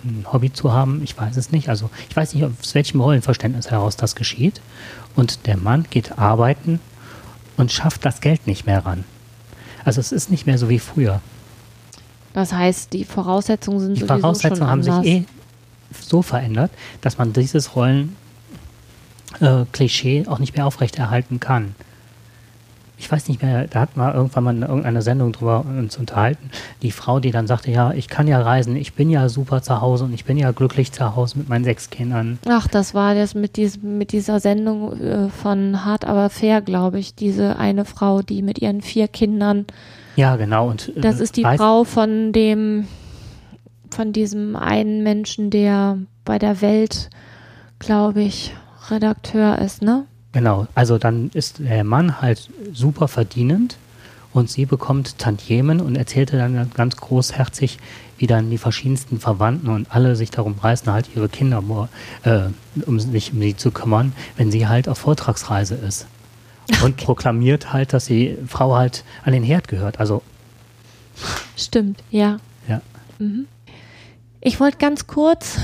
ein 0.03 0.25
Hobby 0.33 0.51
zu 0.51 0.73
haben. 0.73 1.03
Ich 1.03 1.15
weiß 1.15 1.37
es 1.37 1.51
nicht. 1.51 1.69
Also 1.69 1.91
ich 2.09 2.15
weiß 2.15 2.33
nicht, 2.33 2.45
aus 2.45 2.73
welchem 2.73 2.99
Rollenverständnis 2.99 3.69
heraus 3.69 3.95
das 3.95 4.15
geschieht 4.15 4.59
und 5.15 5.45
der 5.45 5.57
Mann 5.57 5.85
geht 5.91 6.17
arbeiten 6.17 6.79
und 7.57 7.71
schafft 7.71 8.05
das 8.05 8.21
Geld 8.21 8.47
nicht 8.47 8.65
mehr 8.65 8.83
ran. 8.87 9.03
Also 9.89 9.99
es 10.01 10.11
ist 10.11 10.29
nicht 10.29 10.45
mehr 10.45 10.59
so 10.59 10.69
wie 10.69 10.77
früher. 10.77 11.19
Das 12.33 12.53
heißt, 12.53 12.93
die 12.93 13.05
Voraussetzungen 13.05 13.79
sind 13.79 13.97
die 13.97 14.05
Voraussetzungen 14.05 14.69
haben 14.69 14.81
anders. 14.81 15.03
sich 15.03 15.13
eh 15.13 15.25
so 15.99 16.21
verändert, 16.21 16.69
dass 17.01 17.17
man 17.17 17.33
dieses 17.33 17.75
Rollen-Klischee 17.75 20.19
äh, 20.19 20.27
auch 20.27 20.37
nicht 20.37 20.55
mehr 20.55 20.67
aufrechterhalten 20.67 21.39
kann. 21.39 21.73
Ich 23.00 23.10
weiß 23.10 23.30
nicht 23.30 23.41
mehr, 23.41 23.66
da 23.68 23.80
hat 23.80 23.95
mal 23.95 24.14
irgendwann 24.14 24.43
mal 24.43 24.56
in 24.56 24.62
irgendeiner 24.62 25.02
Sendung 25.02 25.32
drüber 25.32 25.66
uns 25.66 25.97
unterhalten, 25.97 26.52
die 26.82 26.91
Frau, 26.91 27.22
die 27.22 27.32
dann 27.32 27.47
sagte, 27.47 27.72
ja, 27.72 27.93
ich 27.93 28.10
kann 28.10 28.28
ja 28.28 28.41
reisen, 28.41 28.76
ich 28.76 28.93
bin 28.93 29.10
ja 29.10 29.30
super 29.30 29.62
zu 29.62 29.80
Hause 29.80 30.04
und 30.04 30.14
ich 30.14 30.26
bin 30.26 30.38
ja 30.38 30.52
glücklich 30.52 30.91
zu 30.91 31.16
Hause 31.16 31.38
mit 31.38 31.47
meinen 31.47 31.64
sechs 31.64 31.89
Kindern. 31.89 32.39
Ach, 32.47 32.68
das 32.68 32.93
war 32.93 33.16
das 33.16 33.36
mit, 33.36 33.56
dies, 33.56 33.82
mit 33.82 34.12
dieser 34.12 34.41
Sendung 34.41 35.00
äh, 35.00 35.30
von 35.30 35.86
Hart 35.86 36.04
aber 36.06 36.30
fair, 36.30 36.62
glaube 36.62 37.00
ich, 37.00 37.16
diese 37.16 37.58
eine 37.58 37.86
Frau, 37.86 38.22
die 38.22 38.41
mit 38.41 38.60
ihren 38.60 38.82
vier 38.82 39.08
Kindern. 39.08 39.66
Ja, 40.18 40.36
genau. 40.36 40.70
Und, 40.70 40.89
äh, 40.89 41.00
das 41.00 41.22
ist 41.22 41.38
die 41.38 41.43
Frau 41.43 41.86
von 41.86 42.34
dem, 42.34 42.86
von 43.91 44.12
diesem 44.12 44.58
einen 44.58 45.04
Menschen, 45.04 45.52
der 45.52 46.00
bei 46.26 46.38
der 46.38 46.62
Welt, 46.62 47.10
glaube 47.80 48.22
ich, 48.22 48.54
Redakteur 48.89 49.58
ist, 49.60 49.82
ne? 49.82 50.06
Genau, 50.32 50.67
also 50.75 50.97
dann 50.97 51.32
ist 51.34 51.59
der 51.59 51.84
Mann 51.84 52.21
halt 52.21 52.49
super 52.71 53.07
verdienend 53.07 53.77
und 54.32 54.49
sie 54.49 54.65
bekommt 54.65 55.17
Tantiemen 55.17 55.82
und 55.82 55.95
erzählte 55.95 56.38
dann 56.38 56.69
ganz 56.75 56.97
großherzig, 56.97 57.80
wie 58.17 58.27
dann 58.27 58.51
die 58.51 58.59
verschiedensten 58.59 59.19
Verwandten 59.19 59.69
und 59.69 59.91
alle 59.91 60.15
sich 60.15 60.30
darum 60.30 60.55
reißen, 60.59 60.91
halt 60.91 61.09
ihre 61.15 61.30
Kinder, 61.30 61.63
äh, 62.23 62.41
um 62.86 62.99
sich 62.99 63.34
um 63.34 63.41
sie 63.41 63.57
zu 63.57 63.71
kümmern, 63.71 64.13
wenn 64.38 64.51
sie 64.51 64.67
halt 64.67 64.88
auf 64.88 64.99
Vortragsreise 64.99 65.75
ist. 65.75 66.05
Und 66.84 66.93
okay. 66.93 67.05
proklamiert 67.05 67.73
halt, 67.73 67.93
dass 67.93 68.05
die 68.05 68.38
Frau 68.45 68.75
halt 68.75 69.03
an 69.25 69.34
den 69.34 69.41
Herd 69.41 69.67
gehört. 69.67 69.99
Also. 69.99 70.21
Stimmt, 71.57 72.03
ja. 72.11 72.38
Ja. 72.67 72.82
Mhm. 73.17 73.47
Ich 74.39 74.59
wollte 74.59 74.77
ganz 74.77 75.07
kurz 75.07 75.57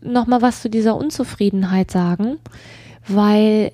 nochmal 0.00 0.40
was 0.40 0.62
zu 0.62 0.70
dieser 0.70 0.94
Unzufriedenheit 0.94 1.90
sagen 1.90 2.38
weil 3.06 3.72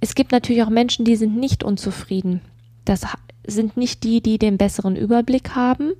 es 0.00 0.14
gibt 0.14 0.32
natürlich 0.32 0.62
auch 0.62 0.70
Menschen, 0.70 1.04
die 1.04 1.16
sind 1.16 1.36
nicht 1.36 1.62
unzufrieden. 1.62 2.40
Das 2.84 3.06
sind 3.46 3.76
nicht 3.76 4.04
die, 4.04 4.20
die 4.20 4.38
den 4.38 4.56
besseren 4.58 4.96
Überblick 4.96 5.54
haben, 5.54 5.92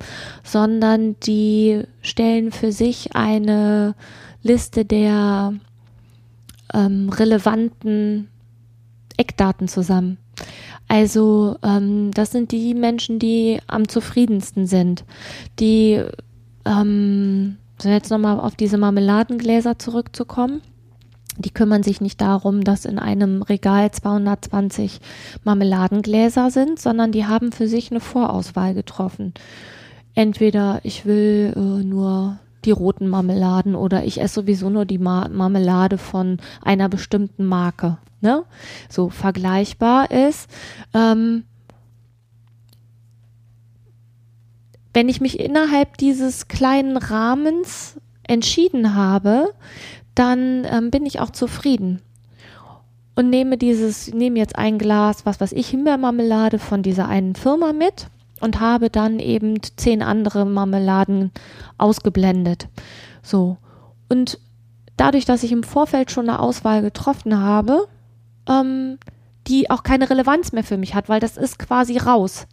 sondern 0.43 1.15
die 1.21 1.83
stellen 2.01 2.51
für 2.51 2.71
sich 2.71 3.15
eine 3.15 3.95
Liste 4.41 4.85
der 4.85 5.53
ähm, 6.73 7.09
relevanten 7.09 8.29
Eckdaten 9.17 9.67
zusammen. 9.67 10.17
Also 10.87 11.57
ähm, 11.63 12.11
das 12.11 12.31
sind 12.31 12.51
die 12.51 12.73
Menschen, 12.73 13.19
die 13.19 13.59
am 13.67 13.87
zufriedensten 13.87 14.65
sind, 14.65 15.05
die 15.59 16.03
ähm, 16.65 17.57
jetzt 17.83 18.09
nochmal 18.09 18.39
auf 18.39 18.55
diese 18.55 18.77
Marmeladengläser 18.77 19.77
zurückzukommen 19.77 20.61
die 21.37 21.51
kümmern 21.51 21.83
sich 21.83 22.01
nicht 22.01 22.19
darum, 22.21 22.63
dass 22.63 22.85
in 22.85 22.99
einem 22.99 23.41
Regal 23.41 23.91
220 23.91 24.99
Marmeladengläser 25.43 26.51
sind, 26.51 26.79
sondern 26.79 27.11
die 27.11 27.25
haben 27.25 27.51
für 27.51 27.67
sich 27.67 27.91
eine 27.91 27.99
Vorauswahl 27.99 28.73
getroffen. 28.73 29.33
Entweder 30.13 30.81
ich 30.83 31.05
will 31.05 31.53
äh, 31.55 31.83
nur 31.83 32.39
die 32.65 32.71
roten 32.71 33.07
Marmeladen 33.07 33.75
oder 33.75 34.03
ich 34.03 34.21
esse 34.21 34.35
sowieso 34.35 34.69
nur 34.69 34.85
die 34.85 34.97
Mar 34.97 35.29
Marmelade 35.29 35.97
von 35.97 36.37
einer 36.61 36.89
bestimmten 36.89 37.45
Marke. 37.45 37.97
Ne? 38.19 38.43
So 38.89 39.09
vergleichbar 39.09 40.11
ist. 40.11 40.49
Ähm, 40.93 41.43
wenn 44.93 45.09
ich 45.09 45.21
mich 45.21 45.39
innerhalb 45.39 45.97
dieses 45.97 46.47
kleinen 46.49 46.97
Rahmens 46.97 47.99
entschieden 48.23 48.93
habe, 48.93 49.53
dann 50.15 50.65
ähm, 50.65 50.91
bin 50.91 51.05
ich 51.05 51.19
auch 51.19 51.29
zufrieden 51.29 52.01
und 53.15 53.29
nehme 53.29 53.57
dieses, 53.57 54.13
nehme 54.13 54.39
jetzt 54.39 54.57
ein 54.57 54.77
Glas, 54.77 55.25
was 55.25 55.39
weiß 55.39 55.51
ich, 55.53 55.69
Himbeermarmelade 55.69 56.59
von 56.59 56.83
dieser 56.83 57.07
einen 57.07 57.35
Firma 57.35 57.73
mit 57.73 58.07
und 58.39 58.59
habe 58.59 58.89
dann 58.89 59.19
eben 59.19 59.61
zehn 59.77 60.01
andere 60.01 60.45
Marmeladen 60.45 61.31
ausgeblendet. 61.77 62.67
So. 63.21 63.57
Und 64.09 64.39
dadurch, 64.97 65.25
dass 65.25 65.43
ich 65.43 65.51
im 65.51 65.63
Vorfeld 65.63 66.11
schon 66.11 66.29
eine 66.29 66.39
Auswahl 66.39 66.81
getroffen 66.81 67.39
habe, 67.39 67.87
ähm, 68.49 68.97
die 69.47 69.69
auch 69.69 69.83
keine 69.83 70.09
Relevanz 70.09 70.51
mehr 70.51 70.63
für 70.63 70.77
mich 70.77 70.95
hat, 70.95 71.09
weil 71.09 71.19
das 71.19 71.37
ist 71.37 71.59
quasi 71.59 71.97
raus, 71.97 72.47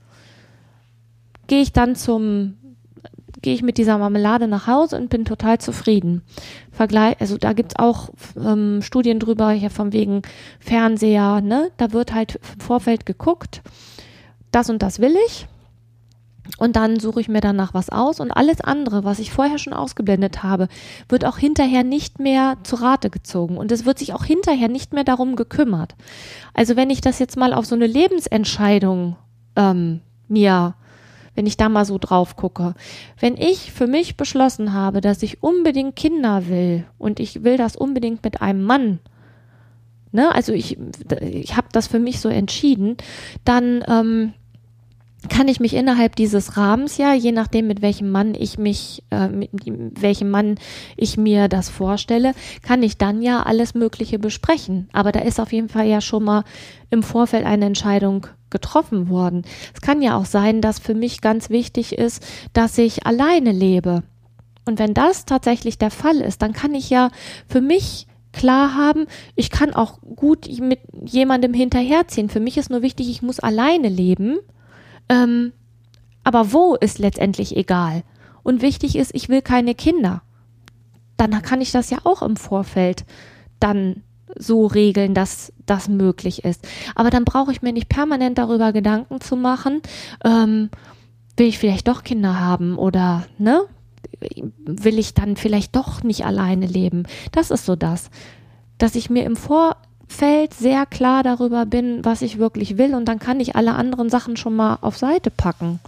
gehe 1.47 1.63
ich 1.63 1.73
dann 1.73 1.97
zum 1.97 2.55
gehe 3.43 3.55
ich 3.55 3.63
mit 3.63 3.79
dieser 3.79 3.99
Marmelade 3.99 4.49
nach 4.49 4.67
Hause 4.67 4.97
und 4.97 5.11
bin 5.11 5.25
total 5.25 5.59
zufrieden. 5.59 6.23
Vergleich, 6.71 7.17
also 7.21 7.39
da 7.39 7.53
gibt's 7.53 7.77
auch 7.79 8.11
ähm, 8.37 8.81
Studien 8.83 9.19
drüber, 9.19 9.51
hier 9.51 9.71
von 9.71 9.93
wegen 9.93 10.23
Fernseher, 10.61 11.41
ne? 11.41 11.71
Da 11.77 11.93
wird 11.93 12.15
halt 12.15 12.37
im 12.55 12.61
Vorfeld 12.61 13.07
geguckt, 13.07 13.63
das 14.51 14.71
und 14.71 14.83
das 14.83 15.01
will 15.01 15.17
ich. 15.27 15.47
Und 16.57 16.77
dann 16.77 16.99
suche 16.99 17.21
ich 17.21 17.29
mir 17.29 17.43
danach 17.43 17.75
was 17.75 17.91
aus 17.91 18.21
und 18.21 18.31
alles 18.31 18.63
andere, 18.63 19.05
was 19.05 19.19
ich 19.19 19.31
vorher 19.31 19.59
schon 19.59 19.75
ausgeblendet 19.75 20.43
habe, 20.43 20.69
wird 21.09 21.27
auch 21.27 21.37
hinterher 21.37 21.85
nicht 21.85 22.19
mehr 22.19 22.57
zu 22.63 22.77
Rate 22.77 23.11
gezogen 23.11 23.59
und 23.59 23.71
es 23.71 23.85
wird 23.85 23.99
sich 23.99 24.15
auch 24.15 24.25
hinterher 24.25 24.69
nicht 24.69 24.95
mehr 24.95 25.05
darum 25.05 25.37
gekümmert. 25.37 25.95
Also 26.55 26.75
wenn 26.75 26.89
ich 26.89 27.03
das 27.03 27.19
jetzt 27.19 27.37
mal 27.37 27.53
auf 27.53 27.67
so 27.67 27.75
eine 27.75 27.87
Lebensentscheidung 27.87 29.17
ähm, 29.57 30.01
mir 30.29 30.75
wenn 31.39 31.47
ich 31.47 31.57
da 31.57 31.69
mal 31.69 31.85
so 31.85 31.99
drauf 31.99 32.35
gucke. 32.35 32.75
Wenn 33.21 33.37
ich 33.37 33.71
für 33.71 33.87
mich 33.87 34.17
beschlossen 34.17 34.73
habe, 34.73 35.01
dass 35.01 35.23
ich 35.23 35.41
unbedingt 35.41 35.95
Kinder 35.95 36.49
will 36.49 36.85
und 36.99 37.21
ich 37.21 37.45
will 37.45 37.57
das 37.57 37.77
unbedingt 37.77 38.25
mit 38.25 38.43
einem 38.43 38.65
Mann, 38.65 38.99
ne, 40.11 40.35
also 40.35 40.53
ich, 40.53 40.77
ich 41.21 41.57
habe 41.57 41.69
das 41.71 41.87
für 41.87 42.01
mich 42.01 42.19
so 42.19 42.29
entschieden, 42.29 42.97
dann 43.45 43.85
ähm, 43.87 44.33
kann 45.29 45.49
ich 45.49 45.61
mich 45.61 45.75
innerhalb 45.75 46.17
dieses 46.17 46.57
Rahmens 46.57 46.97
ja, 46.97 47.15
je 47.15 47.33
nachdem 47.33 47.67
mit 47.67 47.83
welchem 47.83 48.11
Mann 48.11 48.35
ich 48.35 48.59
mich, 48.59 49.03
äh, 49.11 49.29
mit 49.29 49.51
welchem 50.01 50.31
Mann 50.31 50.57
ich 50.97 51.17
mir 51.17 51.49
das 51.49 51.69
vorstelle, 51.69 52.33
kann 52.63 52.83
ich 52.83 52.99
dann 52.99 53.23
ja 53.23 53.43
alles 53.43 53.75
Mögliche 53.75 54.19
besprechen. 54.19 54.89
Aber 54.93 55.13
da 55.13 55.21
ist 55.21 55.41
auf 55.41 55.53
jeden 55.53 55.69
Fall 55.69 55.87
ja 55.87 56.01
schon 56.01 56.25
mal 56.25 56.45
im 56.91 57.03
Vorfeld 57.03 57.45
eine 57.45 57.67
Entscheidung 57.67 58.27
getroffen 58.51 59.09
worden. 59.09 59.43
Es 59.75 59.81
kann 59.81 60.03
ja 60.03 60.17
auch 60.17 60.25
sein, 60.25 60.61
dass 60.61 60.79
für 60.79 60.95
mich 60.95 61.21
ganz 61.21 61.51
wichtig 61.51 61.93
ist, 61.93 62.25
dass 62.53 62.79
ich 62.79 63.07
alleine 63.07 63.53
lebe. 63.53 64.03
Und 64.65 64.79
wenn 64.79 64.95
das 64.95 65.25
tatsächlich 65.25 65.79
der 65.79 65.91
Fall 65.91 66.17
ist, 66.17 66.43
dann 66.43 66.53
kann 66.53 66.75
ich 66.75 66.91
ja 66.91 67.11
für 67.47 67.61
mich 67.61 68.07
klar 68.33 68.75
haben, 68.75 69.07
ich 69.35 69.51
kann 69.51 69.75
auch 69.75 70.01
gut 70.01 70.49
mit 70.61 70.81
jemandem 71.05 71.55
hinterherziehen. 71.55 72.29
Für 72.29 72.41
mich 72.41 72.59
ist 72.59 72.71
nur 72.71 72.83
wichtig, 72.83 73.09
ich 73.09 73.23
muss 73.23 73.41
alleine 73.41 73.89
leben. 73.89 74.39
Ähm, 75.09 75.53
aber 76.25 76.53
wo 76.53 76.75
ist 76.75 76.99
letztendlich 76.99 77.57
egal. 77.57 78.03
Und 78.43 78.63
wichtig 78.63 78.97
ist, 78.97 79.15
ich 79.15 79.29
will 79.29 79.43
keine 79.43 79.75
Kinder. 79.75 80.23
Dann 81.17 81.43
kann 81.43 81.61
ich 81.61 81.73
das 81.73 81.91
ja 81.91 81.99
auch 82.05 82.23
im 82.23 82.37
Vorfeld 82.37 83.05
dann 83.61 84.03
so 84.37 84.67
regeln, 84.67 85.15
dass 85.15 85.53
das 85.67 85.89
möglich 85.89 86.45
ist. 86.45 86.67
Aber 86.95 87.11
dann 87.11 87.25
brauche 87.25 87.53
ich 87.53 87.63
mir 87.63 87.73
nicht 87.73 87.89
permanent 87.89 88.39
darüber 88.39 88.73
Gedanken 88.73 89.21
zu 89.21 89.37
machen, 89.37 89.81
ähm, 90.25 90.71
will 91.37 91.47
ich 91.47 91.59
vielleicht 91.59 91.89
doch 91.89 92.03
Kinder 92.05 92.39
haben 92.39 92.77
oder 92.77 93.27
ne? 93.39 93.63
Will 94.65 94.99
ich 94.99 95.15
dann 95.15 95.37
vielleicht 95.37 95.77
doch 95.77 96.03
nicht 96.03 96.25
alleine 96.25 96.67
leben? 96.67 97.05
Das 97.33 97.51
ist 97.51 97.67
so 97.67 97.77
das, 97.77 98.11
dass 98.79 98.95
ich 98.97 99.11
mir 99.11 99.25
im 99.25 99.37
Vorfeld 100.09 100.55
sehr 100.55 100.85
klar 100.87 101.23
darüber 101.23 101.65
bin, 101.65 102.05
was 102.05 102.23
ich 102.23 102.39
wirklich 102.39 102.77
will 102.77 102.95
und 102.95 103.05
dann 103.07 103.19
kann 103.19 103.39
ich 103.41 103.55
alle 103.55 103.75
anderen 103.75 104.11
Sachen 104.11 104.37
schon 104.37 104.57
mal 104.57 104.79
auf 104.81 104.99
Seite 104.99 105.31
packen. 105.31 105.79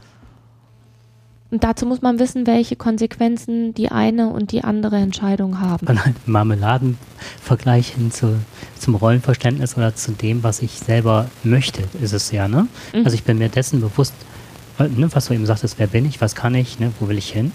Und 1.50 1.64
dazu 1.64 1.84
muss 1.84 2.00
man 2.00 2.20
wissen, 2.20 2.46
welche 2.46 2.76
Konsequenzen 2.76 3.74
die 3.74 3.90
eine 3.90 4.28
und 4.28 4.52
die 4.52 4.62
andere 4.62 4.98
Entscheidung 4.98 5.60
haben. 5.60 5.84
Marmeladenvergleich 6.26 7.88
hin 7.88 8.12
zu, 8.12 8.36
zum 8.78 8.94
Rollenverständnis 8.94 9.76
oder 9.76 9.96
zu 9.96 10.12
dem, 10.12 10.44
was 10.44 10.62
ich 10.62 10.78
selber 10.78 11.28
möchte, 11.42 11.82
ist 12.00 12.12
es 12.12 12.30
ja, 12.30 12.46
ne? 12.46 12.68
Mhm. 12.94 13.04
Also 13.04 13.16
ich 13.16 13.24
bin 13.24 13.38
mir 13.38 13.48
dessen 13.48 13.80
bewusst, 13.80 14.14
ne, 14.78 15.08
was 15.12 15.26
du 15.26 15.34
eben 15.34 15.44
sagtest, 15.44 15.80
wer 15.80 15.88
bin 15.88 16.06
ich, 16.06 16.20
was 16.20 16.36
kann 16.36 16.54
ich, 16.54 16.78
ne, 16.78 16.92
wo 17.00 17.08
will 17.08 17.18
ich 17.18 17.32
hin? 17.32 17.50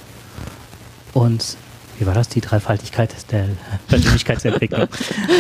Und 1.14 1.56
wie 1.98 2.06
war 2.06 2.14
das, 2.14 2.28
die 2.28 2.42
Dreifaltigkeit 2.42 3.16
der 3.32 3.48
Persönlichkeitsentwicklung? 3.88 4.90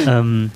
ähm, 0.07 0.51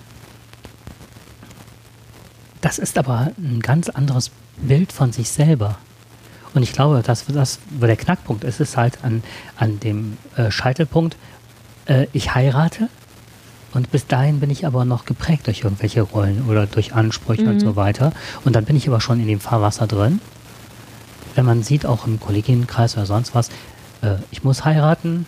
das 2.62 2.80
ist 2.80 2.98
aber 2.98 3.32
ein 3.38 3.60
ganz 3.62 3.90
anderes 3.90 4.32
Bild 4.58 4.92
von 4.92 5.12
sich 5.12 5.30
selber. 5.30 5.78
Und 6.54 6.64
ich 6.64 6.74
glaube, 6.74 7.02
dass 7.04 7.26
das, 7.26 7.60
wo 7.80 7.86
der 7.86 7.96
Knackpunkt 7.96 8.44
ist, 8.44 8.60
ist 8.60 8.76
halt 8.76 9.04
an, 9.04 9.24
an 9.56 9.80
dem 9.80 10.18
äh, 10.36 10.50
Scheitelpunkt, 10.50 11.16
äh, 11.86 12.08
ich 12.12 12.34
heirate 12.34 12.90
und 13.74 13.92
bis 13.92 14.08
dahin 14.08 14.40
bin 14.40 14.50
ich 14.50 14.66
aber 14.66 14.86
noch 14.86 15.06
geprägt 15.06 15.48
durch 15.48 15.62
irgendwelche 15.64 16.02
Rollen 16.02 16.46
oder 16.48 16.66
durch 16.66 16.94
Ansprüche 16.94 17.44
mhm. 17.44 17.50
und 17.50 17.60
so 17.60 17.76
weiter. 17.76 18.14
Und 18.44 18.56
dann 18.56 18.66
bin 18.66 18.76
ich 18.76 18.88
aber 18.88 19.00
schon 19.00 19.20
in 19.20 19.28
dem 19.28 19.40
Fahrwasser 19.40 19.88
drin. 19.88 20.20
Wenn 21.36 21.46
man 21.46 21.62
sieht, 21.62 21.86
auch 21.86 22.08
im 22.08 22.20
Kolleginnenkreis 22.20 22.98
oder 22.98 23.06
sonst 23.06 23.36
was, 23.36 23.50
äh, 24.02 24.16
ich 24.32 24.44
muss 24.44 24.66
heiraten. 24.66 25.26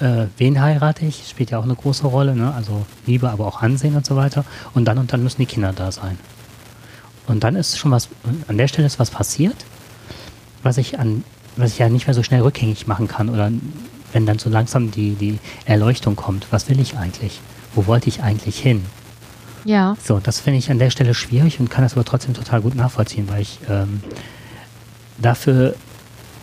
Äh, 0.00 0.26
wen 0.38 0.60
heirate 0.60 1.04
ich? 1.06 1.28
Spielt 1.28 1.50
ja 1.50 1.58
auch 1.58 1.64
eine 1.64 1.74
große 1.74 2.06
Rolle, 2.06 2.34
ne? 2.34 2.52
Also 2.54 2.84
Liebe, 3.06 3.30
aber 3.30 3.46
auch 3.46 3.62
Ansehen 3.62 3.96
und 3.96 4.04
so 4.04 4.16
weiter. 4.16 4.44
Und 4.74 4.86
dann 4.86 4.98
und 4.98 5.12
dann 5.12 5.22
müssen 5.22 5.40
die 5.40 5.46
Kinder 5.46 5.72
da 5.72 5.92
sein. 5.92 6.18
Und 7.26 7.44
dann 7.44 7.56
ist 7.56 7.78
schon 7.78 7.90
was, 7.90 8.08
an 8.48 8.58
der 8.58 8.68
Stelle 8.68 8.86
ist 8.86 8.98
was 8.98 9.10
passiert, 9.10 9.56
was 10.62 10.76
ich 10.76 10.98
an, 10.98 11.24
was 11.56 11.72
ich 11.72 11.78
ja 11.78 11.88
nicht 11.88 12.06
mehr 12.06 12.14
so 12.14 12.22
schnell 12.22 12.42
rückgängig 12.42 12.86
machen 12.86 13.08
kann 13.08 13.28
oder 13.28 13.50
wenn 14.12 14.26
dann 14.26 14.38
so 14.38 14.50
langsam 14.50 14.90
die, 14.90 15.14
die 15.14 15.38
Erleuchtung 15.64 16.16
kommt, 16.16 16.46
was 16.50 16.68
will 16.68 16.78
ich 16.80 16.96
eigentlich? 16.96 17.40
Wo 17.74 17.86
wollte 17.86 18.08
ich 18.08 18.22
eigentlich 18.22 18.58
hin? 18.58 18.84
Ja. 19.64 19.96
So, 20.02 20.20
das 20.20 20.40
finde 20.40 20.58
ich 20.58 20.70
an 20.70 20.78
der 20.78 20.90
Stelle 20.90 21.14
schwierig 21.14 21.58
und 21.58 21.70
kann 21.70 21.82
das 21.82 21.94
aber 21.94 22.04
trotzdem 22.04 22.34
total 22.34 22.60
gut 22.60 22.74
nachvollziehen, 22.74 23.28
weil 23.28 23.42
ich 23.42 23.58
ähm, 23.68 24.02
dafür 25.18 25.74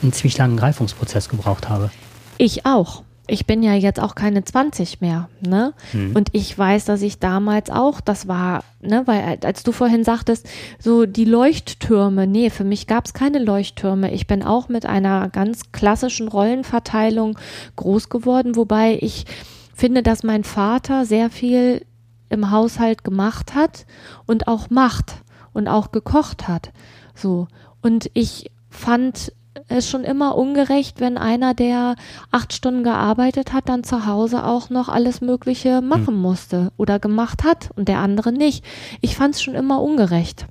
einen 0.02 0.12
ziemlich 0.12 0.38
langen 0.38 0.58
Reifungsprozess 0.58 1.30
gebraucht 1.30 1.70
habe. 1.70 1.92
Ich 2.38 2.66
auch. 2.66 3.04
Ich 3.32 3.46
bin 3.46 3.64
ja 3.64 3.74
jetzt 3.74 4.02
auch 4.02 4.14
keine 4.14 4.44
20 4.44 5.00
mehr, 5.00 5.30
ne? 5.40 5.74
Hm. 5.92 6.14
Und 6.14 6.30
ich 6.34 6.58
weiß, 6.58 6.84
dass 6.84 7.02
ich 7.02 7.18
damals 7.20 7.70
auch, 7.70 8.02
das 8.02 8.28
war, 8.28 8.66
ne, 8.82 9.04
weil 9.06 9.40
als 9.46 9.64
du 9.64 9.72
vorhin 9.72 10.04
sagtest, 10.04 10.50
so 10.80 11.06
die 11.06 11.24
Leuchttürme, 11.24 12.28
nee, 12.28 12.50
für 12.50 12.66
mich 12.66 12.88
gab 12.88 13.06
es 13.06 13.14
keine 13.14 13.40
Leuchttürme. 13.40 14.12
Ich 14.12 14.28
bin 14.28 14.44
auch 14.44 14.68
mit 14.68 14.86
einer 14.86 15.30
ganz 15.30 15.72
klassischen 15.72 16.28
Rollenverteilung 16.28 17.40
groß 17.78 18.10
geworden, 18.10 18.58
wobei 18.58 18.98
ich 19.00 19.26
finde, 19.74 20.04
dass 20.04 20.24
mein 20.24 20.44
Vater 20.44 21.06
sehr 21.06 21.30
viel 21.30 21.86
im 22.28 22.52
Haushalt 22.52 23.06
gemacht 23.06 23.56
hat 23.56 23.86
und 24.26 24.50
auch 24.50 24.70
macht 24.70 25.16
und 25.54 25.70
auch 25.70 25.92
gekocht 25.94 26.50
hat. 26.50 26.74
So. 27.16 27.48
Und 27.82 28.12
ich 28.14 28.52
fand 28.70 29.32
es 29.72 29.90
schon 29.90 30.04
immer 30.04 30.36
ungerecht, 30.36 31.00
wenn 31.00 31.18
einer, 31.18 31.54
der 31.54 31.96
acht 32.32 32.54
Stunden 32.54 32.84
gearbeitet 32.84 33.54
hat, 33.54 33.70
dann 33.70 33.84
zu 33.84 34.06
Hause 34.06 34.46
auch 34.46 34.70
noch 34.70 34.90
alles 34.90 35.22
Mögliche 35.22 35.82
machen 35.82 36.16
musste 36.16 36.72
oder 36.78 37.00
gemacht 37.00 37.44
hat 37.44 37.70
und 37.76 37.88
der 37.88 38.00
andere 38.00 38.32
nicht. 38.32 38.64
Ich 39.02 39.16
fand 39.16 39.36
es 39.36 39.42
schon 39.42 39.56
immer 39.56 39.82
ungerecht. 39.82 40.46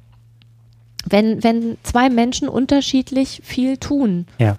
Wenn, 1.06 1.42
wenn 1.42 1.78
zwei 1.82 2.10
Menschen 2.10 2.48
unterschiedlich 2.48 3.40
viel 3.44 3.78
tun. 3.78 4.26
Ja. 4.38 4.56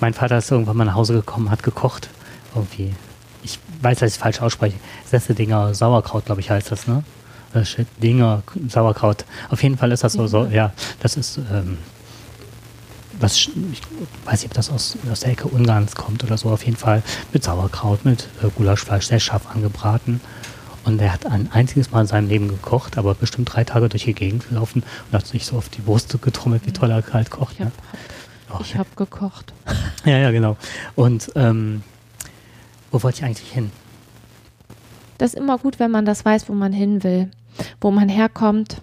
Mein 0.00 0.14
Vater 0.14 0.38
ist 0.38 0.50
irgendwann 0.50 0.76
mal 0.76 0.84
nach 0.84 0.94
Hause 0.94 1.14
gekommen, 1.14 1.50
hat 1.50 1.62
gekocht. 1.62 2.08
Irgendwie. 2.54 2.94
Ich 3.42 3.58
weiß, 3.80 3.98
dass 4.00 4.08
ich 4.08 4.16
es 4.16 4.20
falsch 4.20 4.40
ausspreche. 4.40 4.76
Sessedinger 5.06 5.74
Sauerkraut, 5.74 6.26
glaube 6.26 6.40
ich, 6.40 6.50
heißt 6.50 6.72
das, 6.72 6.86
ne? 6.86 7.04
Äh, 7.54 7.64
shit, 7.64 7.86
Dinger 8.02 8.42
Sauerkraut. 8.68 9.24
Auf 9.48 9.62
jeden 9.62 9.76
Fall 9.76 9.92
ist 9.92 10.04
das 10.04 10.12
so, 10.12 10.26
so 10.26 10.46
ja, 10.46 10.72
das 11.00 11.16
ist, 11.16 11.38
ähm, 11.38 11.78
was, 13.20 13.36
ich 13.36 13.50
weiß 14.24 14.40
nicht, 14.42 14.46
ob 14.50 14.54
das 14.54 14.70
aus, 14.70 14.96
aus 15.10 15.20
der 15.20 15.30
Ecke 15.32 15.48
Ungarns 15.48 15.94
kommt 15.94 16.24
oder 16.24 16.36
so, 16.38 16.50
auf 16.50 16.64
jeden 16.64 16.76
Fall 16.76 17.02
mit 17.32 17.44
Sauerkraut, 17.44 18.04
mit 18.04 18.28
äh, 18.42 18.48
Gulaschfleisch, 18.56 19.06
sehr 19.06 19.20
scharf 19.20 19.46
angebraten. 19.54 20.20
Und 20.84 21.00
er 21.00 21.12
hat 21.12 21.26
ein 21.26 21.50
einziges 21.52 21.90
Mal 21.90 22.00
in 22.02 22.06
seinem 22.06 22.28
Leben 22.28 22.48
gekocht, 22.48 22.96
aber 22.96 23.14
bestimmt 23.14 23.52
drei 23.54 23.64
Tage 23.64 23.88
durch 23.90 24.04
die 24.04 24.14
Gegend 24.14 24.48
gelaufen 24.48 24.82
und 25.10 25.12
hat 25.18 25.26
sich 25.26 25.44
so 25.44 25.56
auf 25.58 25.68
die 25.68 25.82
Brust 25.82 26.16
getrommelt, 26.22 26.62
wie 26.66 26.72
toll 26.72 26.90
er 26.90 27.02
kalt 27.02 27.30
kocht. 27.30 27.52
Ich 27.54 27.60
Ne? 27.60 27.66
habe 27.66 27.74
Oh, 28.52 28.62
ich 28.62 28.76
hab 28.76 28.96
gekocht. 28.96 29.52
ja, 30.04 30.18
ja, 30.18 30.30
genau. 30.32 30.56
Und 30.96 31.30
ähm, 31.36 31.82
wo 32.90 33.00
wollte 33.02 33.18
ich 33.18 33.24
eigentlich 33.24 33.52
hin? 33.52 33.70
Das 35.18 35.34
ist 35.34 35.38
immer 35.38 35.58
gut, 35.58 35.78
wenn 35.78 35.90
man 35.90 36.04
das 36.06 36.24
weiß, 36.24 36.48
wo 36.48 36.54
man 36.54 36.72
hin 36.72 37.04
will, 37.04 37.30
wo 37.80 37.90
man 37.90 38.08
herkommt, 38.08 38.80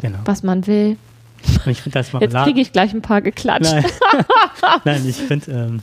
Genau. 0.00 0.18
was 0.24 0.42
man 0.42 0.66
will. 0.66 0.96
Ich 1.66 1.82
finde 1.82 1.98
das 1.98 2.12
Jetzt 2.20 2.34
kriege 2.34 2.60
ich 2.60 2.72
gleich 2.72 2.92
ein 2.94 3.02
paar 3.02 3.20
geklatscht. 3.20 3.72
Nein. 3.72 3.84
Nein, 4.84 5.06
ich 5.08 5.16
finde 5.16 5.50
ähm, 5.52 5.80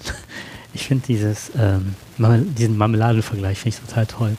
ich 0.74 0.88
find 0.88 1.08
dieses, 1.08 1.52
ähm, 1.58 1.96
diesen 2.58 2.78
Marmeladenvergleich 2.78 3.60
finde 3.60 3.78
ich 3.78 3.88
total 3.90 4.06
toll. 4.06 4.38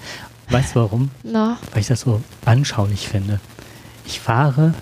Weißt 0.50 0.74
du 0.74 0.80
warum? 0.80 1.10
Na, 1.22 1.58
Weil 1.72 1.80
ich 1.80 1.86
das 1.88 2.02
so 2.02 2.20
anschaulich 2.44 3.08
finde. 3.08 3.40
Ich 4.06 4.20
fahre, 4.20 4.74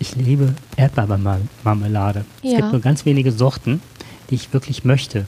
ich 0.00 0.16
liebe 0.16 0.54
Erdbeermarmelade. 0.76 2.24
Es 2.42 2.52
Ja. 2.52 2.56
gibt 2.58 2.72
nur 2.72 2.80
ganz 2.80 3.04
wenige 3.04 3.32
Sorten, 3.32 3.80
die 4.30 4.34
ich 4.34 4.52
wirklich 4.52 4.84
möchte. 4.84 5.26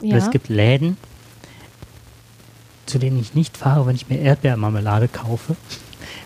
Und 0.00 0.08
ja. 0.10 0.16
es 0.16 0.30
gibt 0.30 0.48
Läden, 0.48 0.96
zu 2.86 2.98
denen 2.98 3.18
ich 3.20 3.34
nicht 3.34 3.56
fahre, 3.56 3.86
wenn 3.86 3.96
ich 3.96 4.08
mir 4.08 4.18
Erdbeermarmelade 4.20 5.08
kaufe, 5.08 5.56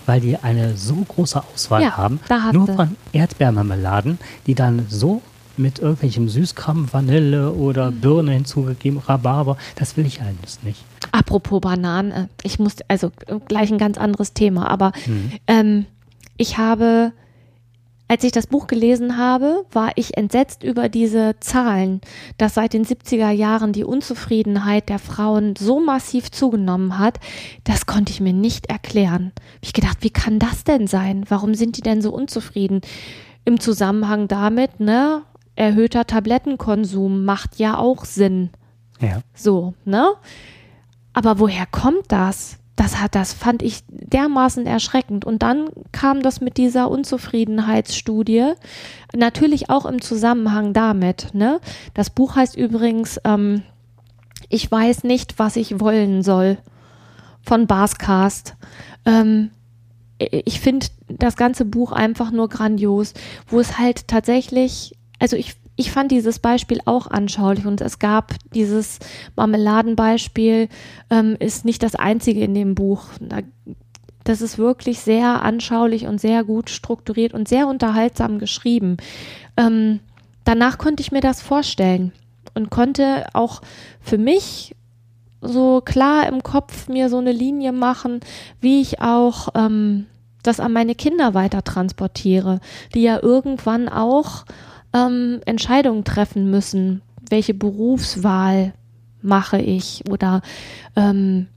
weil 0.07 0.21
die 0.21 0.37
eine 0.37 0.77
so 0.77 0.95
große 0.97 1.43
Auswahl 1.55 1.83
Ja, 1.83 1.97
haben, 1.97 2.21
nur 2.53 2.67
von 2.67 2.97
Erdbeermarmeladen, 3.13 4.19
die 4.47 4.55
dann 4.55 4.87
so 4.89 5.23
mit 5.57 5.79
irgendwelchem 5.79 6.29
Süßkram, 6.29 6.93
Vanille 6.93 7.53
oder 7.53 7.91
Mhm. 7.91 8.01
Birne 8.01 8.33
hinzugegeben, 8.33 8.99
Rhabarber, 8.99 9.57
das 9.77 9.97
will 9.97 10.05
ich 10.05 10.21
alles 10.21 10.63
nicht. 10.63 10.85
Apropos 11.13 11.61
Bananen, 11.61 12.11
äh, 12.11 12.27
ich 12.43 12.59
muss, 12.59 12.77
also 12.89 13.13
äh, 13.27 13.39
gleich 13.47 13.71
ein 13.71 13.79
ganz 13.79 13.97
anderes 13.97 14.33
Thema, 14.33 14.69
aber 14.69 14.91
Mhm. 15.07 15.31
ähm, 15.47 15.87
ich 16.37 16.59
habe, 16.59 17.13
als 18.07 18.23
ich 18.23 18.33
das 18.33 18.47
Buch 18.47 18.67
gelesen 18.67 19.17
habe, 19.17 19.65
war 19.73 19.93
ich 19.97 20.17
entsetzt 20.17 20.63
über 20.63 20.89
diese 20.91 21.37
Zahlen, 21.41 22.03
dass 22.37 22.55
seit 22.55 22.75
den 22.75 22.85
70er 22.85 23.31
Jahren 23.31 23.73
die 23.73 23.85
Unzufriedenheit 23.85 24.91
der 24.91 24.99
Frauen 24.99 25.57
so 25.57 25.81
massiv 25.81 26.31
zugenommen 26.31 26.99
hat. 26.99 27.19
Das 27.65 27.87
konnte 27.87 28.13
ich 28.13 28.21
mir 28.21 28.35
nicht 28.35 28.67
erklären. 28.67 29.33
Ich 29.63 29.73
gedacht, 29.73 29.99
wie 30.01 30.11
kann 30.11 30.39
das 30.39 30.65
denn 30.65 30.87
sein? 30.87 31.25
Warum 31.29 31.55
sind 31.55 31.79
die 31.79 31.83
denn 31.83 32.03
so 32.03 32.13
unzufrieden? 32.13 32.83
Im 33.47 33.59
Zusammenhang 33.59 34.29
damit, 34.29 34.81
ne? 34.81 35.23
Erhöhter 35.57 36.07
Tablettenkonsum 36.07 37.25
macht 37.25 37.59
ja 37.59 37.79
auch 37.79 38.05
Sinn. 38.05 38.51
Ja. 39.01 39.21
So, 39.35 39.75
ne? 39.85 40.13
Aber 41.15 41.39
woher 41.39 41.65
kommt 41.67 42.05
das? 42.09 42.59
Das 42.77 43.01
hat, 43.01 43.15
das 43.15 43.33
fand 43.33 43.63
ich 43.63 43.85
dermaßen 43.89 44.67
erschreckend. 44.67 45.25
Und 45.25 45.43
dann 45.43 45.69
kam 45.93 46.23
das 46.23 46.41
mit 46.41 46.57
dieser 46.57 46.91
Unzufriedenheitsstudie. 46.91 48.53
Natürlich 49.15 49.71
auch 49.71 49.87
im 49.87 50.01
Zusammenhang 50.01 50.73
damit, 50.73 51.35
ne? 51.35 51.61
Das 51.95 52.11
Buch 52.11 52.35
heißt 52.35 52.57
übrigens, 52.57 53.21
ähm, 53.25 53.63
ich 54.49 54.71
weiß 54.71 55.05
nicht, 55.05 55.39
was 55.39 55.57
ich 55.57 55.81
wollen 55.81 56.23
soll. 56.23 56.59
Von 57.43 57.67
Barscast. 57.67 58.57
Ähm, 59.05 59.51
ich 60.19 60.61
finde 60.61 60.87
das 61.09 61.37
ganze 61.37 61.65
Buch 61.65 61.93
einfach 61.93 62.31
nur 62.31 62.49
grandios, 62.49 63.15
wo 63.49 63.61
es 63.61 63.79
halt 63.79 64.09
tatsächlich, 64.09 64.97
also 65.19 65.37
ich, 65.37 65.57
ich 65.77 65.91
fand 65.91 66.13
dieses 66.13 66.39
Beispiel 66.39 66.81
auch 66.85 67.09
anschaulich 67.09 67.67
und 67.67 67.81
es 67.81 67.99
gab 67.99 68.35
dieses 68.55 69.01
Marmeladenbeispiel, 69.37 70.69
ähm, 71.11 71.37
ist 71.41 71.65
nicht 71.65 71.83
das 71.83 71.95
einzige 71.95 72.41
in 72.41 72.55
dem 72.55 72.75
Buch. 72.75 73.07
Da, 73.21 73.41
das 74.23 74.41
ist 74.41 74.57
wirklich 74.57 75.01
sehr 75.01 75.43
anschaulich 75.43 76.07
und 76.07 76.21
sehr 76.21 76.45
gut 76.45 76.71
strukturiert 76.71 77.35
und 77.35 77.49
sehr 77.49 77.67
unterhaltsam 77.67 78.39
geschrieben. 78.39 78.97
Ähm, 79.57 80.01
danach 80.45 80.79
konnte 80.79 81.03
ich 81.03 81.13
mir 81.13 81.21
das 81.21 81.43
vorstellen 81.43 82.13
und 82.55 82.71
konnte 82.71 83.27
auch 83.33 83.61
für 84.01 84.19
mich 84.19 84.77
so 85.41 85.83
klar 85.85 86.27
im 86.29 86.43
Kopf 86.43 86.89
mir 86.89 87.11
so 87.11 87.19
eine 87.19 87.33
Linie 87.33 87.73
machen, 87.73 88.21
wie 88.61 88.81
ich 88.81 89.01
auch 89.03 89.49
ähm, 89.55 90.07
das 90.43 90.61
an 90.61 90.73
meine 90.73 90.95
Kinder 90.95 91.35
weiter 91.35 91.65
transportiere, 91.65 92.61
die 92.95 93.03
ja 93.03 93.21
irgendwann 93.21 93.89
auch 93.89 94.45
ähm, 94.95 95.41
Entscheidungen 95.45 96.05
treffen 96.05 96.51
müssen. 96.51 97.03
Welche 97.29 97.53
Berufswahl 97.53 98.73
mache 99.21 99.59
ich 99.59 100.03
oder 100.11 100.43
ähm, 100.97 101.49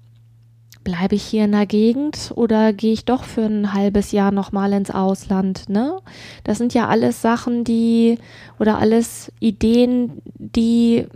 bleibe 0.83 1.15
ich 1.15 1.23
hier 1.23 1.45
in 1.45 1.51
der 1.51 1.65
Gegend 1.65 2.31
oder 2.35 2.71
gehe 2.73 2.93
ich 2.93 3.05
doch 3.05 3.25
für 3.25 3.45
ein 3.45 3.73
halbes 3.73 4.11
Jahr 4.11 4.31
nochmal 4.31 4.73
ins 4.73 4.89
Ausland? 4.89 5.69
Ne? 5.69 5.99
Das 6.43 6.57
sind 6.57 6.73
ja 6.73 6.88
alles 6.88 7.21
Sachen, 7.21 7.63
die 7.63 8.17
oder 8.57 8.79
alles 8.79 9.31
Ideen, 9.39 10.21
die 10.38 11.07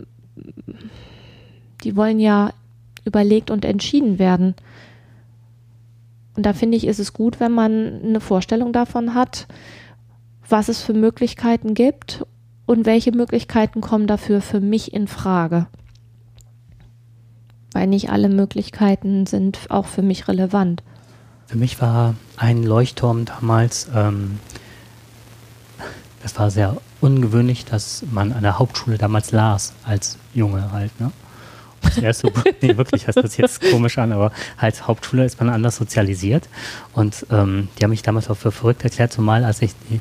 die 1.84 1.96
wollen 1.96 2.20
ja 2.20 2.52
überlegt 3.04 3.50
und 3.50 3.64
entschieden 3.64 4.18
werden. 4.18 4.54
Und 6.36 6.46
da 6.46 6.52
finde 6.52 6.76
ich, 6.76 6.86
ist 6.86 6.98
es 6.98 7.12
gut, 7.12 7.40
wenn 7.40 7.52
man 7.52 8.00
eine 8.02 8.20
Vorstellung 8.20 8.72
davon 8.72 9.14
hat, 9.14 9.46
was 10.48 10.68
es 10.68 10.82
für 10.82 10.94
Möglichkeiten 10.94 11.74
gibt 11.74 12.24
und 12.66 12.86
welche 12.86 13.12
Möglichkeiten 13.12 13.80
kommen 13.80 14.06
dafür 14.06 14.40
für 14.40 14.60
mich 14.60 14.92
in 14.92 15.08
Frage. 15.08 15.66
Weil 17.72 17.86
nicht 17.86 18.10
alle 18.10 18.28
Möglichkeiten 18.28 19.26
sind 19.26 19.58
auch 19.70 19.86
für 19.86 20.02
mich 20.02 20.28
relevant. 20.28 20.82
Für 21.46 21.58
mich 21.58 21.80
war 21.80 22.14
ein 22.36 22.62
Leuchtturm 22.62 23.24
damals, 23.24 23.88
ähm, 23.94 24.38
das 26.22 26.38
war 26.38 26.50
sehr 26.50 26.76
ungewöhnlich, 27.00 27.64
dass 27.64 28.04
man 28.10 28.32
an 28.32 28.42
der 28.42 28.58
Hauptschule 28.58 28.96
damals 28.96 29.32
las, 29.32 29.72
als 29.84 30.18
Junge 30.34 30.72
halt, 30.72 30.98
ne? 31.00 31.10
Das 31.82 31.98
erste 31.98 32.30
Buch, 32.30 32.44
nee, 32.62 32.76
wirklich, 32.76 33.04
das 33.04 33.16
hört 33.16 33.30
sich 33.30 33.38
jetzt 33.38 33.60
komisch 33.60 33.98
an, 33.98 34.12
aber 34.12 34.30
als 34.56 34.86
Hauptschule 34.86 35.24
ist 35.24 35.40
man 35.40 35.50
anders 35.50 35.76
sozialisiert. 35.76 36.48
Und 36.94 37.26
ähm, 37.30 37.68
die 37.76 37.84
haben 37.84 37.90
mich 37.90 38.02
damals 38.02 38.30
auch 38.30 38.36
für 38.36 38.52
verrückt 38.52 38.84
erklärt, 38.84 39.12
zumal 39.12 39.44
als 39.44 39.60
ich 39.62 39.72
die, 39.90 40.00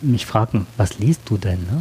mich 0.00 0.26
fragten, 0.26 0.66
was 0.76 0.98
liest 0.98 1.22
du 1.26 1.36
denn? 1.36 1.60
Ne? 1.60 1.76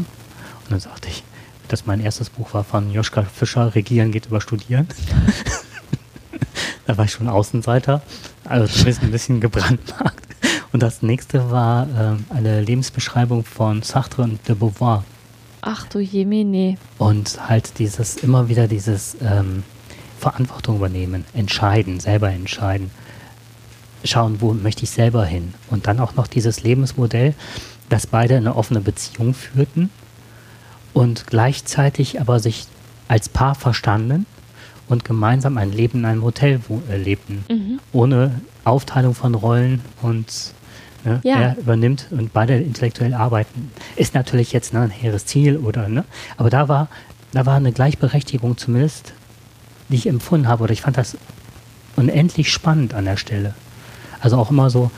Und 0.64 0.72
dann 0.72 0.80
sagte 0.80 1.10
ich, 1.10 1.24
dass 1.68 1.86
mein 1.86 2.00
erstes 2.00 2.30
Buch 2.30 2.54
war 2.54 2.64
von 2.64 2.92
Joschka 2.92 3.24
Fischer, 3.24 3.76
Regieren 3.76 4.12
geht 4.12 4.28
über 4.28 4.42
Studieren. 4.42 4.88
da 6.86 6.98
war 6.98 7.06
ich 7.06 7.12
schon 7.12 7.30
Außenseiter, 7.30 8.02
also 8.46 8.68
zumindest 8.68 9.04
ein 9.04 9.12
bisschen 9.12 9.40
gebrandmarkt. 9.40 10.28
Und 10.72 10.84
das 10.84 11.02
nächste 11.02 11.50
war 11.52 11.88
äh, 11.88 12.34
eine 12.34 12.62
Lebensbeschreibung 12.62 13.44
von 13.44 13.82
Sartre 13.82 14.24
und 14.24 14.48
de 14.48 14.56
Beauvoir. 14.56 15.04
Ach 15.62 15.88
du 15.88 16.00
Jemine. 16.00 16.78
Und 16.98 17.50
halt 17.50 17.80
dieses, 17.80 18.18
immer 18.18 18.50
wieder 18.50 18.68
dieses 18.68 19.18
ähm, 19.22 19.64
Verantwortung 20.20 20.78
übernehmen, 20.78 21.26
entscheiden, 21.34 22.00
selber 22.00 22.30
entscheiden. 22.30 22.92
Schauen, 24.04 24.42
wo 24.42 24.54
möchte 24.54 24.84
ich 24.84 24.92
selber 24.92 25.26
hin. 25.26 25.54
Und 25.70 25.88
dann 25.88 26.00
auch 26.00 26.16
noch 26.16 26.28
dieses 26.28 26.64
Lebensmodell, 26.64 27.34
dass 27.90 28.08
beide 28.08 28.38
eine 28.38 28.56
offene 28.56 28.82
Beziehung 28.82 29.34
führten 29.34 29.90
und 30.94 31.28
gleichzeitig 31.28 32.22
aber 32.22 32.40
sich 32.40 32.68
als 33.08 33.30
Paar 33.30 33.56
verstanden 33.56 34.26
und 34.88 35.04
gemeinsam 35.06 35.58
ein 35.58 35.72
Leben 35.72 36.00
in 36.00 36.06
einem 36.06 36.24
Hotel 36.24 36.60
äh, 36.90 36.98
lebten, 36.98 37.44
mhm. 37.50 37.80
ohne 37.92 38.42
Aufteilung 38.64 39.16
von 39.16 39.36
Rollen 39.36 39.82
und 40.02 40.54
ne, 41.04 41.20
ja. 41.24 41.40
er 41.40 41.58
übernimmt 41.58 42.08
und 42.12 42.34
beide 42.34 42.58
intellektuell 42.58 43.14
arbeiten. 43.14 43.72
Ist 43.96 44.16
natürlich 44.16 44.52
jetzt 44.52 44.74
ne, 44.74 44.82
ein 44.82 44.90
hehres 44.90 45.26
Ziel 45.26 45.58
oder 45.58 45.90
ne, 45.90 46.06
aber 46.38 46.50
da 46.50 46.68
war 46.68 46.90
da 47.32 47.46
war 47.46 47.56
eine 47.56 47.72
Gleichberechtigung 47.72 48.58
zumindest, 48.58 49.14
die 49.90 49.96
ich 49.96 50.08
empfunden 50.08 50.48
habe 50.48 50.64
oder 50.64 50.74
ich 50.74 50.82
fand 50.82 50.98
das 50.98 51.18
unendlich 51.96 52.52
spannend 52.52 52.94
an 52.94 53.06
der 53.06 53.18
Stelle. 53.18 53.54
Also 54.22 54.38
auch 54.38 54.52
immer 54.52 54.70
so, 54.70 54.92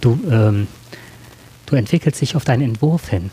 du 0.00 0.18
ähm, 0.30 0.66
du 1.66 1.76
entwickelst 1.76 2.20
dich 2.20 2.36
auf 2.36 2.44
deinen 2.44 2.62
Entwurf 2.62 3.08
hin. 3.08 3.30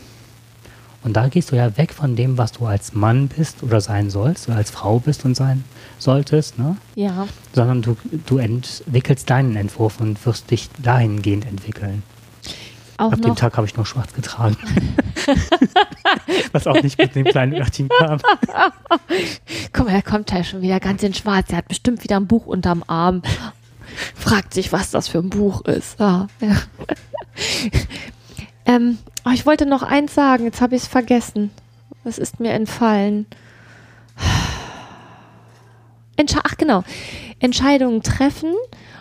Und 1.02 1.14
da 1.14 1.28
gehst 1.28 1.52
du 1.52 1.56
ja 1.56 1.76
weg 1.76 1.92
von 1.92 2.16
dem, 2.16 2.38
was 2.38 2.52
du 2.52 2.66
als 2.66 2.94
Mann 2.94 3.28
bist 3.28 3.62
oder 3.62 3.82
sein 3.82 4.08
sollst, 4.08 4.48
oder 4.48 4.56
als 4.56 4.70
Frau 4.70 5.00
bist 5.00 5.26
und 5.26 5.36
sein 5.36 5.64
solltest, 5.98 6.58
ne? 6.58 6.78
Ja. 6.94 7.28
Sondern 7.52 7.82
du, 7.82 7.96
du 8.24 8.38
entwickelst 8.38 9.28
deinen 9.28 9.54
Entwurf 9.54 10.00
und 10.00 10.24
wirst 10.24 10.50
dich 10.50 10.70
dahingehend 10.82 11.46
entwickeln. 11.46 12.02
Auch 12.96 13.12
Ab 13.12 13.20
dem 13.20 13.34
Tag 13.34 13.56
habe 13.56 13.66
ich 13.66 13.76
nur 13.76 13.84
schwarz 13.84 14.14
getragen. 14.14 14.56
Was 16.52 16.66
auch 16.66 16.80
nicht 16.80 16.96
mit 16.96 17.14
dem 17.14 17.24
kleinen 17.24 17.54
Örtchen 17.54 17.88
kam. 17.88 18.20
Guck 19.72 19.86
mal, 19.86 19.94
er 19.94 20.02
kommt 20.02 20.30
ja 20.30 20.44
schon 20.44 20.62
wieder 20.62 20.80
ganz 20.80 21.02
in 21.02 21.12
schwarz. 21.12 21.50
Er 21.50 21.58
hat 21.58 21.68
bestimmt 21.68 22.02
wieder 22.04 22.16
ein 22.16 22.26
Buch 22.26 22.46
unterm 22.46 22.84
Arm. 22.86 23.20
Fragt 24.14 24.54
sich, 24.54 24.72
was 24.72 24.90
das 24.90 25.08
für 25.08 25.18
ein 25.18 25.30
Buch 25.30 25.62
ist. 25.62 26.00
Ah, 26.00 26.28
ja. 26.40 26.56
ähm, 28.66 28.98
Oh, 29.26 29.30
ich 29.32 29.46
wollte 29.46 29.64
noch 29.64 29.82
eins 29.82 30.14
sagen, 30.14 30.44
jetzt 30.44 30.60
habe 30.60 30.76
ich 30.76 30.82
es 30.82 30.88
vergessen. 30.88 31.50
Es 32.04 32.18
ist 32.18 32.40
mir 32.40 32.52
entfallen. 32.52 33.26
Entsche 36.16 36.40
Ach 36.44 36.56
genau, 36.58 36.84
Entscheidungen 37.38 38.02
treffen 38.02 38.52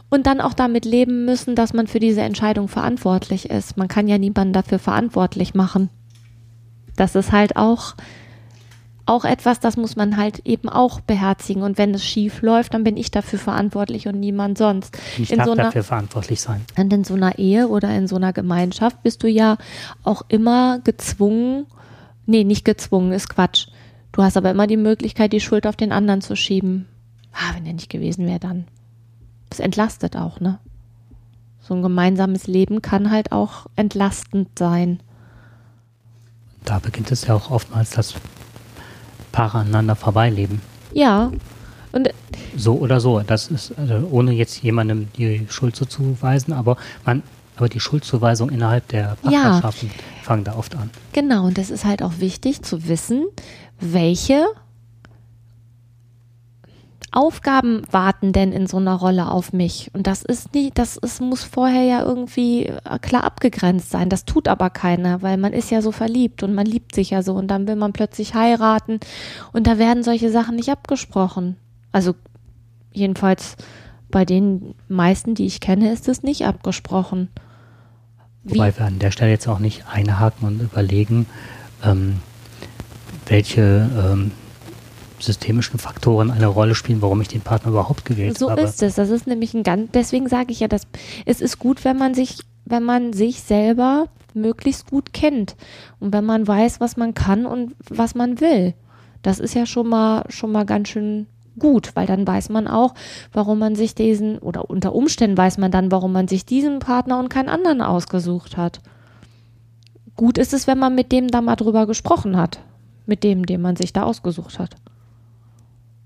und 0.09 0.25
dann 0.25 0.39
auch 0.39 0.53
damit 0.53 0.85
leben 0.85 1.25
müssen, 1.25 1.55
dass 1.55 1.73
man 1.73 1.87
für 1.87 1.99
diese 1.99 2.21
Entscheidung 2.21 2.69
verantwortlich 2.69 3.49
ist. 3.49 3.75
Man 3.75 3.89
kann 3.89 4.07
ja 4.07 4.17
niemanden 4.17 4.53
dafür 4.53 4.79
verantwortlich 4.79 5.53
machen. 5.53 5.89
Das 6.95 7.15
ist 7.15 7.33
halt 7.33 7.57
auch 7.57 7.95
auch 9.05 9.25
etwas, 9.25 9.59
das 9.59 9.75
muss 9.75 9.95
man 9.95 10.17
halt 10.17 10.39
eben 10.45 10.69
auch 10.69 11.01
beherzigen. 11.01 11.61
Und 11.61 11.77
wenn 11.77 11.93
es 11.93 12.05
schief 12.05 12.41
läuft, 12.41 12.73
dann 12.73 12.83
bin 12.83 12.97
ich 12.97 13.11
dafür 13.11 13.39
verantwortlich 13.39 14.07
und 14.07 14.19
niemand 14.19 14.57
sonst. 14.57 14.97
Ich 15.17 15.31
in 15.31 15.37
darf 15.37 15.47
so 15.47 15.51
einer, 15.53 15.63
dafür 15.63 15.83
verantwortlich 15.83 16.41
sein. 16.41 16.61
Und 16.77 16.93
in 16.93 17.03
so 17.03 17.13
einer 17.13 17.37
Ehe 17.37 17.67
oder 17.67 17.93
in 17.95 18.07
so 18.07 18.15
einer 18.15 18.31
Gemeinschaft 18.31 19.03
bist 19.03 19.23
du 19.23 19.27
ja 19.27 19.57
auch 20.03 20.23
immer 20.29 20.79
gezwungen, 20.83 21.65
nee, 22.25 22.43
nicht 22.43 22.63
gezwungen, 22.63 23.11
ist 23.11 23.29
Quatsch. 23.29 23.67
Du 24.13 24.23
hast 24.23 24.37
aber 24.37 24.51
immer 24.51 24.67
die 24.67 24.77
Möglichkeit, 24.77 25.33
die 25.33 25.41
Schuld 25.41 25.67
auf 25.67 25.75
den 25.75 25.91
anderen 25.91 26.21
zu 26.21 26.35
schieben. 26.35 26.87
Ah, 27.33 27.55
wenn 27.55 27.65
er 27.65 27.73
nicht 27.73 27.89
gewesen 27.89 28.25
wäre, 28.27 28.39
dann. 28.39 28.65
Das 29.49 29.59
entlastet 29.59 30.15
auch, 30.15 30.39
ne? 30.39 30.59
So 31.59 31.73
ein 31.73 31.81
gemeinsames 31.81 32.47
Leben 32.47 32.81
kann 32.81 33.09
halt 33.09 33.31
auch 33.31 33.67
entlastend 33.75 34.59
sein. 34.59 34.99
Da 36.65 36.79
beginnt 36.79 37.11
es 37.11 37.25
ja 37.25 37.35
auch 37.35 37.51
oftmals, 37.51 37.91
dass 37.91 38.15
Paare 39.33 39.57
aneinander 39.57 39.97
vorbeileben. 39.97 40.61
Ja. 40.93 41.31
Und 41.91 42.09
so 42.55 42.75
oder 42.75 43.01
so. 43.01 43.19
Das 43.19 43.47
ist, 43.47 43.73
also 43.77 44.07
ohne 44.09 44.31
jetzt 44.31 44.63
jemandem 44.63 45.09
die 45.17 45.45
Schuld 45.49 45.75
zuzuweisen, 45.75 46.53
aber 46.53 46.77
man, 47.05 47.23
aber 47.57 47.67
die 47.67 47.81
Schuldzuweisung 47.81 48.49
innerhalb 48.49 48.87
der 48.87 49.17
Partnerschaften 49.21 49.87
ja. 49.87 50.23
fangen 50.23 50.45
da 50.45 50.55
oft 50.55 50.75
an. 50.75 50.89
Genau, 51.11 51.45
und 51.45 51.57
das 51.57 51.69
ist 51.69 51.83
halt 51.83 52.01
auch 52.01 52.13
wichtig 52.19 52.61
zu 52.61 52.87
wissen, 52.87 53.25
welche 53.79 54.45
Aufgaben 57.13 57.83
warten 57.91 58.33
denn 58.33 58.51
in 58.51 58.67
so 58.67 58.77
einer 58.77 58.95
Rolle 58.95 59.29
auf 59.29 59.53
mich? 59.53 59.91
Und 59.93 60.07
das 60.07 60.23
ist 60.23 60.53
nie, 60.53 60.71
das 60.73 60.97
ist, 60.97 61.21
muss 61.21 61.43
vorher 61.43 61.83
ja 61.83 62.01
irgendwie 62.03 62.65
äh, 62.65 62.99
klar 62.99 63.23
abgegrenzt 63.23 63.91
sein. 63.91 64.09
Das 64.09 64.25
tut 64.25 64.47
aber 64.47 64.69
keiner, 64.69 65.21
weil 65.21 65.37
man 65.37 65.53
ist 65.53 65.71
ja 65.71 65.81
so 65.81 65.91
verliebt 65.91 66.43
und 66.43 66.53
man 66.53 66.65
liebt 66.65 66.95
sich 66.95 67.11
ja 67.11 67.21
so 67.21 67.33
und 67.33 67.47
dann 67.47 67.67
will 67.67 67.75
man 67.75 67.93
plötzlich 67.93 68.33
heiraten 68.33 68.99
und 69.51 69.67
da 69.67 69.77
werden 69.77 70.03
solche 70.03 70.31
Sachen 70.31 70.55
nicht 70.55 70.69
abgesprochen. 70.69 71.55
Also 71.91 72.15
jedenfalls 72.91 73.55
bei 74.09 74.25
den 74.25 74.75
meisten, 74.87 75.35
die 75.35 75.45
ich 75.45 75.59
kenne, 75.59 75.91
ist 75.91 76.07
es 76.07 76.23
nicht 76.23 76.45
abgesprochen. 76.45 77.29
Wie? 78.43 78.55
Wobei 78.55 78.77
wir 78.77 78.85
an 78.85 78.99
der 78.99 79.11
Stelle 79.11 79.31
jetzt 79.31 79.47
auch 79.47 79.59
nicht 79.59 79.85
einhaken 79.87 80.47
und 80.47 80.61
überlegen, 80.61 81.27
ähm, 81.83 82.19
welche 83.25 83.89
ähm, 83.97 84.31
systemischen 85.25 85.79
Faktoren 85.79 86.31
eine 86.31 86.47
Rolle 86.47 86.75
spielen, 86.75 87.01
warum 87.01 87.21
ich 87.21 87.27
den 87.27 87.41
Partner 87.41 87.71
überhaupt 87.71 88.05
gewählt 88.05 88.37
so 88.37 88.49
habe. 88.49 88.61
So 88.61 88.67
ist 88.67 88.83
es. 88.83 88.95
Das 88.95 89.09
ist 89.09 89.27
nämlich 89.27 89.53
ein 89.53 89.63
ganz, 89.63 89.91
deswegen 89.93 90.27
sage 90.27 90.51
ich 90.51 90.59
ja, 90.59 90.67
dass 90.67 90.87
es 91.25 91.41
ist 91.41 91.59
gut, 91.59 91.83
wenn 91.85 91.97
man 91.97 92.13
sich, 92.13 92.39
wenn 92.65 92.83
man 92.83 93.13
sich 93.13 93.41
selber 93.41 94.07
möglichst 94.33 94.89
gut 94.89 95.13
kennt 95.13 95.55
und 95.99 96.13
wenn 96.13 96.25
man 96.25 96.47
weiß, 96.47 96.79
was 96.79 96.97
man 96.97 97.13
kann 97.13 97.45
und 97.45 97.75
was 97.89 98.15
man 98.15 98.39
will. 98.39 98.73
Das 99.21 99.39
ist 99.39 99.53
ja 99.53 99.65
schon 99.65 99.87
mal, 99.87 100.25
schon 100.29 100.51
mal 100.51 100.65
ganz 100.65 100.89
schön 100.89 101.27
gut, 101.57 101.95
weil 101.95 102.07
dann 102.07 102.25
weiß 102.25 102.49
man 102.49 102.67
auch, 102.67 102.93
warum 103.31 103.59
man 103.59 103.75
sich 103.75 103.95
diesen, 103.95 104.39
oder 104.39 104.69
unter 104.69 104.95
Umständen 104.95 105.37
weiß 105.37 105.59
man 105.59 105.71
dann, 105.71 105.91
warum 105.91 106.11
man 106.11 106.27
sich 106.27 106.45
diesen 106.45 106.79
Partner 106.79 107.19
und 107.19 107.29
keinen 107.29 107.49
anderen 107.49 107.81
ausgesucht 107.81 108.57
hat. 108.57 108.81
Gut 110.15 110.37
ist 110.37 110.53
es, 110.53 110.67
wenn 110.67 110.79
man 110.79 110.95
mit 110.95 111.11
dem 111.11 111.29
da 111.29 111.41
mal 111.41 111.55
drüber 111.55 111.85
gesprochen 111.85 112.37
hat. 112.37 112.59
Mit 113.05 113.23
dem, 113.23 113.45
den 113.45 113.61
man 113.61 113.75
sich 113.75 113.93
da 113.93 114.03
ausgesucht 114.03 114.59
hat 114.59 114.75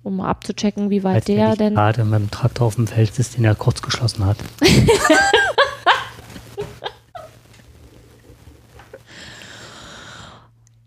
um 0.08 0.18
mal 0.18 0.30
abzuchecken, 0.30 0.89
wie 0.89 1.03
weit 1.03 1.16
Als 1.16 1.26
der 1.26 1.55
denn. 1.55 1.76
gerade 1.76 2.03
mit 2.05 2.20
dem 2.20 2.32
Traktor 2.32 2.68
auf 2.68 2.76
dem 2.76 2.88
Feld 2.88 3.20
ist, 3.20 3.38
den 3.38 3.45
er 3.45 3.55
kurz 3.55 3.82
geschlossen 3.82 4.26
hat. 4.26 4.38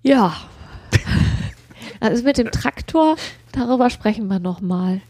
ja. 0.03 0.35
Also 2.01 2.25
mit 2.25 2.39
dem 2.39 2.51
Traktor, 2.51 3.17
darüber 3.53 3.91
sprechen 3.91 4.27
wir 4.29 4.39
nochmal. 4.39 5.03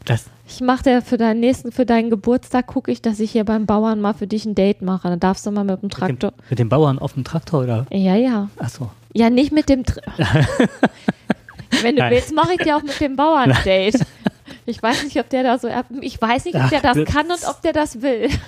Ich 0.45 0.59
mache 0.59 0.83
dir 0.83 1.01
für 1.01 1.15
deinen 1.17 1.39
nächsten, 1.39 1.71
für 1.71 1.85
deinen 1.85 2.09
Geburtstag, 2.09 2.67
gucke 2.67 2.91
ich, 2.91 3.01
dass 3.01 3.21
ich 3.21 3.31
hier 3.31 3.45
beim 3.45 3.65
Bauern 3.65 4.01
mal 4.01 4.13
für 4.13 4.27
dich 4.27 4.45
ein 4.45 4.55
Date 4.55 4.81
mache. 4.81 5.07
Dann 5.07 5.19
darfst 5.21 5.45
du 5.45 5.51
mal 5.51 5.63
mit 5.63 5.81
dem 5.81 5.89
Traktor. 5.89 6.31
Mit 6.31 6.41
dem, 6.41 6.49
mit 6.49 6.59
dem 6.59 6.69
Bauern 6.69 6.99
auf 6.99 7.13
dem 7.13 7.23
Traktor, 7.23 7.63
oder? 7.63 7.85
Ja, 7.91 8.15
ja. 8.15 8.49
Ach 8.59 8.69
so. 8.69 8.89
Ja, 9.13 9.29
nicht 9.29 9.51
mit 9.53 9.69
dem. 9.69 9.85
Tra 9.85 10.01
Wenn 11.81 11.95
du 11.95 12.01
Nein. 12.01 12.11
willst, 12.11 12.33
mache 12.33 12.53
ich 12.53 12.59
dir 12.59 12.77
auch 12.77 12.83
mit 12.83 12.99
dem 12.99 13.15
Bauern 13.15 13.55
Date. 13.63 13.99
Ich 14.65 14.81
weiß 14.81 15.03
nicht, 15.03 15.17
ob 15.19 15.29
der 15.29 15.43
da 15.43 15.57
so, 15.57 15.69
ich 16.01 16.21
weiß 16.21 16.45
nicht, 16.45 16.55
ob 16.55 16.69
der 16.69 16.81
das 16.81 16.97
kann 17.05 17.31
und 17.31 17.47
ob 17.47 17.61
der 17.61 17.73
das 17.73 18.01
will. 18.01 18.29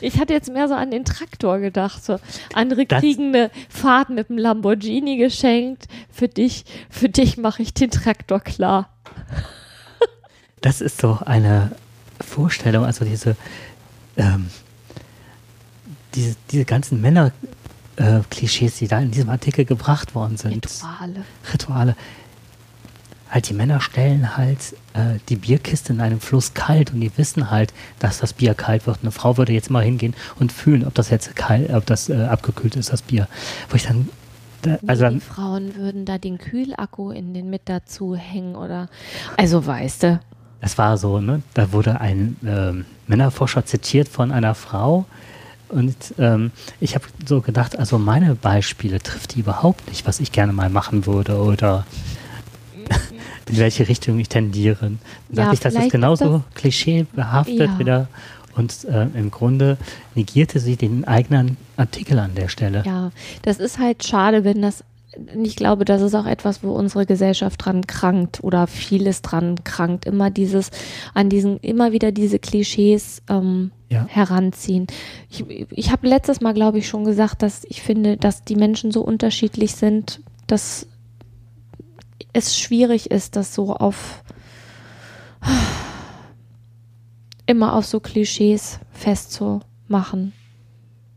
Ich 0.00 0.18
hatte 0.18 0.32
jetzt 0.32 0.50
mehr 0.50 0.68
so 0.68 0.74
an 0.74 0.90
den 0.90 1.04
Traktor 1.04 1.58
gedacht. 1.58 2.02
So. 2.04 2.18
Andere 2.54 2.86
das 2.86 3.00
kriegen 3.00 3.34
eine 3.34 3.50
Fahrt 3.68 4.10
mit 4.10 4.28
dem 4.28 4.38
Lamborghini 4.38 5.16
geschenkt. 5.16 5.86
Für 6.10 6.28
dich, 6.28 6.64
für 6.88 7.08
dich 7.08 7.36
mache 7.36 7.62
ich 7.62 7.74
den 7.74 7.90
Traktor 7.90 8.40
klar. 8.40 8.88
Das 10.60 10.80
ist 10.80 11.00
so 11.00 11.18
eine 11.24 11.72
Vorstellung, 12.20 12.84
also 12.84 13.04
diese, 13.04 13.36
ähm, 14.16 14.48
diese, 16.14 16.36
diese 16.50 16.64
ganzen 16.64 17.00
Männer, 17.00 17.32
äh, 18.00 18.20
Klischees, 18.30 18.78
die 18.78 18.88
da 18.88 18.98
in 18.98 19.10
diesem 19.10 19.28
Artikel 19.28 19.64
gebracht 19.64 20.14
worden 20.14 20.36
sind. 20.36 20.66
Rituale. 20.66 21.24
Rituale. 21.52 21.96
Halt, 23.28 23.48
die 23.48 23.54
Männer 23.54 23.80
stellen 23.80 24.36
halt 24.36 24.58
äh, 24.94 25.18
die 25.28 25.36
Bierkiste 25.36 25.92
in 25.92 26.00
einem 26.00 26.18
Fluss 26.18 26.54
kalt 26.54 26.92
und 26.92 27.00
die 27.00 27.16
wissen 27.16 27.50
halt, 27.50 27.72
dass 28.00 28.18
das 28.18 28.32
Bier 28.32 28.54
kalt 28.54 28.86
wird. 28.86 28.98
Eine 29.02 29.12
Frau 29.12 29.36
würde 29.36 29.52
jetzt 29.52 29.70
mal 29.70 29.84
hingehen 29.84 30.14
und 30.40 30.50
fühlen, 30.50 30.84
ob 30.84 30.94
das 30.94 31.10
jetzt 31.10 31.36
kalt, 31.36 31.70
ob 31.70 31.86
das 31.86 32.08
äh, 32.08 32.24
abgekühlt 32.24 32.74
ist, 32.74 32.92
das 32.92 33.02
Bier. 33.02 33.28
Wo 33.68 33.76
ich 33.76 33.84
dann 33.84 34.08
da, 34.62 34.78
also 34.86 35.08
die 35.08 35.20
Frauen 35.20 35.76
würden 35.76 36.04
da 36.04 36.18
den 36.18 36.38
Kühlakku 36.38 37.12
in 37.12 37.32
den 37.32 37.48
mit 37.48 37.62
dazu 37.66 38.16
hängen 38.16 38.56
oder 38.56 38.88
also 39.36 39.64
weißt 39.64 40.02
du. 40.02 40.20
Das 40.60 40.76
war 40.76 40.98
so, 40.98 41.20
ne? 41.20 41.42
Da 41.54 41.72
wurde 41.72 42.00
ein 42.00 42.36
ähm, 42.44 42.84
Männerforscher 43.06 43.64
zitiert 43.64 44.08
von 44.08 44.32
einer 44.32 44.54
Frau, 44.54 45.06
und 45.70 45.94
ähm, 46.18 46.50
ich 46.80 46.94
habe 46.94 47.04
so 47.26 47.40
gedacht, 47.40 47.78
also 47.78 47.98
meine 47.98 48.34
Beispiele 48.34 49.00
trifft 49.00 49.34
die 49.34 49.40
überhaupt 49.40 49.88
nicht, 49.88 50.06
was 50.06 50.20
ich 50.20 50.32
gerne 50.32 50.52
mal 50.52 50.70
machen 50.70 51.06
würde 51.06 51.40
oder 51.40 51.86
in 53.48 53.58
welche 53.58 53.88
Richtung 53.88 54.18
ich 54.18 54.28
tendiere. 54.28 54.78
Dann 54.80 54.98
ja, 55.30 55.44
dachte 55.44 55.54
ich, 55.54 55.60
das 55.60 55.74
ist 55.74 55.90
genauso 55.90 56.38
das 56.38 56.54
klischeebehaftet 56.54 57.58
ja. 57.58 57.78
wieder. 57.78 58.08
Und 58.56 58.84
äh, 58.84 59.06
im 59.14 59.30
Grunde 59.30 59.78
negierte 60.14 60.58
sie 60.58 60.76
den 60.76 61.06
eigenen 61.06 61.56
Artikel 61.76 62.18
an 62.18 62.34
der 62.34 62.48
Stelle. 62.48 62.82
Ja, 62.84 63.12
das 63.42 63.58
ist 63.58 63.78
halt 63.78 64.04
schade, 64.04 64.44
wenn 64.44 64.60
das 64.60 64.84
ich 65.42 65.56
glaube, 65.56 65.84
das 65.84 66.02
ist 66.02 66.14
auch 66.14 66.26
etwas, 66.26 66.62
wo 66.62 66.70
unsere 66.70 67.04
Gesellschaft 67.04 67.64
dran 67.64 67.86
krankt 67.86 68.44
oder 68.44 68.68
vieles 68.68 69.22
dran 69.22 69.56
krankt. 69.64 70.06
Immer 70.06 70.30
dieses, 70.30 70.70
an 71.14 71.28
diesen, 71.28 71.58
immer 71.58 71.90
wieder 71.90 72.12
diese 72.12 72.38
Klischees 72.38 73.20
ähm, 73.28 73.72
ja. 73.90 74.06
heranziehen. 74.08 74.86
Ich, 75.28 75.44
ich 75.70 75.90
habe 75.90 76.08
letztes 76.08 76.40
Mal, 76.40 76.54
glaube 76.54 76.78
ich, 76.78 76.88
schon 76.88 77.04
gesagt, 77.04 77.42
dass 77.42 77.64
ich 77.64 77.82
finde, 77.82 78.16
dass 78.16 78.44
die 78.44 78.56
Menschen 78.56 78.92
so 78.92 79.02
unterschiedlich 79.02 79.74
sind, 79.74 80.22
dass 80.46 80.86
es 82.32 82.56
schwierig 82.56 83.10
ist, 83.10 83.36
das 83.36 83.54
so 83.54 83.74
auf 83.74 84.22
immer 87.46 87.74
auf 87.74 87.84
so 87.84 87.98
Klischees 87.98 88.78
festzumachen. 88.92 90.32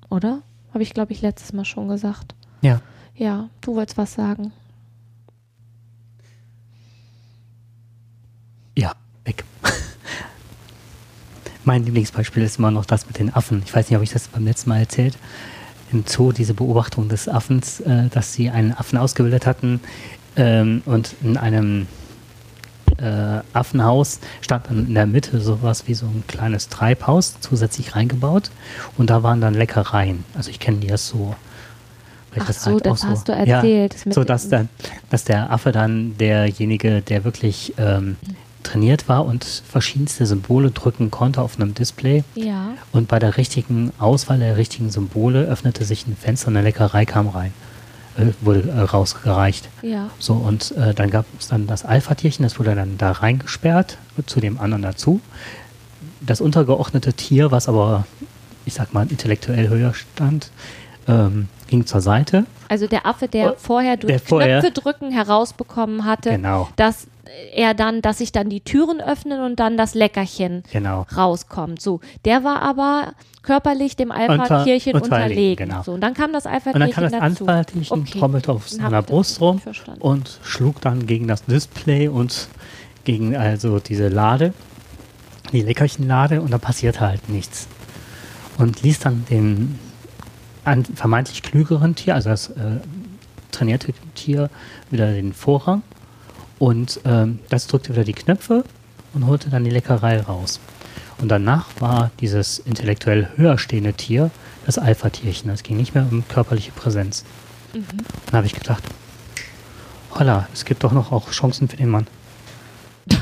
Oder? 0.10 0.42
Habe 0.74 0.82
ich, 0.82 0.94
glaube 0.94 1.14
ich, 1.14 1.22
letztes 1.22 1.54
Mal 1.54 1.66
schon 1.66 1.88
gesagt. 1.88 2.34
Ja. 2.62 2.82
Ja, 3.16 3.50
du 3.62 3.76
wolltest 3.76 3.98
was 3.98 4.14
sagen. 4.16 4.52
Ja, 8.76 8.94
weg. 9.26 9.44
mein 11.66 11.84
Lieblingsbeispiel 11.86 12.44
ist 12.44 12.60
immer 12.60 12.72
noch 12.72 12.86
das 12.86 13.08
mit 13.08 13.20
den 13.20 13.34
Affen. 13.34 13.62
Ich 13.66 13.74
weiß 13.74 13.90
nicht, 13.90 13.98
ob 13.98 14.04
ich 14.04 14.12
das 14.12 14.28
beim 14.28 14.46
letzten 14.46 14.70
Mal 14.70 14.80
erzählt. 14.80 15.18
Im 15.92 16.04
Zoo 16.08 16.32
diese 16.32 16.54
Beobachtung 16.54 17.10
des 17.10 17.30
Affens, 17.30 17.80
äh, 17.82 18.10
dass 18.10 18.34
sie 18.34 18.50
einen 18.50 18.74
Affen 18.74 18.98
ausgebildet 18.98 19.46
hatten 19.46 19.80
ähm, 20.36 20.82
und 20.86 21.16
in 21.22 21.38
einem 21.38 21.88
äh, 22.98 23.42
Affenhaus 23.54 24.20
stand 24.42 24.68
dann 24.70 24.88
in 24.88 24.94
der 24.94 25.06
Mitte 25.06 25.40
sowas 25.40 25.88
wie 25.88 25.94
so 25.94 26.06
ein 26.06 26.24
kleines 26.28 26.70
Treibhaus 26.70 27.40
zusätzlich 27.40 27.96
reingebaut 27.96 28.50
und 28.98 29.10
da 29.10 29.24
waren 29.24 29.42
dann 29.42 29.54
Leckereien. 29.54 30.24
Also 30.36 30.50
ich 30.50 30.60
kenne 30.60 30.80
die 30.80 30.88
das 30.88 31.08
so 31.08 31.36
Ach 32.40 32.48
das 32.48 32.64
so, 32.64 32.72
halt 32.72 32.86
das 32.86 33.04
hast 33.04 33.28
so, 33.28 33.34
du 33.34 33.40
erzählt. 33.40 33.96
Ja, 34.06 34.12
so, 34.12 34.24
dass, 34.24 34.50
dann, 34.50 34.70
dass 35.10 35.24
der 35.24 35.52
Affe 35.52 35.72
dann 35.72 36.18
derjenige, 36.18 37.02
der 37.02 37.24
wirklich 37.24 37.74
ähm, 37.78 38.18
trainiert 38.64 39.08
war 39.08 39.26
und 39.26 39.44
verschiedenste 39.44 40.26
Symbole 40.26 40.72
drücken 40.72 41.12
konnte 41.12 41.42
auf 41.42 41.60
einem 41.60 41.74
Display. 41.74 42.24
Ja. 42.36 42.70
Und 42.92 43.08
bei 43.08 43.20
der 43.20 43.38
richtigen 43.38 43.92
Auswahl 44.00 44.40
der 44.40 44.58
richtigen 44.58 44.90
Symbole 44.90 45.44
öffnete 45.46 45.86
sich 45.86 46.08
ein 46.08 46.16
Fenster 46.16 46.48
und 46.48 46.58
eine 46.58 46.66
Leckerei 46.66 47.06
kam 47.06 47.28
rein. 47.28 47.54
Äh, 48.18 48.28
wurde 48.42 48.70
äh, 48.70 48.82
rausgereicht. 48.82 49.70
Ja. 49.82 50.10
So, 50.20 50.34
und 50.34 50.72
äh, 50.78 50.94
dann 50.94 51.10
gab 51.10 51.26
es 51.40 51.48
dann 51.48 51.66
das 51.66 51.84
Alpha-Tierchen, 51.84 52.44
das 52.44 52.60
wurde 52.60 52.76
dann 52.76 52.98
da 52.98 53.12
reingesperrt, 53.12 53.98
zu 54.28 54.40
dem 54.40 54.60
anderen 54.60 54.84
dazu. 54.84 55.20
Das 56.22 56.40
untergeordnete 56.40 57.14
Tier, 57.14 57.52
was 57.52 57.68
aber, 57.68 58.06
ich 58.66 58.76
sag 58.76 58.94
mal, 58.94 59.08
intellektuell 59.10 59.68
höher 59.68 59.96
stand, 59.96 60.52
ähm, 61.08 61.48
ging 61.68 61.88
zur 61.88 62.02
Seite. 62.02 62.46
Also 62.70 62.86
der 62.86 63.08
Affe, 63.08 63.28
der 63.28 63.54
oh, 63.54 63.56
vorher 63.58 63.98
durch 63.98 64.12
der 64.12 64.20
vorher, 64.20 64.60
Knöpfe 64.60 64.80
drücken 64.80 65.12
herausbekommen 65.12 66.06
hatte, 66.06 66.30
genau. 66.30 66.70
dass 66.76 67.08
er 67.54 67.74
dann, 67.74 68.02
dass 68.02 68.18
sich 68.18 68.32
dann 68.32 68.50
die 68.50 68.62
Türen 68.62 69.02
öffnen 69.02 69.42
und 69.42 69.60
dann 69.60 69.78
das 69.78 69.94
Leckerchen 69.94 70.64
genau. 70.72 71.06
rauskommt. 71.16 71.82
So, 71.82 72.00
der 72.26 72.44
war 72.44 72.62
aber 72.62 73.14
körperlich 73.42 73.96
dem 73.96 74.12
Alpha-Tierchen 74.12 74.96
Unter, 74.96 75.06
unterlegen. 75.06 75.70
Genau. 75.70 75.84
So, 75.84 75.94
und 75.94 76.02
dann 76.02 76.14
kam 76.14 76.34
das 76.34 76.46
Alpha-Tierchen 76.46 76.82
Und 76.82 76.82
dann 76.82 77.12
kam 77.12 77.36
das 77.36 77.48
Alpha-Tierchen, 77.48 78.02
okay. 78.02 78.20
trommelte 78.20 78.52
auf 78.52 78.70
seiner 78.70 79.02
Brust 79.02 79.42
rum 79.42 79.62
und 80.00 80.40
schlug 80.44 80.82
dann 80.82 81.06
gegen 81.06 81.28
das 81.28 81.44
Display 81.46 82.08
und 82.08 82.48
gegen 83.04 83.36
also 83.36 83.80
diese 83.80 84.08
Lade, 84.08 84.54
die 85.52 85.62
Leckerchenlade 85.62 86.42
und 86.42 86.52
da 86.52 86.58
passiert 86.58 87.00
halt 87.00 87.30
nichts. 87.30 87.68
Und 88.58 88.82
ließ 88.84 89.00
dann 89.00 89.26
den 89.30 89.80
vermeintlich 90.96 91.42
klügeren 91.44 91.96
Tier, 91.96 92.16
also 92.16 92.30
das 92.30 92.50
äh, 92.50 92.80
trainierte 93.52 93.94
Tier, 94.16 94.50
wieder 94.90 95.12
den 95.12 95.34
Vorrang. 95.34 95.84
Und 96.60 97.00
ähm, 97.06 97.40
das 97.50 97.68
drückte 97.68 97.94
wieder 97.94 98.04
die 98.04 98.14
Knöpfe 98.14 98.64
und 99.14 99.28
holte 99.28 99.50
dann 99.50 99.64
die 99.64 99.72
Leckerei 99.72 100.22
raus. 100.22 100.60
Und 101.20 101.30
danach 101.30 101.68
war 101.80 102.12
dieses 102.20 102.60
intellektuell 102.60 103.30
höher 103.36 103.58
stehende 103.58 103.94
Tier 103.94 104.32
das 104.66 104.78
Alpha-Tierchen. 104.78 105.50
Es 105.52 105.64
ging 105.64 105.78
nicht 105.78 105.94
mehr 105.94 106.08
um 106.10 106.28
körperliche 106.28 106.72
Präsenz. 106.72 107.24
Mhm. 107.74 107.86
Dann 108.28 108.38
habe 108.38 108.48
ich 108.48 108.54
gedacht, 108.54 108.84
holla, 110.12 110.48
es 110.54 110.66
gibt 110.66 110.84
doch 110.84 110.92
noch 110.92 111.12
auch 111.12 111.32
Chancen 111.32 111.68
für 111.68 111.78
den 111.78 111.90
Mann. 111.90 112.08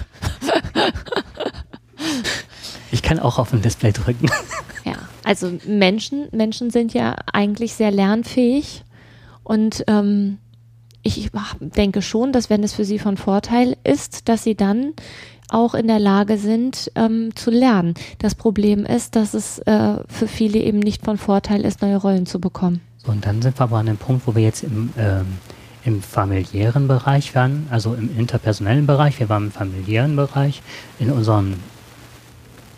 ich 2.92 3.02
kann 3.02 3.20
auch 3.20 3.40
auf 3.40 3.52
dem 3.52 3.62
Display 3.62 3.92
drücken. 3.92 4.30
Ja, 4.84 4.94
also 5.24 5.60
Menschen, 5.68 6.28
Menschen 6.32 6.72
sind 6.72 6.96
ja 6.96 7.16
eigentlich 7.32 7.76
sehr 7.76 7.92
lernfähig 7.92 8.84
und 9.44 9.84
ähm, 9.86 10.40
ich 11.04 11.30
denke 11.60 12.02
schon, 12.02 12.32
dass 12.32 12.50
wenn 12.50 12.64
es 12.64 12.74
für 12.74 12.86
sie 12.86 13.00
von 13.00 13.18
Vorteil 13.18 13.78
ist, 13.84 14.30
dass 14.30 14.44
sie 14.44 14.56
dann 14.56 14.94
auch 15.50 15.74
in 15.74 15.88
der 15.88 16.00
Lage 16.00 16.38
sind 16.38 16.92
ähm, 16.96 17.36
zu 17.36 17.52
lernen. 17.52 17.94
Das 18.20 18.36
Problem 18.36 18.86
ist, 18.86 19.16
dass 19.16 19.34
es 19.34 19.60
äh, 19.60 19.96
für 20.08 20.28
viele 20.28 20.60
eben 20.60 20.80
nicht 20.80 21.04
von 21.04 21.18
Vorteil 21.18 21.66
ist, 21.66 21.82
neue 21.82 21.98
Rollen 21.98 22.26
zu 22.26 22.40
bekommen. 22.40 22.82
So, 23.06 23.12
und 23.12 23.26
dann 23.26 23.42
sind 23.42 23.60
wir 23.60 23.64
aber 23.64 23.78
an 23.78 23.88
dem 23.88 23.98
Punkt, 23.98 24.28
wo 24.28 24.36
wir 24.36 24.44
jetzt 24.44 24.64
im, 24.64 24.94
ähm, 24.98 25.26
im 25.84 26.02
familiären 26.02 26.88
Bereich 26.88 27.36
waren, 27.36 27.68
also 27.70 27.94
im 27.94 28.18
interpersonellen 28.18 28.86
Bereich, 28.86 29.20
wir 29.20 29.28
waren 29.28 29.46
im 29.46 29.52
familiären 29.52 30.16
Bereich, 30.16 30.62
in 31.00 31.12
unserem 31.12 31.56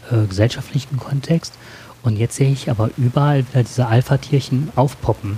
äh, 0.09 0.25
gesellschaftlichen 0.27 0.97
Kontext. 0.97 1.53
Und 2.01 2.17
jetzt 2.17 2.35
sehe 2.35 2.51
ich 2.51 2.69
aber 2.69 2.89
überall 2.97 3.45
wieder 3.49 3.63
diese 3.63 3.87
Alpha-Tierchen 3.87 4.69
aufpoppen, 4.75 5.37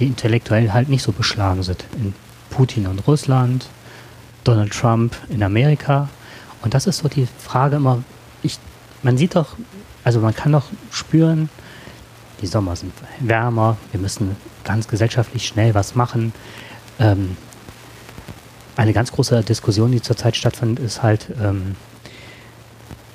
die 0.00 0.06
intellektuell 0.06 0.72
halt 0.72 0.88
nicht 0.88 1.02
so 1.02 1.12
beschlagen 1.12 1.62
sind. 1.62 1.84
In 1.94 2.14
Putin 2.50 2.86
und 2.86 3.06
Russland, 3.06 3.68
Donald 4.44 4.72
Trump 4.72 5.16
in 5.28 5.42
Amerika. 5.42 6.08
Und 6.62 6.74
das 6.74 6.86
ist 6.86 6.98
so 6.98 7.08
die 7.08 7.28
Frage 7.38 7.76
immer, 7.76 8.02
ich, 8.42 8.58
man 9.02 9.16
sieht 9.16 9.36
doch, 9.36 9.56
also 10.02 10.20
man 10.20 10.34
kann 10.34 10.52
doch 10.52 10.64
spüren, 10.90 11.48
die 12.42 12.46
Sommer 12.46 12.74
sind 12.74 12.92
wärmer, 13.20 13.76
wir 13.92 14.00
müssen 14.00 14.36
ganz 14.64 14.88
gesellschaftlich 14.88 15.46
schnell 15.46 15.74
was 15.74 15.94
machen. 15.94 16.32
Ähm, 16.98 17.36
eine 18.76 18.92
ganz 18.92 19.12
große 19.12 19.42
Diskussion, 19.42 19.92
die 19.92 20.00
zurzeit 20.00 20.36
stattfindet, 20.36 20.84
ist 20.84 21.02
halt, 21.02 21.28
ähm, 21.40 21.76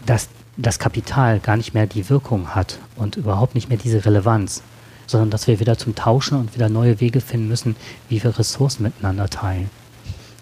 dass 0.06 0.30
das 0.58 0.80
Kapital 0.80 1.40
gar 1.40 1.58
nicht 1.58 1.74
mehr 1.74 1.88
die 1.88 2.08
Wirkung 2.10 2.54
hat 2.56 2.80
und 2.96 3.16
überhaupt 3.16 3.56
nicht 3.56 3.68
mehr 3.68 3.78
diese 3.78 4.06
Relevanz, 4.06 4.62
sondern 5.08 5.30
dass 5.30 5.48
wir 5.48 5.60
wieder 5.60 5.78
zum 5.78 5.96
Tauschen 5.96 6.38
und 6.38 6.56
wieder 6.56 6.70
neue 6.70 7.00
Wege 7.00 7.22
finden 7.22 7.48
müssen, 7.48 7.76
wie 8.10 8.24
wir 8.24 8.38
Ressourcen 8.38 8.84
miteinander 8.84 9.30
teilen. 9.30 9.70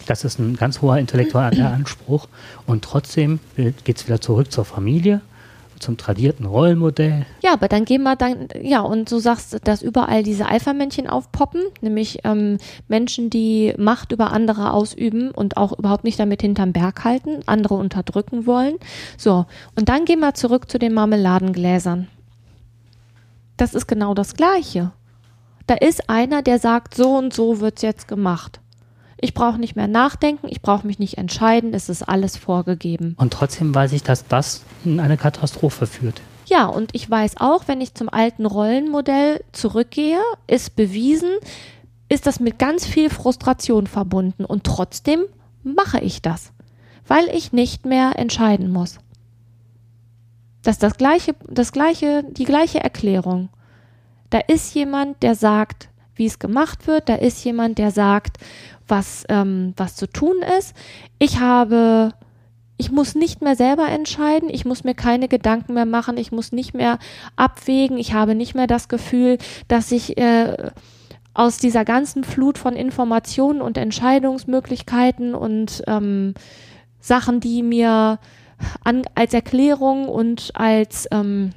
Das 0.06 0.24
ist 0.24 0.40
ein 0.40 0.56
ganz 0.56 0.82
hoher 0.82 0.98
intellektueller 0.98 1.72
Anspruch 1.74 2.28
und 2.66 2.84
trotzdem 2.84 3.40
geht 3.56 3.98
es 3.98 4.08
wieder 4.08 4.22
zurück 4.22 4.52
zur 4.52 4.66
Familie 4.66 5.22
zum 5.84 5.98
tradierten 5.98 6.46
Rollenmodell. 6.46 7.26
Ja, 7.44 7.54
aber 7.54 7.68
dann 7.68 7.86
gehen 7.86 8.04
wir 8.04 8.16
dann, 8.16 8.48
ja, 8.60 8.80
und 8.80 9.12
du 9.12 9.20
sagst, 9.20 9.60
dass 9.68 9.82
überall 9.82 10.24
diese 10.24 10.48
Alpha-Männchen 10.48 11.08
aufpoppen, 11.08 11.62
nämlich 11.82 12.20
ähm, 12.24 12.58
Menschen, 12.88 13.30
die 13.30 13.74
Macht 13.78 14.12
über 14.12 14.32
andere 14.32 14.74
ausüben 14.74 15.32
und 15.32 15.58
auch 15.58 15.78
überhaupt 15.78 16.06
nicht 16.06 16.20
damit 16.20 16.42
hinterm 16.42 16.74
Berg 16.74 17.04
halten, 17.04 17.42
andere 17.46 17.76
unterdrücken 17.76 18.48
wollen. 18.48 18.76
So, 19.18 19.46
und 19.76 19.90
dann 19.90 20.06
gehen 20.06 20.20
wir 20.20 20.34
zurück 20.34 20.72
zu 20.72 20.80
den 20.80 20.94
Marmeladengläsern. 20.94 22.08
Das 23.58 23.74
ist 23.74 23.88
genau 23.88 24.14
das 24.14 24.34
Gleiche. 24.34 24.92
Da 25.68 25.76
ist 25.76 26.10
einer, 26.10 26.42
der 26.42 26.60
sagt, 26.60 26.96
so 26.96 27.16
und 27.16 27.34
so 27.34 27.60
wird 27.60 27.78
es 27.78 27.82
jetzt 27.84 28.08
gemacht. 28.08 28.60
Ich 29.20 29.34
brauche 29.34 29.58
nicht 29.58 29.78
mehr 29.78 29.88
nachdenken, 29.88 30.48
ich 30.50 30.62
brauche 30.62 30.86
mich 30.86 31.00
nicht 31.00 31.18
entscheiden, 31.18 31.74
es 31.74 31.88
ist 31.88 32.04
alles 32.04 32.36
vorgegeben. 32.36 33.16
Und 33.18 33.32
trotzdem 33.32 33.74
weiß 33.74 33.94
ich, 33.94 34.04
dass 34.04 34.28
das 34.28 34.64
in 34.84 35.00
eine 35.00 35.16
Katastrophe 35.16 35.88
führt. 35.88 36.22
Ja, 36.46 36.66
und 36.66 36.94
ich 36.94 37.10
weiß 37.10 37.36
auch, 37.38 37.68
wenn 37.68 37.80
ich 37.80 37.94
zum 37.94 38.10
alten 38.10 38.46
Rollenmodell 38.46 39.42
zurückgehe, 39.54 40.20
ist 40.48 40.76
bewiesen, 40.76 41.30
ist 42.10 42.28
das 42.28 42.42
mit 42.42 42.60
ganz 42.60 42.86
viel 42.86 43.10
Frustration 43.10 43.88
verbunden. 43.88 44.44
Und 44.44 44.66
trotzdem 44.66 45.24
mache 45.64 46.02
ich 46.02 46.22
das, 46.22 46.52
weil 47.08 47.30
ich 47.34 47.54
nicht 47.54 47.86
mehr 47.86 48.20
entscheiden 48.20 48.72
muss. 48.72 49.00
Das 50.64 50.80
das 50.80 50.98
gleiche, 50.98 51.36
das 51.48 51.72
gleiche, 51.72 52.24
die 52.24 52.46
gleiche 52.46 52.80
Erklärung. 52.80 53.50
Da 54.30 54.40
ist 54.40 54.74
jemand, 54.74 55.22
der 55.22 55.36
sagt, 55.36 55.90
wie 56.16 56.26
es 56.26 56.40
gemacht 56.40 56.88
wird. 56.88 57.10
Da 57.10 57.16
ist 57.16 57.44
jemand, 57.44 57.78
der 57.78 57.92
sagt, 57.92 58.38
was, 58.88 59.26
ähm, 59.30 59.74
was 59.78 59.96
zu 59.96 60.08
tun 60.08 60.36
ist. 60.58 60.76
Ich 61.20 61.40
habe, 61.40 62.14
ich 62.78 62.92
muss 62.92 63.16
nicht 63.16 63.42
mehr 63.42 63.56
selber 63.56 63.88
entscheiden, 63.90 64.50
ich 64.50 64.66
muss 64.66 64.84
mir 64.84 64.96
keine 64.96 65.28
Gedanken 65.28 65.74
mehr 65.74 65.86
machen, 65.86 66.18
ich 66.18 66.32
muss 66.32 66.52
nicht 66.52 66.74
mehr 66.74 67.00
abwägen, 67.36 67.98
ich 67.98 68.14
habe 68.14 68.36
nicht 68.36 68.56
mehr 68.56 68.68
das 68.68 68.88
Gefühl, 68.88 69.38
dass 69.68 69.92
ich 69.92 70.18
äh, 70.18 70.72
aus 71.34 71.58
dieser 71.58 71.86
ganzen 71.86 72.24
Flut 72.24 72.58
von 72.58 72.76
Informationen 72.76 73.62
und 73.62 73.78
Entscheidungsmöglichkeiten 73.78 75.34
und 75.34 75.84
ähm, 75.88 76.36
Sachen, 77.00 77.40
die 77.40 77.64
mir 77.64 78.20
an, 78.84 79.04
als 79.16 79.34
Erklärung 79.34 80.08
und 80.08 80.52
als 80.56 81.08
ähm, 81.12 81.52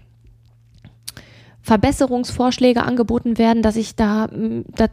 Verbesserungsvorschläge 1.63 2.83
angeboten 2.83 3.39
werden, 3.39 3.63
dass 3.63 3.77
ich 3.77 3.97
da, 3.97 4.29
da 4.31 4.87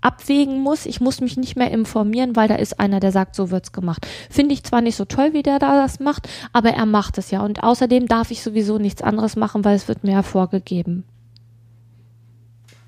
abwägen 0.00 0.60
muss. 0.60 0.86
Ich 0.86 1.00
muss 1.00 1.20
mich 1.20 1.36
nicht 1.36 1.56
mehr 1.56 1.70
informieren, 1.70 2.36
weil 2.36 2.48
da 2.48 2.56
ist 2.56 2.78
einer, 2.78 3.00
der 3.00 3.12
sagt, 3.12 3.34
so 3.34 3.50
wird's 3.50 3.72
gemacht. 3.72 4.06
Finde 4.30 4.54
ich 4.54 4.62
zwar 4.62 4.80
nicht 4.80 4.96
so 4.96 5.04
toll, 5.04 5.32
wie 5.32 5.42
der 5.42 5.58
da 5.58 5.80
das 5.80 6.00
macht, 6.00 6.28
aber 6.52 6.70
er 6.70 6.86
macht 6.86 7.18
es 7.18 7.30
ja. 7.30 7.42
Und 7.42 7.62
außerdem 7.62 8.06
darf 8.06 8.30
ich 8.30 8.42
sowieso 8.42 8.78
nichts 8.78 9.02
anderes 9.02 9.36
machen, 9.36 9.64
weil 9.64 9.76
es 9.76 9.88
wird 9.88 10.04
mir 10.04 10.12
ja 10.12 10.22
vorgegeben. 10.22 11.04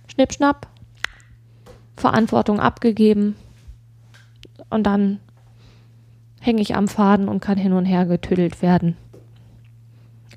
Schnippschnapp, 0.06 0.66
Verantwortung 1.96 2.60
abgegeben 2.60 3.36
und 4.68 4.84
dann 4.84 5.20
hänge 6.40 6.62
ich 6.62 6.74
am 6.74 6.88
Faden 6.88 7.28
und 7.28 7.40
kann 7.40 7.58
hin 7.58 7.72
und 7.72 7.84
her 7.84 8.06
getüdelt 8.06 8.62
werden. 8.62 8.96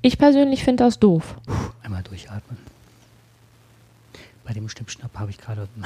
Ich 0.02 0.18
persönlich 0.18 0.62
finde 0.62 0.84
das 0.84 1.00
doof. 1.00 1.36
Einmal 1.82 2.02
durchatmen. 2.02 2.58
Bei 4.44 4.52
dem 4.52 4.68
Schnippschnapp 4.68 5.18
habe 5.18 5.30
ich 5.30 5.38
gerade 5.38 5.66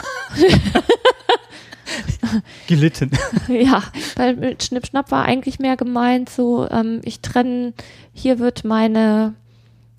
gelitten. 2.66 3.12
Ja, 3.48 3.84
weil 4.16 4.56
Schnippschnapp 4.60 5.10
war 5.10 5.24
eigentlich 5.24 5.58
mehr 5.58 5.76
gemeint, 5.76 6.28
so 6.28 6.68
ähm, 6.68 7.00
ich 7.04 7.20
trenne, 7.20 7.72
hier 8.12 8.40
wird 8.40 8.64
meine, 8.64 9.34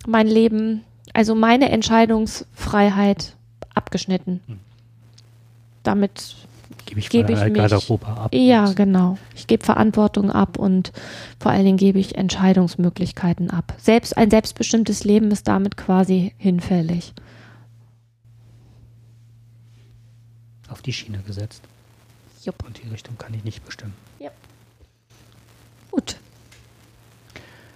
mein 0.06 0.28
Leben, 0.28 0.84
also 1.14 1.34
meine 1.34 1.70
Entscheidungsfreiheit 1.70 3.36
abgeschnitten. 3.74 4.42
Hm. 4.48 4.60
Damit 5.84 6.36
gebe 6.90 7.00
ich, 7.00 7.10
gebe 7.10 7.32
ich 7.32 7.40
mich, 7.40 7.54
Garderobe 7.54 8.06
ab. 8.06 8.34
Ja, 8.34 8.72
genau. 8.74 9.18
Ich 9.36 9.48
gebe 9.48 9.64
Verantwortung 9.64 10.32
ab 10.32 10.58
und 10.58 10.92
vor 11.40 11.52
allen 11.52 11.66
Dingen 11.66 11.78
gebe 11.78 12.00
ich 12.00 12.16
Entscheidungsmöglichkeiten 12.16 13.50
ab. 13.50 13.76
Selbst 13.78 14.18
ein 14.18 14.30
selbstbestimmtes 14.30 15.04
Leben 15.04 15.32
ist 15.32 15.48
damit 15.48 15.78
quasi 15.78 16.34
hinfällig. 16.38 17.14
auf 20.70 20.82
die 20.82 20.94
Schiene 20.94 21.20
gesetzt. 21.26 21.64
Jupp. 22.44 22.64
Und 22.66 22.82
die 22.82 22.88
Richtung 22.88 23.18
kann 23.18 23.34
ich 23.34 23.44
nicht 23.44 23.66
bestimmen. 23.66 23.94
Jupp. 24.20 24.32
Gut. 25.92 26.18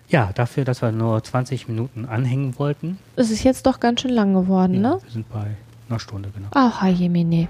Ja, 0.08 0.32
dafür, 0.34 0.64
dass 0.64 0.82
wir 0.82 0.92
nur 0.92 1.24
20 1.24 1.68
Minuten 1.68 2.06
anhängen 2.06 2.58
wollten. 2.60 3.00
Es 3.16 3.32
ist 3.32 3.44
jetzt 3.44 3.66
doch 3.66 3.80
ganz 3.80 4.02
schön 4.02 4.12
lang 4.12 4.34
geworden, 4.34 4.76
ja, 4.76 4.80
ne? 4.80 5.00
Wir 5.02 5.12
sind 5.12 5.30
bei 5.30 5.56
einer 5.90 6.00
Stunde, 6.00 6.30
genau. 6.34 6.48
Ach, 6.52 6.86
Jemine. 6.88 7.48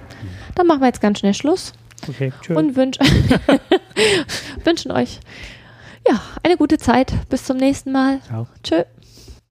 Dann 0.55 0.67
machen 0.67 0.81
wir 0.81 0.87
jetzt 0.87 1.01
ganz 1.01 1.19
schnell 1.19 1.33
Schluss. 1.33 1.73
Okay, 2.07 2.33
tschüss. 2.41 2.57
Und 2.57 2.75
wünsch 2.75 2.97
wünschen 4.63 4.91
euch 4.91 5.19
ja, 6.07 6.21
eine 6.43 6.57
gute 6.57 6.77
Zeit. 6.77 7.13
Bis 7.29 7.45
zum 7.45 7.57
nächsten 7.57 7.91
Mal. 7.91 8.19
Ciao. 8.21 8.47
Tschö. 8.63 8.83